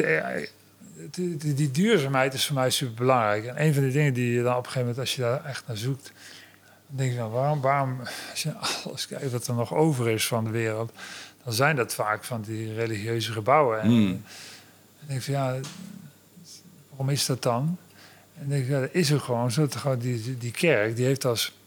die, 1.11 1.37
die, 1.37 1.53
die 1.53 1.71
duurzaamheid 1.71 2.33
is 2.33 2.45
voor 2.45 2.55
mij 2.55 2.69
super 2.69 2.95
belangrijk. 2.95 3.45
En 3.45 3.65
een 3.65 3.73
van 3.73 3.83
de 3.83 3.91
dingen 3.91 4.13
die 4.13 4.31
je 4.31 4.43
dan 4.43 4.51
op 4.51 4.57
een 4.57 4.71
gegeven 4.71 4.79
moment, 4.81 4.99
als 4.99 5.15
je 5.15 5.21
daar 5.21 5.45
echt 5.45 5.63
naar 5.67 5.77
zoekt, 5.77 6.11
denk 6.97 7.11
je 7.11 7.17
dan, 7.17 7.31
waarom, 7.31 7.61
waarom, 7.61 7.99
als 8.31 8.43
je 8.43 8.53
alles 8.85 9.07
kijkt 9.07 9.31
wat 9.31 9.47
er 9.47 9.53
nog 9.53 9.73
over 9.73 10.09
is 10.09 10.27
van 10.27 10.43
de 10.43 10.49
wereld, 10.49 10.91
dan 11.43 11.53
zijn 11.53 11.75
dat 11.75 11.93
vaak 11.93 12.23
van 12.23 12.41
die 12.41 12.73
religieuze 12.73 13.31
gebouwen. 13.31 13.81
En 13.81 13.87
Hmm. 13.87 14.07
dan 14.07 15.07
denk 15.07 15.19
ik 15.19 15.25
van, 15.25 15.33
ja, 15.33 15.59
waarom 16.89 17.09
is 17.09 17.25
dat 17.25 17.43
dan? 17.43 17.77
En 18.33 18.39
dan 18.39 18.49
denk 18.49 18.63
ik, 18.63 18.69
ja, 18.69 18.79
dat 18.79 18.93
is 18.93 19.09
er 19.09 19.19
gewoon 19.19 19.51
zo. 19.51 19.67
Die, 19.97 20.37
die, 20.37 20.51
kerk, 20.51 20.95
die 20.95 21.05
heeft 21.05 21.25
als, 21.25 21.57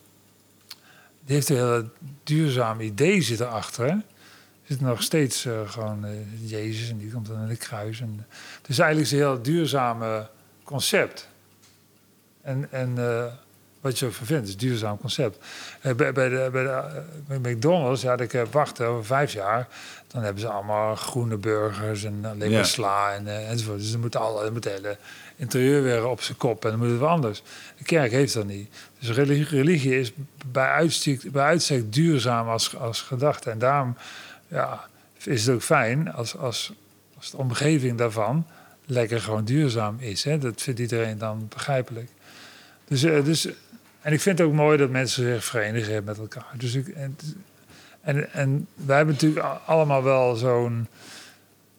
die 1.25 1.35
heeft 1.35 1.49
een 1.49 1.57
hele 1.57 1.89
duurzaam 2.25 2.81
idee 2.81 3.23
zit 3.23 3.41
erachter. 3.41 3.85
Hè? 3.85 3.91
Er 3.91 4.75
zit 4.75 4.81
nog 4.81 5.03
steeds 5.03 5.45
eh, 5.45 5.71
gewoon 5.71 6.05
eh, 6.05 6.51
Jezus 6.51 6.91
en 6.91 6.99
die 6.99 7.11
komt 7.11 7.27
dan 7.27 7.41
in 7.43 7.49
de 7.49 7.57
kruis. 7.57 8.01
En, 8.01 8.27
dus 8.63 8.79
eigenlijk 8.79 9.11
is 9.11 9.19
het 9.19 9.21
een 9.21 9.27
heel 9.33 9.43
duurzame 9.43 10.29
concept. 10.63 11.29
En, 12.43 12.73
en 12.73 12.99
eh, 12.99 13.33
wat 13.81 13.99
je 13.99 14.07
ook 14.07 14.13
vindt, 14.13 14.47
is 14.47 14.53
een 14.53 14.59
duurzaam 14.59 14.99
concept. 14.99 15.39
Eh, 15.81 15.95
bij, 15.95 16.13
bij, 16.13 16.29
de, 16.29 16.49
bij, 16.53 16.63
de, 16.63 16.69
eh, 16.69 17.39
bij 17.39 17.53
McDonald's, 17.53 18.03
ja, 18.03 18.19
ik 18.19 18.33
heb 18.33 18.53
wachten 18.53 18.87
over 18.87 19.05
vijf 19.05 19.33
jaar. 19.33 19.69
Dan 20.07 20.23
hebben 20.23 20.41
ze 20.41 20.49
allemaal 20.49 20.97
groene 20.97 21.37
burgers 21.37 22.05
en 22.05 22.25
alleen 22.25 22.51
maar 22.51 22.59
Ja. 22.59 22.65
sla 22.65 23.15
en, 23.15 23.27
eh, 23.27 23.51
enzovoort. 23.51 23.79
Dus 23.79 23.91
dan 23.91 24.01
moet, 24.01 24.17
alle, 24.17 24.45
dan 24.45 24.53
moet 24.53 24.65
het 24.65 24.73
hele 24.73 24.97
interieur 25.37 25.83
weer 25.83 26.07
op 26.07 26.23
zijn 26.23 26.37
kop 26.37 26.65
en 26.65 26.71
dan 26.71 26.79
moet 26.79 26.89
het 26.89 26.99
weer 26.99 27.09
anders. 27.09 27.43
De 27.77 27.85
kerk 27.85 28.11
heeft 28.11 28.35
dat 28.35 28.47
niet. 28.47 28.69
Dus 28.99 29.11
religie, 29.11 29.45
religie 29.45 30.01
is 30.01 30.13
bij 30.47 30.69
uitstek, 30.69 31.33
bij 31.33 31.45
uitstek 31.45 31.93
duurzaam 31.93 32.49
als, 32.49 32.77
als 32.77 33.03
gedachte. 33.03 33.51
En 33.51 33.59
daarom 33.59 33.97
ja, 34.49 34.89
is 35.25 35.47
het 35.47 35.55
ook 35.55 35.63
fijn 35.63 36.13
als, 36.13 36.37
als, 36.37 36.73
als 37.17 37.31
de 37.31 37.37
omgeving 37.37 37.99
daarvan 37.99 38.47
lekker 38.87 39.21
gewoon 39.21 39.45
duurzaam 39.45 39.97
is. 39.99 40.25
Hè? 40.25 40.39
Dat 40.39 40.63
vindt 40.63 40.81
iedereen 40.81 41.19
dan 41.19 41.47
begrijpelijk. 41.49 42.09
Dus, 42.89 43.03
eh, 43.03 43.25
dus, 43.25 43.49
en 44.01 44.13
ik 44.13 44.21
vind 44.21 44.39
het 44.39 44.47
ook 44.47 44.55
mooi 44.55 44.77
dat 44.79 44.91
mensen 44.91 45.25
zich 45.25 45.45
verenigen 45.45 46.05
met 46.05 46.19
elkaar. 46.19 46.47
Dus 46.57 46.75
ik, 46.75 46.89
en, 46.89 47.17
en, 48.01 48.33
en 48.33 48.67
wij 48.75 48.97
hebben 48.97 49.15
natuurlijk 49.15 49.47
allemaal 49.67 50.03
wel 50.03 50.35
zo'n 50.37 50.87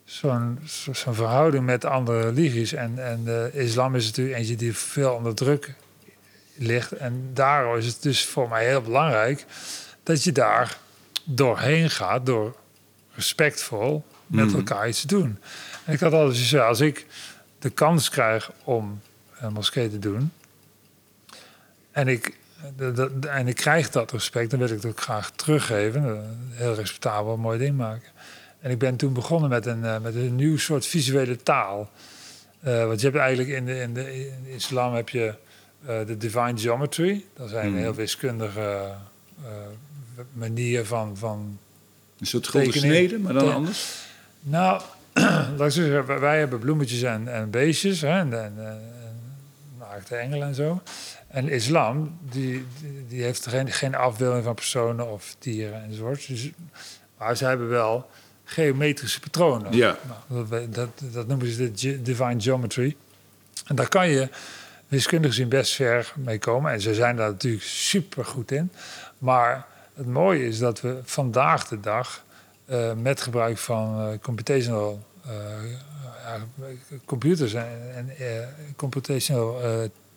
zo'n 0.05 0.59
zo- 0.65 0.93
zo'n 0.93 1.13
verhouding 1.15 1.65
met 1.65 1.85
andere 1.85 2.21
religies. 2.21 2.73
En, 2.73 3.05
en 3.05 3.23
de 3.23 3.49
islam 3.53 3.95
is 3.95 4.05
natuurlijk 4.05 4.37
eentje 4.37 4.55
die 4.55 4.77
veel 4.77 5.13
onder 5.13 5.35
druk 5.35 5.73
ligt. 6.55 6.91
En 6.91 7.29
daarom 7.33 7.77
is 7.77 7.85
het 7.85 8.01
dus 8.01 8.25
voor 8.25 8.49
mij 8.49 8.65
heel 8.67 8.81
belangrijk 8.81 9.45
dat 10.03 10.23
je 10.23 10.31
daar 10.31 10.77
doorheen 11.23 11.89
gaat, 11.89 12.25
door 12.25 12.55
respectvol 13.15 14.05
met 14.27 14.45
Mhm. 14.45 14.55
elkaar 14.55 14.87
iets 14.87 15.01
te 15.01 15.07
doen. 15.07 15.39
En 15.85 15.93
ik 15.93 15.99
had 15.99 16.13
altijd 16.13 16.37
gezegd, 16.37 16.63
als 16.65 16.79
ik 16.79 17.05
de 17.59 17.69
kans 17.69 18.09
krijg 18.09 18.51
om 18.63 19.01
een 19.39 19.53
moskee 19.53 19.89
te 19.89 19.99
doen 19.99 20.31
en 21.91 22.07
ik, 22.07 22.37
en 23.29 23.47
ik 23.47 23.55
krijg 23.55 23.89
dat 23.89 24.11
respect, 24.11 24.49
dan 24.49 24.59
wil 24.59 24.67
ik 24.67 24.73
het 24.73 24.85
ook 24.85 25.01
graag 25.01 25.31
teruggeven. 25.31 26.03
Een 26.03 26.49
heel 26.51 26.73
respectabel, 26.75 27.37
mooi 27.37 27.59
ding 27.59 27.77
maken. 27.77 28.07
En 28.59 28.71
ik 28.71 28.77
ben 28.77 28.95
toen 28.95 29.13
begonnen 29.13 29.49
met 29.49 29.65
een, 29.65 29.85
eh, 29.85 29.99
met 29.99 30.15
een 30.15 30.35
nieuw 30.35 30.57
soort 30.57 30.85
visuele 30.85 31.35
taal. 31.43 31.89
Eh, 32.59 32.85
want 32.85 32.99
je 33.01 33.05
hebt 33.07 33.19
eigenlijk 33.19 33.49
in 33.49 33.65
de, 33.65 33.79
in 33.79 33.93
de, 33.93 34.17
in 34.27 34.45
islam 34.47 34.93
heb 34.93 35.09
je 35.09 35.33
eh, 35.85 36.05
de 36.07 36.17
divine 36.17 36.57
geometry. 36.57 37.25
Dat 37.33 37.49
zijn 37.49 37.69
Mhm. 37.69 37.79
heel 37.79 37.93
wiskundige 37.93 38.91
eh, 39.43 39.49
manier 40.33 40.85
van, 40.85 41.17
van 41.17 41.59
Een 42.19 42.25
soort 42.25 42.47
gulden 42.47 42.73
snede, 42.73 43.19
maar 43.19 43.33
dan 43.33 43.53
anders. 43.53 43.95
nou, 44.39 44.81
wij- 45.57 46.05
wij 46.19 46.39
hebben 46.39 46.59
bloemetjes 46.59 47.01
en, 47.01 47.27
en 47.33 47.49
beestjes, 47.49 48.01
hè, 48.01 48.07
en, 48.19 48.43
en, 48.43 48.53
en 48.57 48.81
naakte 49.79 50.15
engelen 50.15 50.47
en 50.47 50.55
zo. 50.55 50.81
En 51.29 51.49
islam, 51.49 52.17
die, 52.21 52.65
die, 53.07 53.23
heeft 53.23 53.47
geen, 53.47 53.71
geen 53.71 53.95
afbeelding 53.95 54.43
van 54.43 54.55
personen 54.55 55.11
of 55.11 55.35
dieren 55.39 55.83
enzovoort. 55.83 56.27
Dus, 56.27 56.49
maar 57.17 57.37
ze 57.37 57.45
hebben 57.45 57.69
wel 57.69 58.09
geometrische 58.43 59.19
patronen. 59.19 59.75
Ja. 59.75 59.97
Nou, 60.27 60.47
dat, 60.49 60.75
dat, 60.75 60.89
dat 61.13 61.27
noemen 61.27 61.47
ze 61.47 61.71
de 61.71 62.01
divine 62.01 62.41
geometry. 62.41 62.95
En 63.65 63.75
daar 63.75 63.89
kan 63.89 64.09
je 64.09 64.29
wiskundig 64.87 65.29
gezien 65.31 65.49
best 65.49 65.75
ver 65.75 66.13
mee 66.15 66.39
komen. 66.39 66.71
En 66.71 66.81
ze 66.81 66.93
zijn 66.93 67.15
daar 67.15 67.29
natuurlijk 67.29 67.63
super 67.63 68.25
goed 68.25 68.51
in. 68.51 68.71
Maar 69.17 69.65
het 69.93 70.07
mooie 70.07 70.47
is 70.47 70.59
dat 70.59 70.81
we 70.81 70.99
vandaag 71.03 71.67
de 71.67 71.79
dag 71.79 72.23
eh, 72.65 72.93
met 72.93 73.21
gebruik 73.21 73.57
van 73.57 73.99
eh, 73.99 74.19
computational 74.21 75.03
eh, 75.25 75.31
computers 77.05 77.53
en, 77.53 78.09
en 78.17 78.45
computational 78.75 79.61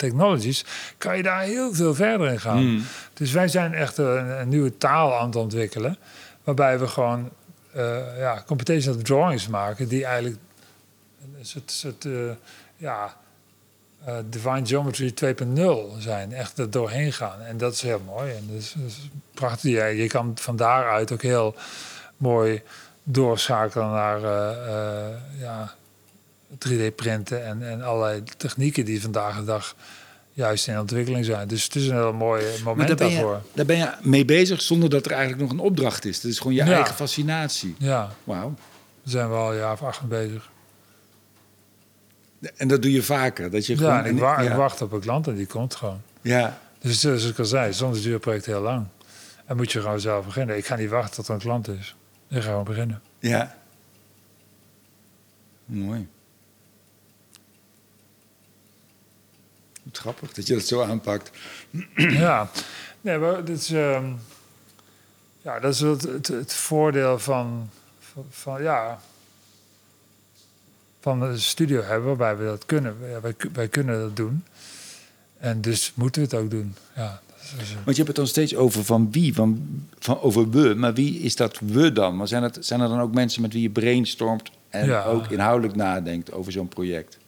technologies, 0.02 0.64
kan 0.98 1.16
je 1.16 1.22
daar 1.22 1.42
heel 1.42 1.74
veel 1.74 1.94
verder 1.94 2.28
in 2.28 2.40
gaan. 2.40 2.58
Hmm. 2.58 2.84
Dus 3.12 3.32
wij 3.32 3.48
zijn 3.48 3.74
echt 3.74 3.98
een, 3.98 4.40
een 4.40 4.48
nieuwe 4.48 4.78
taal 4.78 5.14
aan 5.14 5.26
het 5.26 5.36
ontwikkelen, 5.36 5.96
waarbij 6.44 6.78
we 6.78 6.88
gewoon 6.88 7.30
eh, 7.72 8.18
ja, 8.18 8.42
computational 8.46 9.02
drawings 9.02 9.48
maken 9.48 9.88
die 9.88 10.04
eigenlijk 10.04 10.36
een 11.38 11.46
soort, 11.46 11.70
soort 11.70 12.04
eh, 12.04 12.12
ja, 12.76 13.16
eh, 14.04 14.16
Divine 14.24 14.66
Geometry 14.66 15.14
2.0 15.24 15.98
zijn. 15.98 16.32
Echt 16.32 16.58
er 16.58 16.70
doorheen 16.70 17.12
gaan. 17.12 17.40
En 17.40 17.56
dat 17.56 17.72
is 17.72 17.82
heel 17.82 18.00
mooi. 18.06 18.32
En 18.32 18.46
dat 18.46 18.56
is, 18.56 18.74
dat 18.76 18.86
is 18.86 19.08
prachtig. 19.34 19.70
Ja, 19.70 19.84
je 19.86 20.06
kan 20.06 20.32
van 20.34 20.56
daaruit 20.56 21.12
ook 21.12 21.22
heel 21.22 21.54
mooi 22.16 22.62
doorschakelen 23.02 23.90
naar 23.90 24.20
ja, 25.38 25.74
3D-printen 26.68 27.44
en, 27.44 27.68
en 27.68 27.82
allerlei 27.82 28.22
technieken 28.36 28.84
die 28.84 29.00
vandaag 29.02 29.36
de 29.38 29.44
dag 29.44 29.76
juist 30.32 30.68
in 30.68 30.78
ontwikkeling 30.78 31.24
zijn. 31.24 31.48
Dus 31.48 31.64
het 31.64 31.74
is 31.74 31.86
een 31.86 31.94
heel 31.94 32.12
mooi 32.12 32.42
Maar 32.44 32.62
moment 32.64 32.88
daar 32.88 32.96
daarvoor. 32.96 33.32
je, 33.34 33.48
daar 33.54 33.66
ben 33.66 33.76
je 33.76 33.92
mee 34.02 34.24
bezig 34.24 34.62
zonder 34.62 34.90
dat 34.90 35.04
er 35.06 35.10
eigenlijk 35.12 35.42
nog 35.42 35.50
een 35.50 35.58
opdracht 35.64 36.04
is. 36.04 36.20
Dat 36.20 36.30
is 36.30 36.38
gewoon 36.38 36.54
je 36.54 36.64
Ja. 36.64 36.72
eigen 36.74 36.94
fascinatie. 36.94 37.74
Ja, 37.78 38.10
Wauw. 38.24 38.40
daar 39.02 39.12
zijn 39.12 39.28
we 39.28 39.34
al 39.34 39.50
een 39.52 39.56
jaar 39.58 39.72
of 39.72 39.82
acht 39.82 40.00
mee 40.02 40.26
bezig. 40.26 40.50
En 42.56 42.68
dat 42.68 42.82
doe 42.82 42.92
je 42.92 43.02
vaker. 43.02 43.50
Dat 43.50 43.66
je 43.66 43.72
Ja, 43.72 43.78
gewoon, 43.78 44.04
en 44.04 44.14
ik, 44.14 44.20
wa- 44.20 44.38
ik 44.38 44.48
ja, 44.48 44.56
wacht 44.56 44.82
op 44.82 44.92
een 44.92 45.00
klant 45.00 45.26
en 45.26 45.34
die 45.34 45.46
komt 45.46 45.74
gewoon. 45.74 46.00
ja, 46.20 46.58
Dus 46.80 47.00
zoals 47.00 47.24
ik 47.30 47.38
al 47.38 47.44
zei, 47.44 47.72
soms 47.72 48.00
duurt 48.00 48.12
het 48.12 48.20
project 48.22 48.46
heel 48.46 48.60
lang. 48.60 48.86
En 49.46 49.56
moet 49.56 49.72
je 49.72 49.80
gewoon 49.80 50.00
zelf 50.00 50.24
beginnen. 50.24 50.56
Ik 50.56 50.66
ga 50.66 50.76
niet 50.76 50.90
wachten 50.90 51.14
tot 51.14 51.28
er 51.28 51.34
een 51.34 51.40
klant 51.40 51.68
is. 51.68 51.94
Ik 52.28 52.36
ga 52.42 52.48
gewoon 52.48 52.64
beginnen. 52.64 53.02
ja. 53.18 53.56
Mooi. 55.64 56.08
Grappig 59.98 60.32
dat 60.32 60.46
je 60.46 60.54
dat 60.54 60.62
zo 60.66 60.82
aanpakt. 60.82 61.30
ja, 61.96 62.50
nee, 63.00 63.18
maar 63.18 63.44
dit 63.44 63.58
is, 63.58 63.70
ehm, 63.70 64.04
ja, 65.42 65.60
dat 65.60 65.72
is 65.74 65.80
het, 65.80 66.02
het, 66.02 66.26
het 66.28 66.54
voordeel 66.54 67.18
van, 67.18 67.70
van, 68.00 68.24
van, 68.30 68.62
ja, 68.62 69.00
van 71.00 71.22
een 71.22 71.40
studio 71.40 71.82
hebben 71.82 72.16
waarbij 72.16 72.36
we 72.36 72.44
dat 72.44 72.66
kunnen. 72.66 72.96
Ja, 73.10 73.20
wij, 73.20 73.34
wij 73.52 73.68
kunnen 73.68 74.00
dat 74.00 74.16
doen. 74.16 74.44
En 75.38 75.60
dus 75.60 75.92
moeten 75.94 76.22
we 76.22 76.28
het 76.28 76.44
ook 76.44 76.50
doen. 76.50 76.74
Ja, 76.96 77.20
dat 77.26 77.36
is, 77.44 77.50
dat 77.50 77.60
is- 77.60 77.74
Want 77.74 77.86
je 77.96 78.02
hebt 78.02 78.06
het 78.06 78.16
dan 78.16 78.26
steeds 78.26 78.54
over 78.56 78.84
van 78.84 79.12
wie, 79.12 79.34
van, 79.34 79.68
van 79.98 80.20
over 80.20 80.50
we. 80.50 80.74
Maar 80.74 80.94
wie 80.94 81.18
is 81.18 81.36
dat 81.36 81.58
we 81.58 81.92
dan? 81.92 82.16
Maar 82.16 82.28
zijn, 82.28 82.42
het, 82.42 82.58
zijn 82.60 82.80
er 82.80 82.88
dan 82.88 83.00
ook 83.00 83.14
mensen 83.14 83.42
met 83.42 83.52
wie 83.52 83.62
je 83.62 83.70
brainstormt 83.70 84.50
en 84.68 84.86
Ja. 84.86 85.04
ook 85.04 85.26
inhoudelijk 85.30 85.76
nadenkt 85.76 86.32
over 86.32 86.52
zo'n 86.52 86.68
project? 86.68 87.18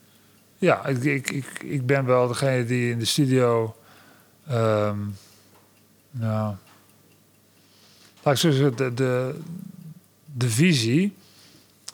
Ja, 0.65 0.87
ik, 0.87 1.05
ik, 1.05 1.63
ik, 1.63 1.87
ben 1.87 2.05
wel 2.05 2.29
degene 2.29 2.65
die 2.65 2.91
in 2.91 2.99
de 2.99 3.05
studio. 3.05 3.77
ehm 4.47 4.99
nou, 6.11 6.55
laat 8.23 8.35
ik 8.35 8.41
zo 8.41 8.51
zeggen, 8.51 8.77
de, 8.77 8.95
de, 8.95 9.41
de 10.25 10.51
visie 10.51 11.17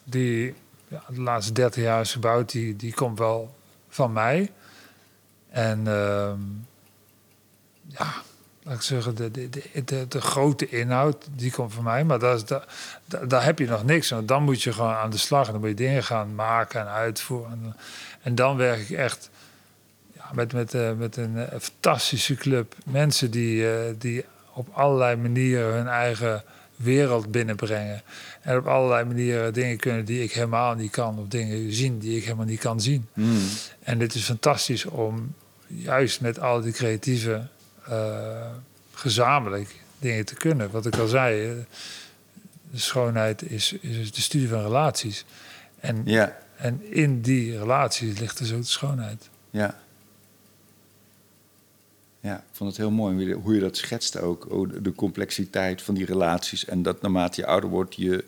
die 0.04 0.54
ja, 0.88 1.02
de 1.08 1.20
laatste 1.20 1.52
30 1.52 1.82
jaar 1.82 2.00
is 2.00 2.12
gebouwd, 2.12 2.50
die, 2.50 2.76
die 2.76 2.94
komt 2.94 3.18
wel 3.18 3.54
van 3.88 4.12
mij. 4.12 4.52
En 5.48 5.86
ehm, 5.86 6.40
ja, 7.86 8.14
laat 8.62 8.74
ik 8.74 8.82
zeggen, 8.82 9.14
de, 9.14 9.30
de, 9.30 9.48
de, 9.84 10.06
de, 10.08 10.20
grote 10.20 10.68
inhoud, 10.68 11.28
die 11.30 11.52
komt 11.52 11.74
van 11.74 11.84
mij. 11.84 12.04
Maar 12.04 12.18
dat 12.18 12.36
is, 12.36 12.44
da, 12.44 12.64
da- 13.04 13.24
daar 13.24 13.44
heb 13.44 13.58
je 13.58 13.66
nog 13.66 13.84
niks 13.84 14.14
aan. 14.14 14.26
Dan 14.26 14.42
moet 14.42 14.62
je 14.62 14.72
gewoon 14.72 14.94
aan 14.94 15.10
de 15.10 15.16
slag 15.18 15.46
en 15.46 15.52
dan 15.52 15.60
moet 15.60 15.70
je 15.70 15.76
dingen 15.76 16.04
gaan 16.04 16.34
maken 16.34 16.80
en 16.80 16.86
uitvoeren. 16.86 17.50
En, 17.50 17.76
en 18.22 18.34
dan 18.34 18.56
werk 18.56 18.80
ik 18.80 18.90
echt 18.90 19.30
ja, 20.14 20.30
met, 20.32 20.52
met, 20.52 20.74
eh, 20.74 20.92
met 20.92 21.16
een 21.16 21.36
eh, 21.36 21.60
fantastische 21.60 22.34
club. 22.34 22.74
Mensen 22.84 23.30
die, 23.30 23.70
eh, 23.70 23.94
die 23.98 24.24
op 24.52 24.68
allerlei 24.72 25.16
manieren 25.16 25.74
hun 25.74 25.88
eigen 25.88 26.42
wereld 26.76 27.30
binnenbrengen. 27.30 28.02
En 28.40 28.56
op 28.56 28.66
allerlei 28.66 29.04
manieren 29.04 29.52
dingen 29.52 29.76
kunnen 29.76 30.04
die 30.04 30.22
ik 30.22 30.32
helemaal 30.32 30.74
niet 30.74 30.90
kan. 30.90 31.18
Of 31.18 31.28
dingen 31.28 31.72
zien 31.72 31.98
die 31.98 32.16
ik 32.16 32.24
helemaal 32.24 32.46
niet 32.46 32.60
kan 32.60 32.80
zien. 32.80 33.06
Hmm. 33.12 33.48
En 33.82 33.98
dit 33.98 34.14
is 34.14 34.24
fantastisch 34.24 34.84
om 34.84 35.34
juist 35.66 36.20
met 36.20 36.40
al 36.40 36.60
die 36.60 36.72
creatieve 36.72 37.46
gezamenlijk 38.92 39.74
dingen 39.98 40.24
te 40.24 40.34
kunnen. 40.34 40.70
Wat 40.70 40.86
ik 40.86 40.96
al 40.96 41.06
zei, 41.06 41.64
de 42.70 42.78
schoonheid 42.78 43.50
is, 43.50 43.72
is 43.72 44.12
de 44.12 44.20
studie 44.20 44.48
van 44.48 44.62
relaties. 44.62 45.24
En, 45.80 46.02
Ja, 46.04 46.36
en 46.60 46.92
in 46.92 47.20
die 47.20 47.58
relaties 47.58 48.18
ligt 48.18 48.38
dus 48.38 48.52
ook 48.52 48.60
de 48.60 48.66
schoonheid. 48.66 49.28
ja. 49.50 49.78
Ja, 52.22 52.36
ik 52.36 52.42
vond 52.52 52.70
het 52.70 52.78
heel 52.78 52.90
mooi 52.90 53.32
hoe 53.32 53.54
je, 53.54 53.60
dat 53.60 53.76
schetste 53.76 54.20
ook. 54.20 54.50
Oh, 54.50 54.70
de, 54.82 54.94
complexiteit 54.94 55.82
van 55.82 55.94
die 55.94 56.04
relaties. 56.06 56.64
En 56.64 56.82
dat 56.82 57.02
naarmate 57.02 57.40
je 57.40 57.46
ouder 57.46 57.70
wordt, 57.70 57.94
je 57.94 58.24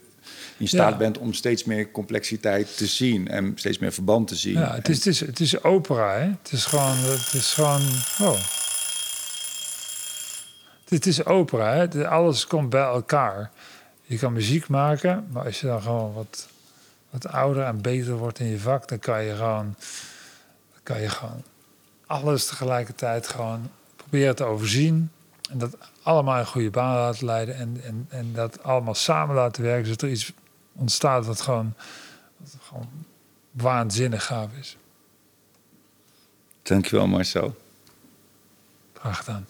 in 0.56 0.68
staat 0.68 0.90
Ja. 0.92 0.96
bent 0.96 1.18
om 1.18 1.32
steeds 1.32 1.64
meer 1.64 1.90
complexiteit 1.90 2.76
te 2.76 2.86
zien. 2.86 3.28
En 3.28 3.52
steeds 3.54 3.78
meer 3.78 3.92
verband 3.92 4.28
te 4.28 4.34
zien. 4.34 4.52
Ja, 4.52 4.74
het 4.74 4.88
is, 4.88 4.96
het 4.96 5.06
is, 5.06 5.20
het 5.20 5.40
is 5.40 5.62
opera, 5.62 6.12
hè? 6.18 6.28
Het 6.42 6.52
is 6.52 6.64
gewoon... 6.64 6.96
Het 6.96 7.32
is 7.32 7.52
gewoon 7.52 7.80
oh. 8.20 8.38
Het 10.88 11.06
is 11.06 11.24
opera, 11.24 11.74
hè? 11.74 12.08
Alles 12.08 12.46
komt 12.46 12.70
bij 12.70 12.82
elkaar. 12.82 13.50
Je 14.02 14.18
kan 14.18 14.32
muziek 14.32 14.68
maken, 14.68 15.26
maar 15.32 15.44
als 15.44 15.60
je 15.60 15.66
dan 15.66 15.82
gewoon 15.82 16.12
wat, 16.12 16.48
wat 17.12 17.26
ouder 17.26 17.64
en 17.64 17.80
beter 17.80 18.14
wordt 18.16 18.38
in 18.38 18.46
je 18.46 18.58
vak... 18.58 18.88
dan 18.88 18.98
kan 18.98 19.24
je 19.24 19.34
gewoon, 19.36 19.74
dan 20.72 20.80
kan 20.82 21.00
je 21.00 21.08
gewoon 21.08 21.42
alles 22.06 22.46
tegelijkertijd 22.46 23.28
gewoon 23.28 23.70
proberen 23.96 24.36
te 24.36 24.44
overzien... 24.44 25.10
en 25.50 25.58
dat 25.58 25.76
allemaal 26.02 26.38
in 26.38 26.46
goede 26.46 26.70
baan 26.70 26.94
laten 26.94 27.26
leiden... 27.26 27.54
en, 27.54 27.80
en, 27.84 28.06
en 28.08 28.32
dat 28.32 28.62
allemaal 28.62 28.94
samen 28.94 29.34
laten 29.34 29.62
werken... 29.62 29.84
zodat 29.84 30.02
er 30.02 30.10
iets 30.10 30.32
ontstaat 30.72 31.26
wat 31.26 31.40
gewoon, 31.40 31.74
wat 32.36 32.56
gewoon 32.62 32.88
waanzinnig 33.50 34.24
gaaf 34.24 34.48
is. 34.60 34.76
Dankjewel 36.62 37.06
Marcel. 37.06 37.56
Graag 38.92 39.18
gedaan. 39.18 39.46